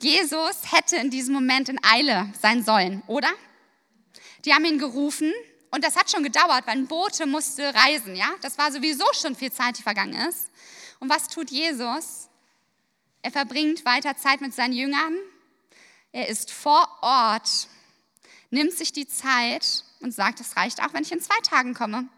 Jesus 0.00 0.72
hätte 0.72 0.94
in 0.98 1.10
diesem 1.10 1.34
Moment 1.34 1.68
in 1.68 1.82
Eile 1.82 2.32
sein 2.40 2.62
sollen, 2.62 3.02
oder? 3.08 3.28
Die 4.44 4.54
haben 4.54 4.64
ihn 4.66 4.78
gerufen 4.78 5.32
und 5.72 5.82
das 5.82 5.96
hat 5.96 6.08
schon 6.08 6.22
gedauert, 6.22 6.68
weil 6.68 6.76
ein 6.76 6.86
Bote 6.86 7.26
musste 7.26 7.74
reisen, 7.74 8.14
ja? 8.14 8.30
Das 8.40 8.56
war 8.56 8.70
sowieso 8.70 9.04
schon 9.20 9.34
viel 9.34 9.50
Zeit, 9.50 9.78
die 9.78 9.82
vergangen 9.82 10.14
ist. 10.28 10.48
Und 11.00 11.10
was 11.10 11.26
tut 11.26 11.50
Jesus? 11.50 12.28
Er 13.22 13.32
verbringt 13.32 13.84
weiter 13.84 14.16
Zeit 14.16 14.40
mit 14.42 14.54
seinen 14.54 14.74
Jüngern. 14.74 15.18
Er 16.12 16.28
ist 16.28 16.52
vor 16.52 16.88
Ort, 17.02 17.66
nimmt 18.50 18.74
sich 18.74 18.92
die 18.92 19.08
Zeit 19.08 19.82
und 20.00 20.12
sagt, 20.12 20.40
es 20.40 20.56
reicht 20.56 20.82
auch, 20.82 20.92
wenn 20.92 21.02
ich 21.02 21.12
in 21.12 21.20
zwei 21.20 21.38
Tagen 21.42 21.74
komme. 21.74 22.08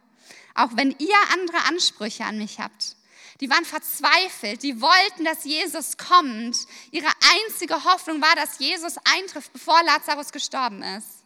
Auch 0.54 0.70
wenn 0.74 0.94
ihr 0.98 1.16
andere 1.32 1.64
Ansprüche 1.68 2.24
an 2.24 2.38
mich 2.38 2.58
habt. 2.58 2.96
Die 3.40 3.48
waren 3.48 3.64
verzweifelt, 3.64 4.62
die 4.62 4.80
wollten, 4.82 5.24
dass 5.24 5.44
Jesus 5.44 5.96
kommt. 5.96 6.66
Ihre 6.90 7.10
einzige 7.46 7.84
Hoffnung 7.84 8.20
war, 8.20 8.34
dass 8.36 8.58
Jesus 8.58 8.96
eintrifft, 9.04 9.52
bevor 9.52 9.82
Lazarus 9.84 10.30
gestorben 10.30 10.82
ist. 10.82 11.24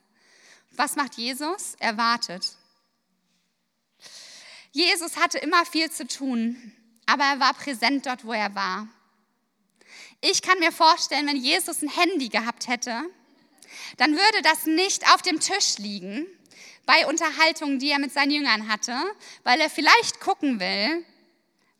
Was 0.72 0.94
macht 0.94 1.16
Jesus? 1.16 1.74
Er 1.80 1.96
wartet. 1.96 2.56
Jesus 4.70 5.16
hatte 5.16 5.38
immer 5.38 5.64
viel 5.66 5.90
zu 5.90 6.06
tun, 6.06 6.72
aber 7.06 7.24
er 7.24 7.40
war 7.40 7.54
präsent 7.54 8.06
dort, 8.06 8.24
wo 8.24 8.32
er 8.32 8.54
war. 8.54 8.88
Ich 10.20 10.42
kann 10.42 10.58
mir 10.58 10.72
vorstellen, 10.72 11.26
wenn 11.26 11.36
Jesus 11.36 11.82
ein 11.82 11.88
Handy 11.88 12.28
gehabt 12.28 12.68
hätte, 12.68 13.02
dann 13.96 14.12
würde 14.12 14.42
das 14.42 14.66
nicht 14.66 15.12
auf 15.12 15.22
dem 15.22 15.40
Tisch 15.40 15.78
liegen 15.78 16.26
bei 16.86 17.06
Unterhaltungen, 17.06 17.78
die 17.78 17.90
er 17.90 17.98
mit 17.98 18.12
seinen 18.12 18.30
Jüngern 18.30 18.68
hatte, 18.68 18.96
weil 19.42 19.60
er 19.60 19.70
vielleicht 19.70 20.20
gucken 20.20 20.60
will, 20.60 21.04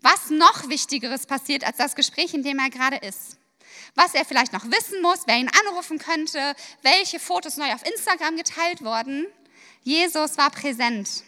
was 0.01 0.31
noch 0.31 0.69
Wichtigeres 0.69 1.27
passiert 1.27 1.64
als 1.64 1.79
das 1.79 1.95
Gespräch, 1.95 2.35
in 2.35 2.43
dem 2.43 2.59
er 2.59 2.71
gerade 2.71 2.97
ist. 2.97 3.38
Was 3.95 4.14
er 4.14 4.25
vielleicht 4.25 4.53
noch 4.53 4.64
wissen 4.64 5.01
muss, 5.03 5.21
wer 5.27 5.37
ihn 5.37 5.51
anrufen 5.67 5.99
könnte, 5.99 6.55
welche 6.83 7.21
Fotos 7.21 7.57
neu 7.57 7.73
auf 7.73 7.87
Instagram 7.87 8.37
geteilt 8.37 8.83
wurden. 8.83 9.27
Jesus 9.83 10.37
war 10.37 10.51
präsent 10.51 11.25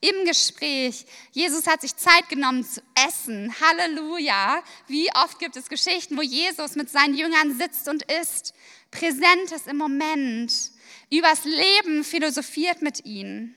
im 0.00 0.24
Gespräch. 0.24 1.06
Jesus 1.32 1.66
hat 1.66 1.80
sich 1.80 1.96
Zeit 1.96 2.28
genommen 2.28 2.64
zu 2.64 2.80
essen. 3.06 3.52
Halleluja. 3.60 4.62
Wie 4.86 5.08
oft 5.14 5.38
gibt 5.38 5.56
es 5.56 5.68
Geschichten, 5.68 6.16
wo 6.16 6.22
Jesus 6.22 6.76
mit 6.76 6.90
seinen 6.90 7.16
Jüngern 7.16 7.56
sitzt 7.56 7.88
und 7.88 8.04
isst, 8.20 8.54
präsent 8.90 9.52
ist 9.54 9.66
im 9.66 9.76
Moment, 9.76 10.67
übers 11.10 11.44
Leben 11.44 12.04
philosophiert 12.04 12.82
mit 12.82 13.04
ihnen. 13.04 13.54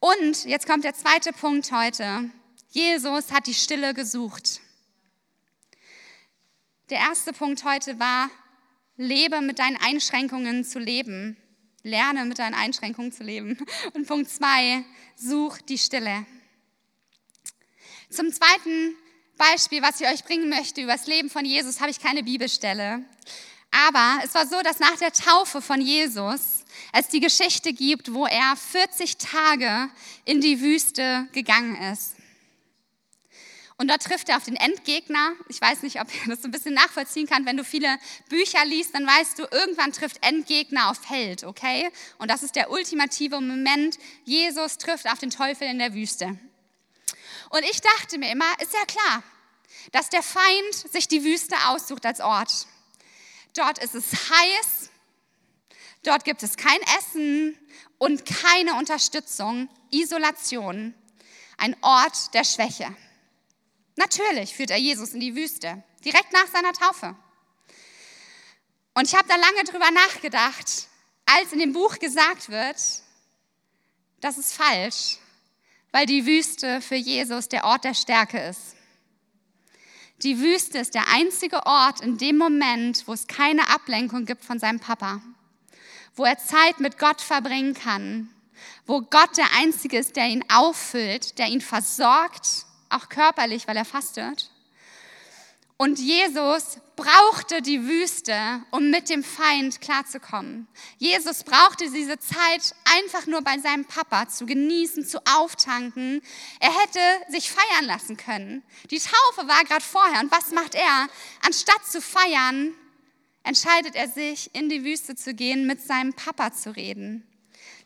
Und 0.00 0.44
jetzt 0.44 0.66
kommt 0.66 0.84
der 0.84 0.94
zweite 0.94 1.32
Punkt 1.32 1.72
heute. 1.72 2.30
Jesus 2.70 3.32
hat 3.32 3.46
die 3.46 3.54
Stille 3.54 3.94
gesucht. 3.94 4.60
Der 6.90 6.98
erste 6.98 7.32
Punkt 7.32 7.64
heute 7.64 7.98
war, 7.98 8.30
lebe 8.96 9.40
mit 9.40 9.58
deinen 9.58 9.76
Einschränkungen 9.76 10.64
zu 10.64 10.78
leben. 10.78 11.36
Lerne 11.82 12.24
mit 12.24 12.38
deinen 12.38 12.54
Einschränkungen 12.54 13.12
zu 13.12 13.22
leben. 13.22 13.58
Und 13.94 14.06
Punkt 14.06 14.28
zwei, 14.28 14.84
such 15.16 15.58
die 15.62 15.78
Stille. 15.78 16.26
Zum 18.10 18.32
zweiten 18.32 18.96
Beispiel, 19.36 19.82
was 19.82 20.00
ich 20.00 20.08
euch 20.08 20.24
bringen 20.24 20.48
möchte 20.48 20.82
über 20.82 20.92
das 20.92 21.06
Leben 21.06 21.30
von 21.30 21.44
Jesus, 21.44 21.80
habe 21.80 21.90
ich 21.90 22.00
keine 22.00 22.22
Bibelstelle. 22.22 23.04
Aber 23.76 24.20
es 24.24 24.34
war 24.34 24.46
so, 24.46 24.62
dass 24.62 24.78
nach 24.78 24.96
der 24.96 25.12
Taufe 25.12 25.60
von 25.60 25.82
Jesus 25.82 26.64
es 26.92 27.08
die 27.08 27.20
Geschichte 27.20 27.74
gibt, 27.74 28.14
wo 28.14 28.26
er 28.26 28.56
40 28.56 29.18
Tage 29.18 29.90
in 30.24 30.40
die 30.40 30.62
Wüste 30.62 31.28
gegangen 31.32 31.76
ist. 31.92 32.16
Und 33.76 33.88
dort 33.88 34.02
trifft 34.02 34.30
er 34.30 34.38
auf 34.38 34.44
den 34.44 34.56
Endgegner. 34.56 35.32
Ich 35.50 35.60
weiß 35.60 35.82
nicht, 35.82 36.00
ob 36.00 36.08
ihr 36.14 36.30
das 36.30 36.40
so 36.40 36.48
ein 36.48 36.52
bisschen 36.52 36.72
nachvollziehen 36.72 37.26
kann. 37.26 37.44
Wenn 37.44 37.58
du 37.58 37.64
viele 37.64 37.98
Bücher 38.30 38.64
liest, 38.64 38.94
dann 38.94 39.06
weißt 39.06 39.38
du, 39.38 39.42
irgendwann 39.50 39.92
trifft 39.92 40.24
Endgegner 40.24 40.90
auf 40.90 41.10
Held, 41.10 41.44
okay? 41.44 41.90
Und 42.16 42.30
das 42.30 42.42
ist 42.42 42.56
der 42.56 42.70
ultimative 42.70 43.38
Moment. 43.42 43.98
Jesus 44.24 44.78
trifft 44.78 45.06
auf 45.06 45.18
den 45.18 45.28
Teufel 45.28 45.68
in 45.68 45.78
der 45.78 45.92
Wüste. 45.92 46.38
Und 47.50 47.62
ich 47.70 47.82
dachte 47.82 48.16
mir 48.16 48.32
immer, 48.32 48.50
ist 48.62 48.72
ja 48.72 48.84
klar, 48.86 49.22
dass 49.92 50.08
der 50.08 50.22
Feind 50.22 50.74
sich 50.90 51.08
die 51.08 51.22
Wüste 51.22 51.54
aussucht 51.68 52.06
als 52.06 52.20
Ort. 52.20 52.66
Dort 53.56 53.78
ist 53.78 53.94
es 53.94 54.12
heiß, 54.12 54.90
dort 56.02 56.24
gibt 56.24 56.42
es 56.42 56.56
kein 56.56 56.80
Essen 56.98 57.58
und 57.98 58.26
keine 58.26 58.74
Unterstützung, 58.74 59.70
Isolation, 59.90 60.94
ein 61.56 61.74
Ort 61.82 62.34
der 62.34 62.44
Schwäche. 62.44 62.94
Natürlich 63.96 64.54
führt 64.54 64.70
er 64.70 64.76
Jesus 64.76 65.14
in 65.14 65.20
die 65.20 65.34
Wüste, 65.34 65.82
direkt 66.04 66.32
nach 66.34 66.46
seiner 66.48 66.74
Taufe. 66.74 67.16
Und 68.92 69.06
ich 69.06 69.14
habe 69.14 69.28
da 69.28 69.36
lange 69.36 69.64
drüber 69.64 69.90
nachgedacht, 69.90 70.88
als 71.24 71.52
in 71.52 71.58
dem 71.58 71.72
Buch 71.72 71.98
gesagt 71.98 72.50
wird, 72.50 72.76
das 74.20 74.36
ist 74.36 74.52
falsch, 74.52 75.16
weil 75.92 76.04
die 76.04 76.26
Wüste 76.26 76.82
für 76.82 76.94
Jesus 76.94 77.48
der 77.48 77.64
Ort 77.64 77.84
der 77.84 77.94
Stärke 77.94 78.38
ist. 78.38 78.75
Die 80.22 80.40
Wüste 80.40 80.78
ist 80.78 80.94
der 80.94 81.08
einzige 81.12 81.66
Ort 81.66 82.00
in 82.00 82.16
dem 82.16 82.38
Moment, 82.38 83.06
wo 83.06 83.12
es 83.12 83.26
keine 83.26 83.68
Ablenkung 83.68 84.24
gibt 84.24 84.44
von 84.44 84.58
seinem 84.58 84.80
Papa, 84.80 85.20
wo 86.14 86.24
er 86.24 86.38
Zeit 86.38 86.80
mit 86.80 86.98
Gott 86.98 87.20
verbringen 87.20 87.74
kann, 87.74 88.30
wo 88.86 89.02
Gott 89.02 89.36
der 89.36 89.52
Einzige 89.58 89.98
ist, 89.98 90.16
der 90.16 90.28
ihn 90.28 90.44
auffüllt, 90.48 91.38
der 91.38 91.48
ihn 91.48 91.60
versorgt 91.60 92.64
auch 92.88 93.08
körperlich, 93.08 93.68
weil 93.68 93.76
er 93.76 93.84
fastet. 93.84 94.50
Und 95.78 95.98
Jesus 95.98 96.78
brauchte 96.96 97.60
die 97.60 97.82
Wüste, 97.86 98.62
um 98.70 98.90
mit 98.90 99.10
dem 99.10 99.22
Feind 99.22 99.82
klarzukommen. 99.82 100.66
Jesus 100.96 101.44
brauchte 101.44 101.90
diese 101.90 102.18
Zeit 102.18 102.74
einfach 102.96 103.26
nur 103.26 103.42
bei 103.42 103.58
seinem 103.58 103.84
Papa 103.84 104.28
zu 104.28 104.46
genießen, 104.46 105.04
zu 105.04 105.20
auftanken. 105.26 106.22
Er 106.60 106.72
hätte 106.72 107.00
sich 107.28 107.50
feiern 107.50 107.84
lassen 107.84 108.16
können. 108.16 108.62
Die 108.90 108.98
Taufe 108.98 109.46
war 109.46 109.64
gerade 109.64 109.84
vorher. 109.84 110.20
Und 110.20 110.32
was 110.32 110.50
macht 110.52 110.74
er? 110.74 111.08
Anstatt 111.44 111.84
zu 111.84 112.00
feiern, 112.00 112.72
entscheidet 113.42 113.94
er 113.94 114.08
sich, 114.08 114.54
in 114.54 114.70
die 114.70 114.82
Wüste 114.82 115.14
zu 115.14 115.34
gehen, 115.34 115.66
mit 115.66 115.82
seinem 115.82 116.14
Papa 116.14 116.54
zu 116.54 116.74
reden. 116.74 117.26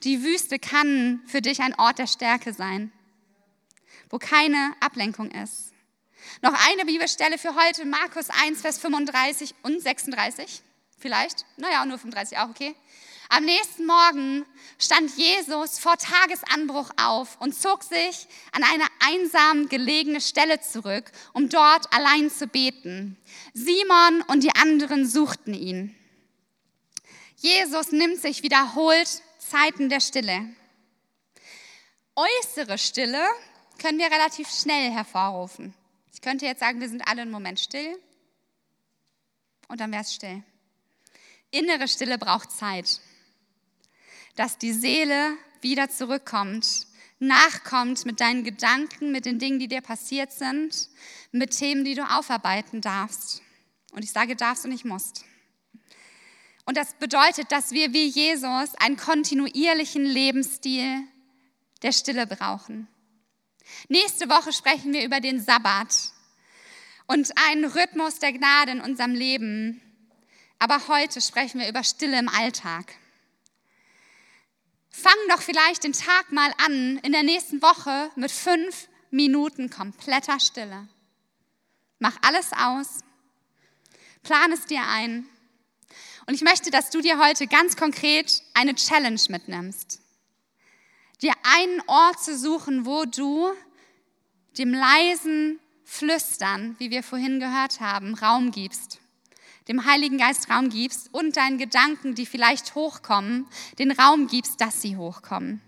Die 0.05 0.22
Wüste 0.22 0.61
kann 0.61 1.20
für 1.26 1.42
dich 1.42 1.61
ein 1.61 1.74
Ort 1.74 1.98
der 1.98 2.07
Stärke 2.07 2.53
sein 2.53 2.92
wo 4.11 4.18
keine 4.18 4.74
Ablenkung 4.81 5.31
ist. 5.31 5.69
Noch 6.42 6.54
eine 6.68 6.84
Bibelstelle 6.84 7.38
für 7.38 7.54
heute, 7.54 7.84
Markus 7.84 8.28
1, 8.30 8.60
Vers 8.60 8.78
35 8.78 9.54
und 9.62 9.80
36 9.80 10.62
vielleicht. 10.98 11.44
Naja, 11.56 11.84
nur 11.84 11.98
35 11.98 12.38
auch, 12.38 12.50
okay. 12.50 12.74
Am 13.32 13.44
nächsten 13.44 13.86
Morgen 13.86 14.44
stand 14.78 15.16
Jesus 15.16 15.78
vor 15.78 15.96
Tagesanbruch 15.96 16.90
auf 16.96 17.40
und 17.40 17.54
zog 17.54 17.85
sich 17.85 18.26
an 18.50 18.64
eine 18.64 18.87
einsam 18.98 19.68
gelegene 19.68 20.20
Stelle 20.20 20.60
zurück, 20.60 21.12
um 21.33 21.48
dort 21.48 21.92
allein 21.92 22.28
zu 22.28 22.48
beten. 22.48 23.16
Simon 23.54 24.22
und 24.26 24.42
die 24.42 24.54
anderen 24.56 25.06
suchten 25.06 25.54
ihn. 25.54 25.94
Jesus 27.37 27.92
nimmt 27.92 28.20
sich 28.20 28.42
wiederholt 28.42 29.22
Zeiten 29.38 29.88
der 29.88 30.00
Stille. 30.00 30.48
Äußere 32.16 32.78
Stille 32.78 33.24
können 33.81 33.98
wir 33.98 34.10
relativ 34.10 34.50
schnell 34.50 34.90
hervorrufen. 34.90 35.72
Ich 36.13 36.21
könnte 36.21 36.46
jetzt 36.46 36.61
sagen, 36.61 36.81
wir 36.81 36.88
sind 36.88 37.06
alle 37.06 37.23
einen 37.23 37.31
Moment 37.31 37.61
still 37.61 37.98
und 39.69 39.81
dann 39.81 39.92
wäre 39.92 40.02
es 40.02 40.15
still. 40.15 40.42
Innere 41.50 41.88
Stille 41.88 42.19
braucht 42.19 42.52
Zeit, 42.52 43.00
dass 44.37 44.58
die 44.58 44.73
Seele 44.73 45.37
wieder 45.61 45.88
zurückkommt, 45.90 46.87
nachkommt 47.19 48.06
mit 48.06 48.21
deinen 48.21 48.44
Gedanken, 48.44 49.13
mit 49.13 49.27
den 49.27 49.38
Dingen, 49.38 49.58
die 49.58 49.69
dir 49.69 49.81
passiert 49.81 50.33
sind, 50.33 50.88
mit 51.33 51.56
Themen, 51.56 51.85
die 51.85 51.94
du 51.94 52.02
aufarbeiten 52.02 52.81
darfst. 52.81 53.42
Und 53.92 54.04
ich 54.04 54.13
sage 54.13 54.37
darfst 54.37 54.65
und 54.65 54.71
nicht 54.71 54.85
musst. 54.85 55.25
Und 56.65 56.77
das 56.77 56.94
bedeutet, 56.94 57.50
dass 57.50 57.73
wir 57.73 57.92
wie 57.92 58.06
Jesus 58.06 58.75
einen 58.77 58.96
kontinuierlichen 58.96 60.04
Lebensstil 60.04 61.02
der 61.83 61.92
Stille 61.92 62.27
brauchen. 62.27 62.87
Nächste 63.88 64.29
Woche 64.29 64.52
sprechen 64.52 64.92
wir 64.92 65.04
über 65.04 65.21
den 65.21 65.40
Sabbat 65.40 66.11
und 67.06 67.33
einen 67.48 67.65
Rhythmus 67.65 68.19
der 68.19 68.33
Gnade 68.33 68.73
in 68.73 68.81
unserem 68.81 69.15
Leben. 69.15 69.81
Aber 70.58 70.88
heute 70.88 71.21
sprechen 71.21 71.61
wir 71.61 71.69
über 71.69 71.83
Stille 71.83 72.19
im 72.19 72.29
Alltag. 72.29 72.94
Fang 74.90 75.15
doch 75.29 75.40
vielleicht 75.40 75.85
den 75.85 75.92
Tag 75.92 76.33
mal 76.33 76.52
an 76.65 76.98
in 76.98 77.13
der 77.13 77.23
nächsten 77.23 77.63
Woche 77.63 78.11
mit 78.17 78.31
fünf 78.31 78.88
Minuten 79.11 79.71
kompletter 79.71 80.38
Stille. 80.38 80.88
Mach 81.98 82.17
alles 82.23 82.52
aus, 82.52 83.00
plan 84.23 84.52
es 84.52 84.67
dir 84.67 84.83
ein. 84.87 85.27
Und 86.27 86.35
ich 86.35 86.42
möchte, 86.42 86.71
dass 86.71 86.90
du 86.90 87.00
dir 87.00 87.19
heute 87.19 87.46
ganz 87.46 87.77
konkret 87.77 88.42
eine 88.54 88.75
Challenge 88.75 89.21
mitnimmst 89.29 90.00
dir 91.23 91.33
einen 91.42 91.83
Ort 91.87 92.23
zu 92.23 92.37
suchen, 92.37 92.87
wo 92.87 93.04
du 93.04 93.50
dem 94.58 94.73
leisen 94.73 95.60
Flüstern, 95.85 96.77
wie 96.79 96.90
wir 96.90 97.02
vorhin 97.02 97.40
gehört 97.40 97.81
haben, 97.81 98.14
Raum 98.14 98.50
gibst. 98.50 99.00
Dem 99.68 99.85
Heiligen 99.85 100.18
Geist 100.18 100.50
Raum 100.50 100.71
gibst 100.71 101.12
und 101.12 101.37
deinen 101.37 101.58
Gedanken, 101.58 102.14
die 102.14 102.27
vielleicht 102.27 102.75
hochkommen, 102.75 103.46
den 103.79 103.90
Raum 103.90 104.27
gibst, 104.27 104.60
dass 104.60 104.83
sie 104.83 104.96
hochkommen. 104.96 105.60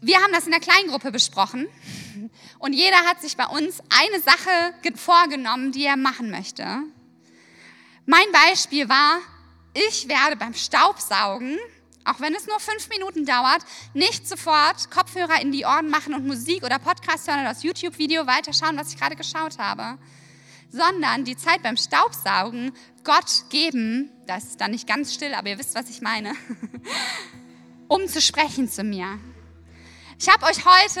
Wir 0.00 0.20
haben 0.20 0.32
das 0.32 0.46
in 0.46 0.50
der 0.50 0.60
Kleingruppe 0.60 1.12
besprochen 1.12 1.68
und 2.58 2.72
jeder 2.72 2.98
hat 3.06 3.20
sich 3.20 3.36
bei 3.36 3.46
uns 3.46 3.80
eine 3.88 4.20
Sache 4.20 4.96
vorgenommen, 4.96 5.70
die 5.70 5.84
er 5.84 5.96
machen 5.96 6.30
möchte. 6.30 6.82
Mein 8.04 8.26
Beispiel 8.32 8.88
war, 8.88 9.20
ich 9.74 10.08
werde 10.08 10.36
beim 10.36 10.54
Staubsaugen 10.54 11.56
auch 12.04 12.20
wenn 12.20 12.34
es 12.34 12.46
nur 12.46 12.58
fünf 12.58 12.88
Minuten 12.88 13.24
dauert, 13.24 13.62
nicht 13.94 14.28
sofort 14.28 14.90
Kopfhörer 14.90 15.40
in 15.40 15.52
die 15.52 15.64
Ohren 15.64 15.88
machen 15.88 16.14
und 16.14 16.26
Musik 16.26 16.64
oder 16.64 16.78
Podcast 16.78 17.28
hören 17.28 17.40
oder 17.40 17.50
das 17.50 17.62
YouTube-Video 17.62 18.26
weiterschauen, 18.26 18.76
was 18.76 18.92
ich 18.92 18.98
gerade 18.98 19.16
geschaut 19.16 19.58
habe, 19.58 19.98
sondern 20.70 21.24
die 21.24 21.36
Zeit 21.36 21.62
beim 21.62 21.76
Staubsaugen 21.76 22.72
Gott 23.04 23.44
geben, 23.50 24.10
das 24.26 24.44
ist 24.44 24.60
dann 24.60 24.70
nicht 24.70 24.86
ganz 24.86 25.12
still, 25.12 25.34
aber 25.34 25.50
ihr 25.50 25.58
wisst, 25.58 25.74
was 25.74 25.90
ich 25.90 26.00
meine, 26.00 26.32
um 27.88 28.08
zu 28.08 28.20
sprechen 28.20 28.68
zu 28.68 28.82
mir. 28.82 29.18
Ich 30.18 30.28
habe 30.28 30.46
euch 30.46 30.64
heute, 30.64 31.00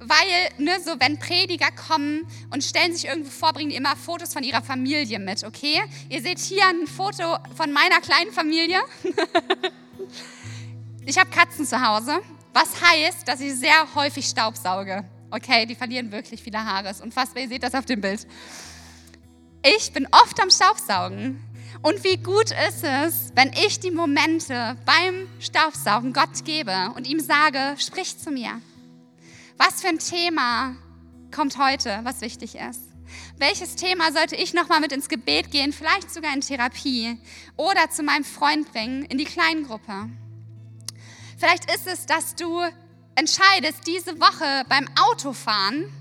weil, 0.00 0.50
ne, 0.58 0.78
so 0.84 0.92
wenn 0.98 1.18
Prediger 1.18 1.70
kommen 1.70 2.28
und 2.50 2.62
stellen 2.62 2.92
sich 2.94 3.06
irgendwo 3.06 3.30
vor, 3.30 3.52
bringen 3.52 3.70
die 3.70 3.76
immer 3.76 3.96
Fotos 3.96 4.32
von 4.32 4.42
ihrer 4.42 4.62
Familie 4.62 5.18
mit, 5.18 5.42
okay? 5.44 5.82
Ihr 6.08 6.20
seht 6.20 6.38
hier 6.38 6.66
ein 6.66 6.86
Foto 6.86 7.38
von 7.56 7.72
meiner 7.72 8.00
kleinen 8.00 8.32
Familie. 8.32 8.80
Ich 11.04 11.18
habe 11.18 11.30
Katzen 11.30 11.66
zu 11.66 11.80
Hause, 11.80 12.20
was 12.52 12.80
heißt, 12.80 13.26
dass 13.26 13.40
ich 13.40 13.54
sehr 13.54 13.94
häufig 13.94 14.26
Staubsauge. 14.26 15.04
Okay, 15.30 15.66
die 15.66 15.74
verlieren 15.74 16.12
wirklich 16.12 16.42
viele 16.42 16.64
Haare. 16.64 16.90
Ist 16.90 17.02
unfassbar, 17.02 17.42
ihr 17.42 17.48
seht 17.48 17.62
das 17.62 17.74
auf 17.74 17.86
dem 17.86 18.00
Bild. 18.00 18.26
Ich 19.64 19.92
bin 19.92 20.06
oft 20.10 20.40
am 20.40 20.50
Staubsaugen. 20.50 21.42
Und 21.82 22.04
wie 22.04 22.16
gut 22.16 22.52
ist 22.68 22.84
es, 22.84 23.32
wenn 23.34 23.52
ich 23.54 23.80
die 23.80 23.90
Momente 23.90 24.76
beim 24.84 25.28
Staubsaugen 25.40 26.12
Gott 26.12 26.44
gebe 26.44 26.92
und 26.94 27.08
ihm 27.08 27.18
sage, 27.18 27.74
sprich 27.78 28.18
zu 28.18 28.30
mir. 28.30 28.60
Was 29.56 29.80
für 29.80 29.88
ein 29.88 29.98
Thema 29.98 30.76
kommt 31.34 31.58
heute, 31.58 32.00
was 32.04 32.20
wichtig 32.20 32.54
ist? 32.54 32.91
Welches 33.38 33.76
Thema 33.76 34.12
sollte 34.12 34.36
ich 34.36 34.54
nochmal 34.54 34.80
mit 34.80 34.92
ins 34.92 35.08
Gebet 35.08 35.50
gehen, 35.50 35.72
vielleicht 35.72 36.12
sogar 36.12 36.34
in 36.34 36.40
Therapie 36.40 37.18
oder 37.56 37.90
zu 37.90 38.02
meinem 38.02 38.24
Freund 38.24 38.70
bringen, 38.72 39.04
in 39.04 39.18
die 39.18 39.24
Kleingruppe? 39.24 40.10
Vielleicht 41.38 41.72
ist 41.74 41.86
es, 41.86 42.06
dass 42.06 42.34
du 42.34 42.60
entscheidest, 43.14 43.86
diese 43.86 44.20
Woche 44.20 44.64
beim 44.68 44.88
Autofahren 44.96 45.92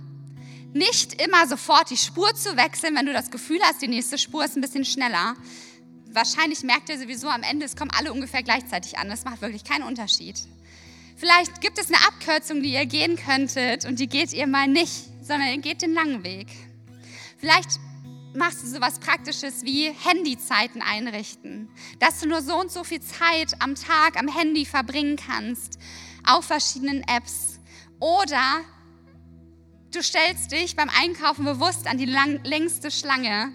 nicht 0.74 1.22
immer 1.22 1.47
sofort 1.47 1.89
die 1.89 1.97
Spur 1.97 2.34
zu 2.36 2.55
wechseln, 2.55 2.95
wenn 2.95 3.05
du 3.05 3.14
das 3.14 3.32
Gefühl 3.32 3.59
hast, 3.64 3.82
die 3.82 3.88
nächste 3.88 4.18
Spur 4.18 4.45
ist 4.45 4.55
ein 4.55 4.62
bisschen 4.62 4.86
schneller. 4.86 5.36
Wahrscheinlich 6.14 6.64
merkt 6.64 6.89
ihr 6.89 6.99
sowieso 6.99 7.28
am 7.28 7.43
Ende, 7.43 7.66
es 7.66 7.76
kommen 7.76 7.91
alle 7.91 8.14
ungefähr 8.14 8.43
gleichzeitig 8.43 8.97
an. 8.97 9.09
Das 9.09 9.26
macht 9.26 9.41
wirklich 9.41 9.64
keinen 9.64 9.84
Unterschied. 9.84 10.39
Vielleicht 11.18 11.62
gibt 11.62 11.78
es 11.78 11.88
eine 11.88 11.97
Abkürzung, 12.07 12.64
die 12.64 12.74
ihr 12.74 12.86
gehen 12.86 13.16
könntet 13.16 13.86
und 13.86 13.99
die 13.99 14.07
geht 14.07 14.34
ihr 14.34 14.47
mal 14.47 14.68
nicht, 14.68 15.05
sondern 15.22 15.49
ihr 15.49 15.57
geht 15.57 15.82
den 15.82 15.93
langen 15.93 16.24
Weg. 16.24 16.47
Vielleicht 17.42 17.80
machst 18.36 18.62
du 18.62 18.68
sowas 18.68 19.00
Praktisches 19.00 19.64
wie 19.64 19.89
Handyzeiten 19.89 20.84
einrichten, 20.84 21.70
dass 21.98 22.20
du 22.20 22.28
nur 22.28 22.44
so 22.44 22.56
und 22.56 22.72
so 22.72 22.84
viel 22.84 23.02
Zeit 23.02 23.56
am 23.58 23.74
Tag 23.74 24.16
am 24.20 24.28
Handy 24.28 24.64
verbringen 24.64 25.16
kannst, 25.16 25.80
auf 26.24 26.46
verschiedenen 26.46 27.02
Apps. 27.08 27.60
Oder 28.00 28.62
du 29.92 30.04
stellst 30.04 30.52
dich 30.52 30.76
beim 30.76 30.89
Einkaufen 30.89 31.44
bewusst 31.44 31.88
an 31.88 31.98
die 31.98 32.06
lang, 32.06 32.39
längste 32.44 32.92
Schlange 32.92 33.52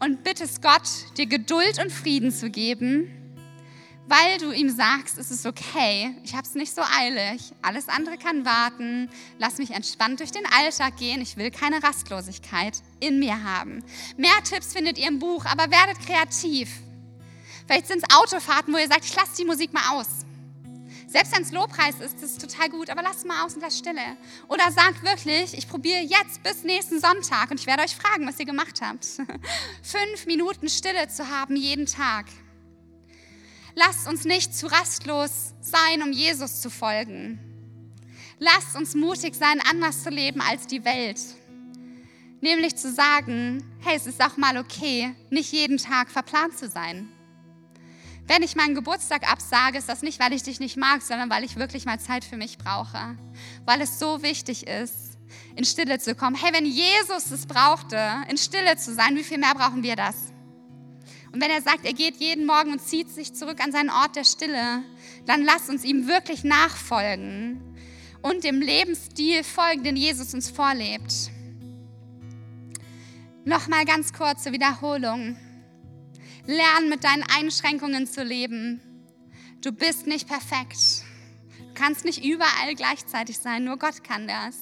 und 0.00 0.24
bittest 0.24 0.60
Gott, 0.60 1.16
dir 1.16 1.26
Geduld 1.26 1.80
und 1.80 1.92
Frieden 1.92 2.32
zu 2.32 2.50
geben 2.50 3.17
weil 4.08 4.38
du 4.38 4.52
ihm 4.52 4.70
sagst, 4.70 5.18
es 5.18 5.30
ist 5.30 5.44
okay, 5.44 6.14
ich 6.24 6.34
habe 6.34 6.46
es 6.46 6.54
nicht 6.54 6.74
so 6.74 6.82
eilig, 6.98 7.52
alles 7.60 7.88
andere 7.88 8.16
kann 8.16 8.44
warten, 8.46 9.10
lass 9.38 9.58
mich 9.58 9.70
entspannt 9.70 10.20
durch 10.20 10.30
den 10.30 10.46
Alltag 10.46 10.96
gehen, 10.96 11.20
ich 11.20 11.36
will 11.36 11.50
keine 11.50 11.82
Rastlosigkeit 11.82 12.80
in 13.00 13.18
mir 13.18 13.44
haben. 13.44 13.84
Mehr 14.16 14.42
Tipps 14.44 14.72
findet 14.72 14.98
ihr 14.98 15.08
im 15.08 15.18
Buch, 15.18 15.44
aber 15.44 15.70
werdet 15.70 15.98
kreativ. 16.04 16.70
Vielleicht 17.66 17.86
sind 17.86 18.02
es 18.02 18.16
Autofahrten, 18.16 18.72
wo 18.72 18.78
ihr 18.78 18.88
sagt, 18.88 19.04
ich 19.04 19.14
lasse 19.14 19.36
die 19.36 19.44
Musik 19.44 19.74
mal 19.74 19.98
aus. 19.98 20.08
Selbst 21.06 21.34
wenn 21.34 21.42
es 21.42 21.52
Lobpreis 21.52 22.00
ist, 22.00 22.22
ist 22.22 22.22
es 22.22 22.38
total 22.38 22.68
gut, 22.70 22.90
aber 22.90 23.02
lasst 23.02 23.26
mal 23.26 23.44
aus 23.44 23.54
und 23.54 23.62
lasst 23.62 23.78
Stille. 23.78 24.16
Oder 24.48 24.70
sagt 24.72 25.02
wirklich, 25.02 25.56
ich 25.56 25.68
probiere 25.68 26.00
jetzt 26.00 26.42
bis 26.42 26.64
nächsten 26.64 27.00
Sonntag 27.00 27.50
und 27.50 27.60
ich 27.60 27.66
werde 27.66 27.82
euch 27.82 27.96
fragen, 27.96 28.26
was 28.26 28.38
ihr 28.38 28.46
gemacht 28.46 28.80
habt. 28.82 29.04
Fünf 29.82 30.26
Minuten 30.26 30.68
Stille 30.68 31.08
zu 31.08 31.28
haben 31.28 31.56
jeden 31.56 31.86
Tag. 31.86 32.26
Lasst 33.78 34.08
uns 34.08 34.24
nicht 34.24 34.56
zu 34.56 34.66
rastlos 34.66 35.54
sein, 35.60 36.02
um 36.02 36.10
Jesus 36.10 36.60
zu 36.60 36.68
folgen. 36.68 37.38
Lasst 38.40 38.74
uns 38.74 38.96
mutig 38.96 39.36
sein, 39.36 39.60
anders 39.70 40.02
zu 40.02 40.10
leben 40.10 40.40
als 40.40 40.66
die 40.66 40.84
Welt. 40.84 41.20
Nämlich 42.40 42.74
zu 42.74 42.92
sagen, 42.92 43.62
hey, 43.80 43.96
es 43.96 44.06
ist 44.06 44.20
auch 44.20 44.36
mal 44.36 44.58
okay, 44.58 45.14
nicht 45.30 45.52
jeden 45.52 45.78
Tag 45.78 46.10
verplant 46.10 46.58
zu 46.58 46.68
sein. 46.68 47.08
Wenn 48.26 48.42
ich 48.42 48.56
meinen 48.56 48.74
Geburtstag 48.74 49.30
absage, 49.30 49.78
ist 49.78 49.88
das 49.88 50.02
nicht, 50.02 50.18
weil 50.18 50.32
ich 50.32 50.42
dich 50.42 50.58
nicht 50.58 50.76
mag, 50.76 51.00
sondern 51.02 51.30
weil 51.30 51.44
ich 51.44 51.56
wirklich 51.56 51.84
mal 51.84 52.00
Zeit 52.00 52.24
für 52.24 52.36
mich 52.36 52.58
brauche. 52.58 53.16
Weil 53.64 53.80
es 53.80 54.00
so 54.00 54.22
wichtig 54.24 54.66
ist, 54.66 55.18
in 55.54 55.64
Stille 55.64 56.00
zu 56.00 56.16
kommen. 56.16 56.34
Hey, 56.34 56.52
wenn 56.52 56.66
Jesus 56.66 57.30
es 57.30 57.46
brauchte, 57.46 58.24
in 58.28 58.38
Stille 58.38 58.76
zu 58.76 58.92
sein, 58.92 59.14
wie 59.14 59.24
viel 59.24 59.38
mehr 59.38 59.54
brauchen 59.54 59.84
wir 59.84 59.94
das? 59.94 60.16
Und 61.32 61.42
wenn 61.42 61.50
er 61.50 61.62
sagt, 61.62 61.84
er 61.84 61.92
geht 61.92 62.16
jeden 62.16 62.46
Morgen 62.46 62.72
und 62.72 62.80
zieht 62.80 63.10
sich 63.10 63.34
zurück 63.34 63.62
an 63.62 63.72
seinen 63.72 63.90
Ort 63.90 64.16
der 64.16 64.24
Stille, 64.24 64.82
dann 65.26 65.44
lass 65.44 65.68
uns 65.68 65.84
ihm 65.84 66.08
wirklich 66.08 66.42
nachfolgen 66.42 67.60
und 68.22 68.44
dem 68.44 68.60
Lebensstil 68.60 69.44
folgen, 69.44 69.84
den 69.84 69.96
Jesus 69.96 70.34
uns 70.34 70.50
vorlebt. 70.50 71.30
Nochmal 73.44 73.84
ganz 73.84 74.12
kurze 74.12 74.52
Wiederholung. 74.52 75.36
Lern 76.46 76.88
mit 76.88 77.04
deinen 77.04 77.24
Einschränkungen 77.24 78.06
zu 78.06 78.22
leben. 78.22 78.80
Du 79.62 79.72
bist 79.72 80.06
nicht 80.06 80.28
perfekt. 80.28 81.04
Du 81.58 81.74
kannst 81.74 82.04
nicht 82.04 82.24
überall 82.24 82.74
gleichzeitig 82.74 83.38
sein, 83.38 83.64
nur 83.64 83.78
Gott 83.78 84.02
kann 84.02 84.26
das. 84.26 84.56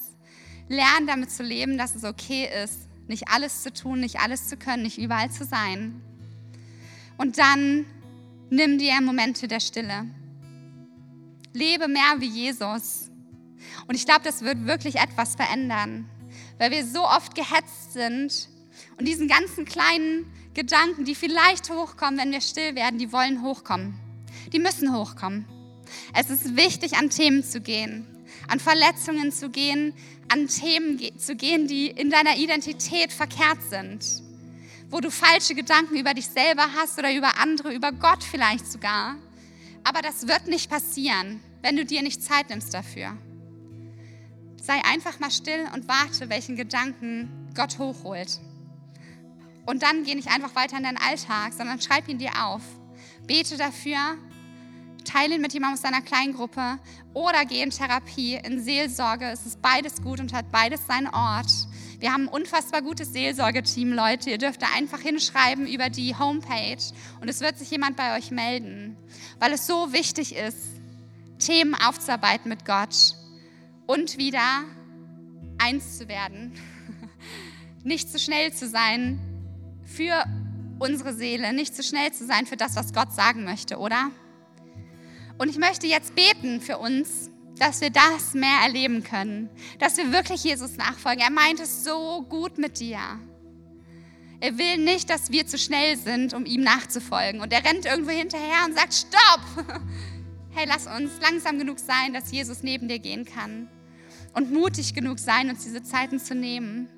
Lern 0.69 1.07
damit 1.07 1.31
zu 1.31 1.43
leben, 1.43 1.77
dass 1.77 1.95
es 1.95 2.03
okay 2.03 2.49
ist, 2.63 2.87
nicht 3.07 3.29
alles 3.29 3.63
zu 3.63 3.71
tun, 3.71 4.01
nicht 4.01 4.19
alles 4.19 4.49
zu 4.49 4.57
können, 4.57 4.83
nicht 4.83 4.97
überall 4.97 5.31
zu 5.31 5.45
sein. 5.45 6.01
Und 7.17 7.37
dann 7.37 7.85
nimm 8.49 8.77
dir 8.77 9.01
Momente 9.01 9.47
der 9.47 9.59
Stille. 9.59 10.05
Lebe 11.53 11.87
mehr 11.87 12.15
wie 12.19 12.27
Jesus. 12.27 13.09
Und 13.87 13.95
ich 13.95 14.05
glaube, 14.05 14.21
das 14.23 14.41
wird 14.41 14.65
wirklich 14.65 14.95
etwas 14.95 15.35
verändern, 15.35 16.09
weil 16.57 16.71
wir 16.71 16.85
so 16.85 17.03
oft 17.03 17.35
gehetzt 17.35 17.93
sind 17.93 18.49
und 18.97 19.07
diesen 19.07 19.27
ganzen 19.27 19.65
kleinen 19.65 20.31
Gedanken, 20.53 21.05
die 21.05 21.15
vielleicht 21.15 21.69
hochkommen, 21.69 22.19
wenn 22.19 22.31
wir 22.31 22.41
still 22.41 22.75
werden, 22.75 22.99
die 22.99 23.11
wollen 23.11 23.41
hochkommen. 23.41 23.99
Die 24.53 24.59
müssen 24.59 24.93
hochkommen. 24.93 25.45
Es 26.13 26.29
ist 26.29 26.55
wichtig, 26.55 26.97
an 26.97 27.09
Themen 27.09 27.43
zu 27.43 27.61
gehen. 27.61 28.05
an 28.47 28.59
Verletzungen 28.59 29.31
zu 29.31 29.49
gehen, 29.49 29.93
an 30.29 30.47
Themen 30.47 30.99
zu 31.17 31.35
gehen, 31.35 31.67
die 31.67 31.87
in 31.87 32.09
deiner 32.09 32.37
Identität 32.37 33.11
verkehrt 33.11 33.61
sind, 33.69 34.23
wo 34.89 34.99
du 34.99 35.11
falsche 35.11 35.55
Gedanken 35.55 35.97
über 35.97 36.13
dich 36.13 36.27
selber 36.27 36.67
hast 36.75 36.97
oder 36.97 37.13
über 37.13 37.39
andere, 37.39 37.73
über 37.73 37.91
Gott 37.91 38.23
vielleicht 38.23 38.71
sogar. 38.71 39.15
Aber 39.83 40.01
das 40.01 40.27
wird 40.27 40.47
nicht 40.47 40.69
passieren, 40.69 41.41
wenn 41.61 41.75
du 41.75 41.85
dir 41.85 42.01
nicht 42.01 42.23
Zeit 42.23 42.49
nimmst 42.49 42.73
dafür. 42.73 43.17
Sei 44.61 44.83
einfach 44.85 45.19
mal 45.19 45.31
still 45.31 45.67
und 45.73 45.87
warte, 45.87 46.29
welchen 46.29 46.55
Gedanken 46.55 47.51
Gott 47.55 47.79
hochholt. 47.79 48.39
Und 49.65 49.83
dann 49.83 50.03
geh 50.03 50.15
nicht 50.15 50.29
einfach 50.29 50.55
weiter 50.55 50.77
in 50.77 50.83
deinen 50.83 50.97
Alltag, 50.97 51.53
sondern 51.53 51.81
schreib 51.81 52.07
ihn 52.07 52.17
dir 52.17 52.31
auf. 52.45 52.61
Bete 53.25 53.57
dafür, 53.57 54.17
teile 55.03 55.35
ihn 55.35 55.41
mit 55.41 55.53
jemandem 55.53 55.75
aus 55.75 55.81
deiner 55.81 56.01
Kleingruppe 56.01 56.79
oder 57.13 57.45
geh 57.45 57.61
in 57.61 57.69
Therapie, 57.69 58.35
in 58.35 58.63
Seelsorge. 58.63 59.25
Es 59.25 59.45
ist 59.45 59.61
beides 59.61 60.01
gut 60.01 60.19
und 60.19 60.33
hat 60.33 60.51
beides 60.51 60.85
seinen 60.87 61.07
Ort. 61.07 61.51
Wir 61.99 62.13
haben 62.13 62.25
ein 62.25 62.27
unfassbar 62.27 62.83
gutes 62.83 63.11
Seelsorgeteam, 63.11 63.91
Leute. 63.91 64.29
Ihr 64.29 64.37
dürft 64.37 64.61
da 64.61 64.67
einfach 64.75 64.99
hinschreiben 64.99 65.65
über 65.67 65.89
die 65.89 66.15
Homepage 66.15 66.77
und 67.21 67.27
es 67.27 67.41
wird 67.41 67.57
sich 67.57 67.71
jemand 67.71 67.97
bei 67.97 68.15
euch 68.15 68.29
melden, 68.29 68.95
weil 69.39 69.51
es 69.51 69.65
so 69.65 69.91
wichtig 69.93 70.35
ist, 70.35 70.59
Themen 71.39 71.73
aufzuarbeiten 71.73 72.49
mit 72.49 72.65
Gott 72.65 73.15
und 73.87 74.19
wieder 74.19 74.63
eins 75.57 75.97
zu 75.97 76.07
werden. 76.07 76.53
Nicht 77.83 78.11
zu 78.11 78.19
schnell 78.19 78.53
zu 78.53 78.67
sein 78.67 79.19
für 79.83 80.23
unsere 80.77 81.13
Seele, 81.13 81.53
nicht 81.53 81.75
zu 81.75 81.81
schnell 81.81 82.11
zu 82.11 82.25
sein 82.27 82.45
für 82.45 82.57
das, 82.57 82.75
was 82.75 82.93
Gott 82.93 83.11
sagen 83.13 83.45
möchte, 83.45 83.77
oder? 83.77 84.11
Und 85.39 85.49
ich 85.49 85.57
möchte 85.57 85.87
jetzt 85.87 86.13
beten 86.13 86.61
für 86.61 86.77
uns, 86.77 87.31
dass 87.59 87.81
wir 87.81 87.89
das 87.89 88.33
mehr 88.33 88.59
erleben 88.63 89.03
können, 89.03 89.49
dass 89.79 89.97
wir 89.97 90.11
wirklich 90.11 90.43
Jesus 90.43 90.77
nachfolgen. 90.77 91.21
Er 91.21 91.31
meint 91.31 91.59
es 91.59 91.83
so 91.83 92.25
gut 92.29 92.57
mit 92.57 92.79
dir. 92.79 92.99
Er 94.39 94.57
will 94.57 94.77
nicht, 94.77 95.09
dass 95.09 95.31
wir 95.31 95.47
zu 95.47 95.57
schnell 95.57 95.97
sind, 95.97 96.33
um 96.33 96.45
ihm 96.45 96.61
nachzufolgen. 96.61 97.41
Und 97.41 97.51
er 97.51 97.63
rennt 97.63 97.85
irgendwo 97.85 98.11
hinterher 98.11 98.65
und 98.65 98.75
sagt, 98.75 98.93
stopp! 98.93 99.81
Hey, 100.51 100.65
lass 100.67 100.87
uns 100.87 101.11
langsam 101.21 101.59
genug 101.59 101.77
sein, 101.77 102.13
dass 102.13 102.31
Jesus 102.31 102.63
neben 102.63 102.87
dir 102.87 102.97
gehen 102.97 103.25
kann. 103.25 103.69
Und 104.33 104.51
mutig 104.51 104.95
genug 104.95 105.19
sein, 105.19 105.51
uns 105.51 105.63
diese 105.63 105.83
Zeiten 105.83 106.19
zu 106.19 106.33
nehmen. 106.33 106.89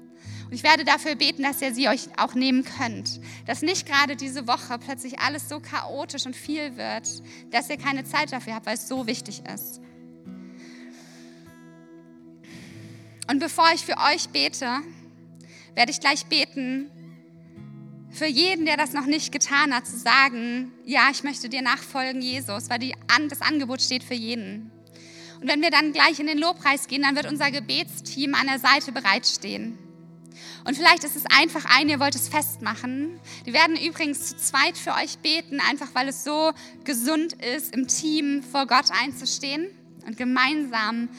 Und 0.46 0.54
ich 0.54 0.64
werde 0.64 0.86
dafür 0.86 1.16
beten, 1.16 1.44
dass 1.44 1.62
ihr 1.62 1.74
sie 1.74 1.90
euch 1.90 2.08
auch 2.18 2.36
nehmen 2.36 2.64
könnt. 2.64 3.20
Dass 3.48 3.62
nicht 3.62 3.86
gerade 3.86 4.16
diese 4.16 4.48
Woche 4.48 4.80
plötzlich 4.80 5.20
alles 5.20 5.50
so 5.50 5.60
chaotisch 5.60 6.26
und 6.26 6.38
viel 6.38 6.78
wird, 6.78 7.08
dass 7.52 7.70
ihr 7.70 7.78
keine 7.78 8.06
Zeit 8.06 8.32
dafür 8.32 8.56
habt, 8.56 8.66
weil 8.66 8.76
es 8.76 8.88
so 8.88 9.08
wichtig 9.08 9.44
ist. 9.54 9.82
Und 13.30 13.38
bevor 13.38 13.68
ich 13.76 13.86
für 13.86 13.96
euch 14.12 14.30
bete, 14.30 14.80
werde 15.76 15.92
ich 15.92 16.00
gleich 16.00 16.26
beten, 16.26 16.90
für 18.10 18.26
jeden, 18.26 18.66
der 18.66 18.76
das 18.76 18.94
noch 18.94 19.06
nicht 19.06 19.32
getan 19.32 19.72
hat, 19.72 19.86
zu 19.86 20.00
sagen, 20.00 20.72
ja, 20.84 21.10
ich 21.12 21.24
möchte 21.24 21.48
dir 21.48 21.62
nachfolgen, 21.62 22.24
Jesus, 22.24 22.72
weil 22.72 22.80
die, 22.80 22.96
das 23.30 23.44
Angebot 23.44 23.84
steht 23.84 24.04
für 24.04 24.16
jeden. 24.16 24.72
Und 25.40 25.48
wenn 25.48 25.62
wir 25.62 25.70
dann 25.70 25.94
gleich 25.94 26.20
in 26.20 26.26
den 26.26 26.40
Lobpreis 26.40 26.88
gehen, 26.88 27.04
dann 27.04 27.16
wird 27.16 27.28
unser 27.28 27.52
Gebetsteam 27.52 28.34
an 28.34 28.48
der 28.48 28.58
Seite 28.58 28.92
bereitstehen. 28.92 29.78
Und 30.66 30.76
vielleicht 30.76 31.04
ist 31.04 31.16
es 31.16 31.26
einfach 31.28 31.66
ein, 31.78 31.88
ihr 31.88 32.00
wollt 32.00 32.16
es 32.16 32.30
festmachen. 32.30 33.20
Die 33.46 33.54
werden 33.54 33.78
übrigens 33.78 34.30
zu 34.30 34.38
zweit 34.38 34.76
für 34.76 34.94
euch 34.96 35.20
beten, 35.20 35.60
einfach 35.70 35.90
weil 35.94 36.08
es 36.08 36.24
so 36.24 36.52
gesund 36.84 37.34
ist, 37.34 37.76
im 37.76 37.88
Team 37.88 38.42
vor 38.42 38.66
Gott 38.66 38.86
einzustehen 39.04 39.68
und 40.08 40.18
gemeinsam 40.18 41.10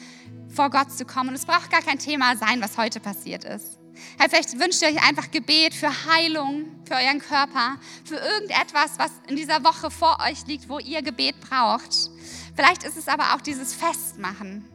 vor 0.53 0.69
Gott 0.69 0.91
zu 0.91 1.05
kommen. 1.05 1.29
Und 1.29 1.35
es 1.35 1.45
braucht 1.45 1.71
gar 1.71 1.81
kein 1.81 1.99
Thema 1.99 2.35
sein, 2.35 2.61
was 2.61 2.77
heute 2.77 2.99
passiert 2.99 3.43
ist. 3.43 3.79
vielleicht 4.17 4.59
wünscht 4.59 4.81
ihr 4.81 4.89
euch 4.89 5.07
einfach 5.07 5.31
Gebet 5.31 5.73
für 5.73 5.89
Heilung, 6.05 6.65
für 6.85 6.95
euren 6.95 7.19
Körper, 7.19 7.77
für 8.05 8.15
irgendetwas, 8.15 8.97
was 8.97 9.11
in 9.27 9.35
dieser 9.35 9.63
Woche 9.63 9.91
vor 9.91 10.17
euch 10.27 10.45
liegt, 10.47 10.69
wo 10.69 10.79
ihr 10.79 11.01
Gebet 11.01 11.35
braucht. 11.41 12.09
Vielleicht 12.55 12.83
ist 12.83 12.97
es 12.97 13.07
aber 13.07 13.35
auch 13.35 13.41
dieses 13.41 13.73
Festmachen 13.73 14.65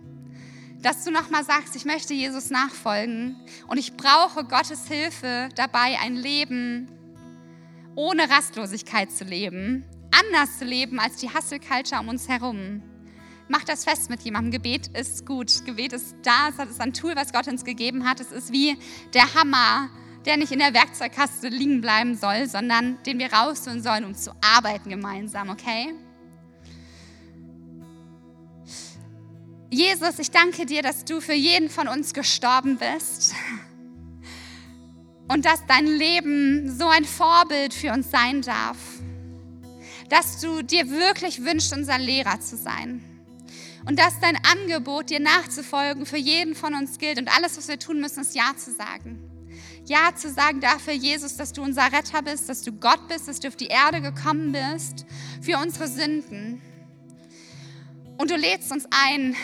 dass 0.83 1.03
du 1.03 1.11
nochmal 1.11 1.45
sagst, 1.45 1.75
ich 1.75 1.85
möchte 1.85 2.15
Jesus 2.15 2.51
nachfolgen 2.51 3.35
und 3.67 3.77
ich 3.77 3.97
brauche 3.97 4.45
Gottes 4.45 4.87
Hilfe 4.87 5.49
dabei, 5.57 5.99
ein 6.01 6.15
Leben 6.15 6.89
ohne 7.97 8.31
Rastlosigkeit 8.31 9.11
zu 9.11 9.25
leben, 9.25 9.85
anders 10.17 10.59
zu 10.59 10.65
leben 10.65 11.01
als 11.01 11.17
die 11.17 11.29
Hustle-Culture 11.29 12.01
um 12.01 12.09
uns 12.09 12.29
herum. 12.29 12.83
Mach 13.49 13.65
das 13.65 13.85
fest 13.85 14.11
mit 14.11 14.23
jemandem. 14.23 14.51
Gebet 14.51 14.89
ist 14.89 15.25
gut. 15.25 15.65
Gebet 15.65 15.93
ist 15.93 16.17
da. 16.23 16.49
Es 16.49 16.71
ist 16.71 16.81
ein 16.81 16.93
Tool, 16.93 17.15
was 17.15 17.33
Gott 17.33 17.47
uns 17.47 17.65
gegeben 17.65 18.09
hat. 18.09 18.21
Es 18.21 18.33
ist 18.33 18.53
wie 18.53 18.77
der 19.15 19.35
Hammer, 19.35 19.89
der 20.25 20.37
nicht 20.37 20.51
in 20.51 20.59
der 20.59 20.75
Werkzeugkaste 20.75 21.49
liegen 21.49 21.81
bleiben 21.81 22.17
soll, 22.17 22.49
sondern 22.49 22.99
den 23.05 23.19
wir 23.19 23.33
rausholen 23.33 23.83
sollen, 23.83 24.05
um 24.05 24.15
zu 24.15 24.33
arbeiten 24.41 24.91
gemeinsam, 24.91 25.51
okay? 25.51 25.95
Jesus, 29.71 30.19
ich 30.19 30.31
danke 30.31 30.67
dir, 30.67 30.83
dass 30.83 31.05
du 31.05 31.21
für 31.21 31.35
jeden 31.35 31.69
von 31.69 31.87
uns 31.87 32.15
gestorben 32.15 32.79
bist 32.79 33.35
und 35.29 35.45
dass 35.45 35.65
dein 35.67 35.87
Leben 35.87 36.71
so 36.71 36.89
ein 36.89 37.05
Vorbild 37.05 37.75
für 37.75 37.93
uns 37.93 38.11
sein 38.11 38.43
darf. 38.43 38.79
Dass 40.09 40.41
du 40.41 40.63
dir 40.63 40.89
wirklich 40.89 41.45
wünschst, 41.45 41.73
unser 41.73 41.99
Lehrer 41.99 42.41
zu 42.41 42.57
sein. 42.57 43.05
Und 43.87 43.99
dass 44.01 44.19
dein 44.21 44.37
Angebot, 44.45 45.11
dir 45.11 45.21
nachzufolgen, 45.21 46.07
für 46.07 46.17
jeden 46.17 46.57
von 46.57 46.75
uns 46.75 46.99
gilt. 46.99 47.19
Und 47.19 47.35
alles, 47.35 47.57
was 47.57 47.69
wir 47.69 47.79
tun 47.79 48.01
müssen, 48.01 48.21
ist 48.21 48.35
Ja 48.35 48.53
zu 48.57 48.73
sagen. 48.73 49.23
Ja 49.85 50.13
zu 50.15 50.29
sagen 50.29 50.61
dafür, 50.61 50.93
Jesus, 50.93 51.37
dass 51.37 51.53
du 51.53 51.63
unser 51.63 51.93
Retter 51.93 52.21
bist, 52.23 52.49
dass 52.49 52.63
du 52.63 52.73
Gott 52.73 53.07
bist, 53.09 53.29
dass 53.29 53.39
du 53.39 53.47
auf 53.47 53.55
die 53.55 53.69
Erde 53.69 54.01
gekommen 54.01 54.53
bist 54.53 55.07
für 55.41 55.59
unsere 55.59 55.87
Sünden. 55.87 56.61
Und 58.19 58.31
du 58.31 58.37
lädst 58.37 58.73
uns 58.73 58.87
ein, 58.87 59.37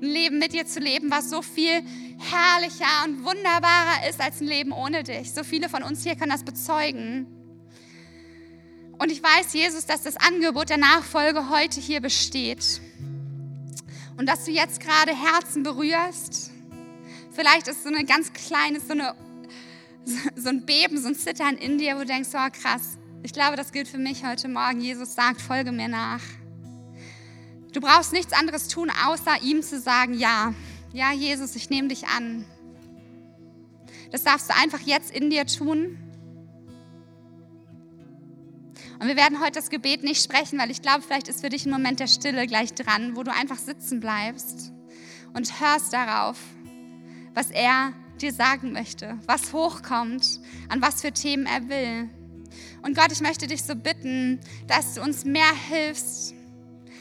ein 0.00 0.08
Leben 0.08 0.38
mit 0.38 0.52
dir 0.52 0.66
zu 0.66 0.78
leben, 0.78 1.10
was 1.10 1.28
so 1.28 1.42
viel 1.42 1.82
herrlicher 2.18 3.04
und 3.04 3.24
wunderbarer 3.24 4.08
ist 4.08 4.20
als 4.20 4.40
ein 4.40 4.46
Leben 4.46 4.70
ohne 4.70 5.02
dich. 5.02 5.32
So 5.32 5.42
viele 5.42 5.68
von 5.68 5.82
uns 5.82 6.04
hier 6.04 6.14
können 6.14 6.30
das 6.30 6.44
bezeugen. 6.44 7.26
Und 8.98 9.10
ich 9.10 9.22
weiß, 9.22 9.54
Jesus, 9.54 9.86
dass 9.86 10.02
das 10.02 10.16
Angebot 10.16 10.68
der 10.68 10.76
Nachfolge 10.76 11.48
heute 11.50 11.80
hier 11.80 12.00
besteht. 12.00 12.80
Und 14.20 14.26
dass 14.26 14.44
du 14.44 14.50
jetzt 14.50 14.80
gerade 14.80 15.12
Herzen 15.16 15.62
berührst. 15.62 16.50
Vielleicht 17.30 17.68
ist 17.68 17.84
so 17.84 17.88
eine 17.88 18.04
ganz 18.04 18.34
kleine, 18.34 18.78
so, 18.78 18.92
eine, 18.92 19.14
so 20.36 20.50
ein 20.50 20.66
Beben, 20.66 21.00
so 21.00 21.08
ein 21.08 21.14
Zittern 21.14 21.56
in 21.56 21.78
dir, 21.78 21.94
wo 21.94 22.00
du 22.00 22.04
denkst, 22.04 22.28
oh 22.34 22.50
krass, 22.52 22.98
ich 23.22 23.32
glaube, 23.32 23.56
das 23.56 23.72
gilt 23.72 23.88
für 23.88 23.96
mich 23.96 24.22
heute 24.22 24.48
Morgen. 24.48 24.82
Jesus 24.82 25.14
sagt, 25.14 25.40
folge 25.40 25.72
mir 25.72 25.88
nach. 25.88 26.20
Du 27.72 27.80
brauchst 27.80 28.12
nichts 28.12 28.34
anderes 28.34 28.68
tun, 28.68 28.92
außer 29.06 29.40
ihm 29.40 29.62
zu 29.62 29.80
sagen, 29.80 30.12
ja, 30.12 30.52
ja, 30.92 31.14
Jesus, 31.14 31.56
ich 31.56 31.70
nehme 31.70 31.88
dich 31.88 32.06
an. 32.08 32.44
Das 34.12 34.22
darfst 34.22 34.50
du 34.50 34.54
einfach 34.54 34.80
jetzt 34.80 35.12
in 35.12 35.30
dir 35.30 35.46
tun. 35.46 35.96
Und 39.00 39.08
wir 39.08 39.16
werden 39.16 39.40
heute 39.40 39.52
das 39.52 39.70
Gebet 39.70 40.04
nicht 40.04 40.22
sprechen, 40.22 40.58
weil 40.58 40.70
ich 40.70 40.82
glaube, 40.82 41.00
vielleicht 41.00 41.28
ist 41.28 41.40
für 41.40 41.48
dich 41.48 41.64
ein 41.64 41.72
Moment 41.72 42.00
der 42.00 42.06
Stille 42.06 42.46
gleich 42.46 42.74
dran, 42.74 43.16
wo 43.16 43.22
du 43.22 43.32
einfach 43.32 43.56
sitzen 43.56 43.98
bleibst 43.98 44.72
und 45.32 45.58
hörst 45.58 45.94
darauf, 45.94 46.36
was 47.32 47.50
er 47.50 47.94
dir 48.20 48.30
sagen 48.30 48.72
möchte, 48.72 49.18
was 49.24 49.54
hochkommt, 49.54 50.40
an 50.68 50.82
was 50.82 51.00
für 51.00 51.12
Themen 51.12 51.46
er 51.46 51.70
will. 51.70 52.10
Und 52.82 52.94
Gott, 52.94 53.10
ich 53.10 53.22
möchte 53.22 53.46
dich 53.46 53.62
so 53.62 53.74
bitten, 53.74 54.38
dass 54.66 54.96
du 54.96 55.00
uns 55.00 55.24
mehr 55.24 55.54
hilfst, 55.70 56.34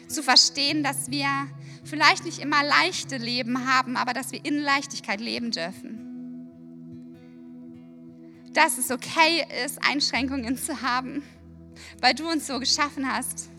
zu 0.08 0.24
verstehen, 0.24 0.84
dass 0.84 1.12
wir 1.12 1.28
vielleicht 1.84 2.24
nicht 2.24 2.40
immer 2.40 2.64
leichte 2.64 3.18
Leben 3.18 3.68
haben, 3.68 3.98
aber 3.98 4.14
dass 4.14 4.32
wir 4.32 4.46
in 4.46 4.58
Leichtigkeit 4.58 5.20
leben 5.20 5.52
dürfen. 5.52 6.00
Dass 8.54 8.78
es 8.78 8.90
okay 8.90 9.46
ist, 9.66 9.80
Einschränkungen 9.86 10.58
zu 10.58 10.82
haben, 10.82 11.24
weil 12.02 12.14
du 12.14 12.30
uns 12.30 12.48
so 12.48 12.60
geschaffen 12.60 13.12
hast. 13.12 13.50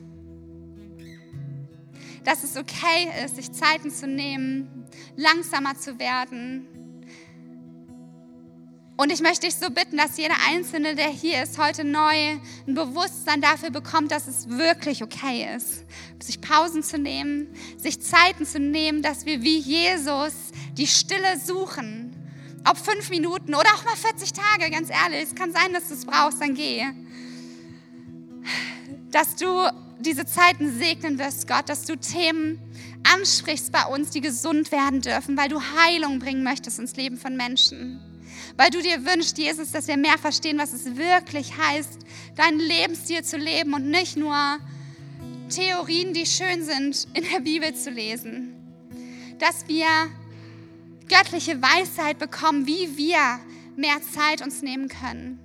Dass 2.24 2.44
es 2.44 2.56
okay 2.56 3.08
ist, 3.24 3.36
sich 3.36 3.52
Zeiten 3.52 3.90
zu 3.90 4.06
nehmen, 4.06 4.86
langsamer 5.16 5.78
zu 5.78 5.98
werden, 5.98 6.66
und 9.00 9.10
ich 9.10 9.22
möchte 9.22 9.46
dich 9.46 9.56
so 9.56 9.70
bitten, 9.70 9.96
dass 9.96 10.18
jeder 10.18 10.34
Einzelne, 10.46 10.94
der 10.94 11.08
hier 11.08 11.42
ist, 11.42 11.56
heute 11.56 11.84
neu 11.84 12.36
ein 12.66 12.74
Bewusstsein 12.74 13.40
dafür 13.40 13.70
bekommt, 13.70 14.12
dass 14.12 14.26
es 14.26 14.50
wirklich 14.50 15.02
okay 15.02 15.48
ist, 15.56 15.86
sich 16.22 16.38
Pausen 16.42 16.82
zu 16.82 16.98
nehmen, 16.98 17.46
sich 17.78 18.02
Zeiten 18.02 18.44
zu 18.44 18.58
nehmen, 18.58 19.00
dass 19.00 19.24
wir 19.24 19.40
wie 19.40 19.56
Jesus 19.56 20.34
die 20.76 20.86
Stille 20.86 21.40
suchen. 21.42 22.14
Ob 22.68 22.76
fünf 22.76 23.08
Minuten 23.08 23.54
oder 23.54 23.70
auch 23.74 23.86
mal 23.86 23.96
40 23.96 24.34
Tage, 24.34 24.70
ganz 24.70 24.90
ehrlich. 24.90 25.22
Es 25.22 25.34
kann 25.34 25.50
sein, 25.50 25.72
dass 25.72 25.88
du 25.88 25.94
es 25.94 26.04
brauchst, 26.04 26.42
dann 26.42 26.54
geh. 26.54 26.84
Dass 29.10 29.36
du 29.36 29.68
diese 30.00 30.24
Zeiten 30.24 30.78
segnen 30.78 31.18
wirst, 31.18 31.46
Gott, 31.46 31.68
dass 31.68 31.84
du 31.84 31.96
Themen 31.96 32.58
ansprichst 33.14 33.72
bei 33.72 33.84
uns, 33.84 34.10
die 34.10 34.20
gesund 34.20 34.72
werden 34.72 35.00
dürfen, 35.00 35.36
weil 35.36 35.48
du 35.48 35.60
Heilung 35.60 36.18
bringen 36.18 36.42
möchtest 36.42 36.78
ins 36.78 36.96
Leben 36.96 37.16
von 37.16 37.36
Menschen. 37.36 38.00
Weil 38.56 38.70
du 38.70 38.80
dir 38.80 39.04
wünschst, 39.04 39.38
Jesus, 39.38 39.72
dass 39.72 39.88
wir 39.88 39.96
mehr 39.96 40.18
verstehen, 40.18 40.58
was 40.58 40.72
es 40.72 40.96
wirklich 40.96 41.56
heißt, 41.56 41.98
deinen 42.36 42.60
Lebensstil 42.60 43.22
zu 43.24 43.36
leben 43.36 43.74
und 43.74 43.88
nicht 43.90 44.16
nur 44.16 44.58
Theorien, 45.48 46.14
die 46.14 46.26
schön 46.26 46.64
sind, 46.64 47.08
in 47.14 47.24
der 47.32 47.40
Bibel 47.40 47.74
zu 47.74 47.90
lesen. 47.90 48.54
Dass 49.38 49.66
wir 49.66 49.86
göttliche 51.08 51.60
Weisheit 51.60 52.18
bekommen, 52.18 52.66
wie 52.66 52.96
wir 52.96 53.40
mehr 53.76 54.00
Zeit 54.14 54.42
uns 54.42 54.62
nehmen 54.62 54.88
können. 54.88 55.38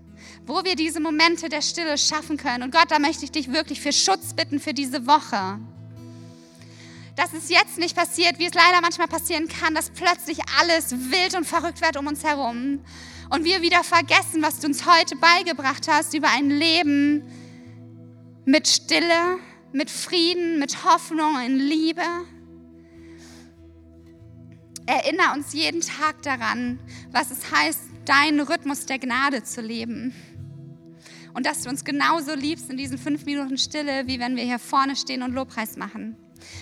Wo 0.46 0.64
wir 0.64 0.76
diese 0.76 1.00
Momente 1.00 1.50
der 1.50 1.62
Stille 1.62 1.98
schaffen 1.98 2.38
können. 2.38 2.64
Und 2.64 2.72
Gott, 2.72 2.90
da 2.90 3.00
möchte 3.00 3.26
ich 3.26 3.32
dich 3.32 3.52
wirklich 3.52 3.82
für 3.82 3.92
Schutz 3.92 4.34
bitten 4.34 4.60
für 4.60 4.74
diese 4.74 5.08
Woche. 5.08 5.60
Dass 7.16 7.34
es 7.34 7.50
jetzt 7.50 7.78
nicht 7.78 7.96
passiert, 7.96 8.38
wie 8.38 8.46
es 8.46 8.54
leider 8.54 8.82
manchmal 8.82 9.08
passieren 9.08 9.48
kann, 9.48 9.74
dass 9.74 9.90
plötzlich 9.90 10.40
alles 10.60 10.92
wild 10.92 11.36
und 11.36 11.46
verrückt 11.46 11.82
wird 11.82 11.98
um 11.98 12.08
uns 12.08 12.24
herum. 12.24 12.82
Und 13.30 13.44
wir 13.44 13.62
wieder 13.62 13.84
vergessen, 13.84 14.44
was 14.44 14.60
du 14.60 14.68
uns 14.68 14.86
heute 14.86 15.16
beigebracht 15.16 15.88
hast 15.88 16.14
über 16.14 16.28
ein 16.30 16.50
Leben 16.50 17.24
mit 18.46 18.68
Stille, 18.68 19.40
mit 19.72 19.90
Frieden, 19.90 20.60
mit 20.60 20.86
Hoffnung, 20.86 21.40
in 21.44 21.58
Liebe. 21.58 22.04
Erinnere 24.86 25.34
uns 25.34 25.54
jeden 25.54 25.82
Tag 25.82 26.22
daran, 26.22 26.80
was 27.12 27.32
es 27.32 27.52
heißt, 27.52 27.82
deinen 28.06 28.40
Rhythmus 28.40 28.86
der 28.86 29.00
Gnade 29.00 29.44
zu 29.44 29.62
leben. 29.62 30.14
Und 31.36 31.46
dass 31.46 31.62
du 31.62 31.70
uns 31.70 31.84
genauso 31.84 32.34
liebst 32.34 32.70
in 32.70 32.78
diesen 32.78 32.98
fünf 32.98 33.26
Minuten 33.26 33.58
Stille, 33.58 34.08
wie 34.08 34.20
wenn 34.20 34.38
wir 34.38 34.44
hier 34.44 34.58
vorne 34.58 34.96
stehen 34.96 35.22
und 35.22 35.34
Lobpreis 35.34 35.76
machen. 35.76 36.16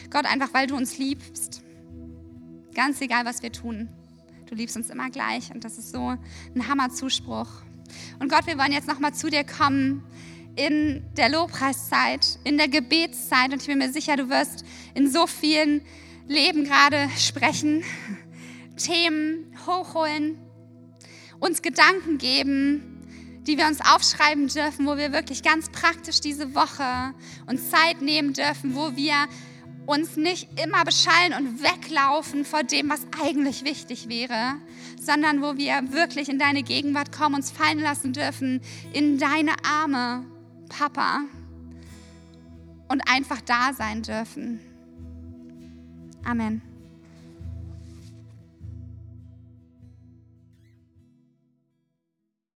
Gott, 0.10 0.26
einfach 0.26 0.52
weil 0.54 0.66
du 0.66 0.76
uns 0.76 0.98
liebst. 0.98 1.62
Ganz 2.74 3.00
egal, 3.00 3.24
was 3.24 3.44
wir 3.44 3.52
tun. 3.52 3.88
Du 4.48 4.56
liebst 4.56 4.76
uns 4.76 4.90
immer 4.90 5.12
gleich 5.12 5.52
und 5.54 5.64
das 5.64 5.78
ist 5.78 5.92
so 5.92 6.18
ein 6.56 6.68
Hammerzuspruch. 6.68 7.48
Und 8.18 8.32
Gott, 8.32 8.48
wir 8.48 8.58
wollen 8.58 8.72
jetzt 8.72 8.88
nochmal 8.88 9.14
zu 9.14 9.30
dir 9.30 9.44
kommen 9.44 10.04
in 10.56 11.04
der 11.18 11.30
Lobpreiszeit, 11.30 12.40
in 12.44 12.58
der 12.58 12.68
Gebetszeit 12.68 13.54
und 13.54 13.62
ich 13.62 13.68
bin 13.68 13.78
mir 13.78 13.92
sicher, 13.92 14.18
du 14.18 14.30
wirst 14.30 14.66
in 14.96 15.08
so 15.10 15.28
vielen 15.28 15.82
Leben 16.28 16.64
gerade 16.64 17.10
sprechen, 17.18 17.84
Themen 18.78 19.56
hochholen, 19.68 20.40
uns 21.40 21.62
Gedanken 21.62 22.18
geben, 22.18 22.93
die 23.48 23.58
wir 23.58 23.68
uns 23.68 23.80
aufschreiben 23.82 24.48
dürfen, 24.48 24.86
wo 24.86 24.98
wir 24.98 25.12
wirklich 25.12 25.44
ganz 25.44 25.70
praktisch 25.70 26.22
diese 26.22 26.56
Woche 26.56 27.14
uns 27.48 27.70
Zeit 27.70 28.02
nehmen 28.02 28.34
dürfen, 28.34 28.76
wo 28.76 28.96
wir 28.96 29.28
uns 29.86 30.16
nicht 30.16 30.48
immer 30.62 30.86
beschallen 30.86 31.34
und 31.38 31.62
weglaufen 31.62 32.46
vor 32.46 32.64
dem, 32.64 32.90
was 32.90 33.06
eigentlich 33.22 33.66
wichtig 33.66 34.08
wäre, 34.08 34.56
sondern 35.00 35.42
wo 35.42 35.58
wir 35.58 35.92
wirklich 35.92 36.30
in 36.30 36.40
deine 36.40 36.64
Gegenwart 36.64 37.12
kommen, 37.12 37.36
uns 37.36 37.52
fallen 37.52 37.80
lassen 37.80 38.14
dürfen 38.14 38.62
in 38.94 39.18
deine 39.18 39.54
Arme, 39.66 40.26
Papa, 40.70 41.24
und 42.88 43.02
einfach 43.10 43.42
da 43.42 43.74
sein 43.74 44.04
dürfen. 44.04 44.60
Amen. 46.24 46.73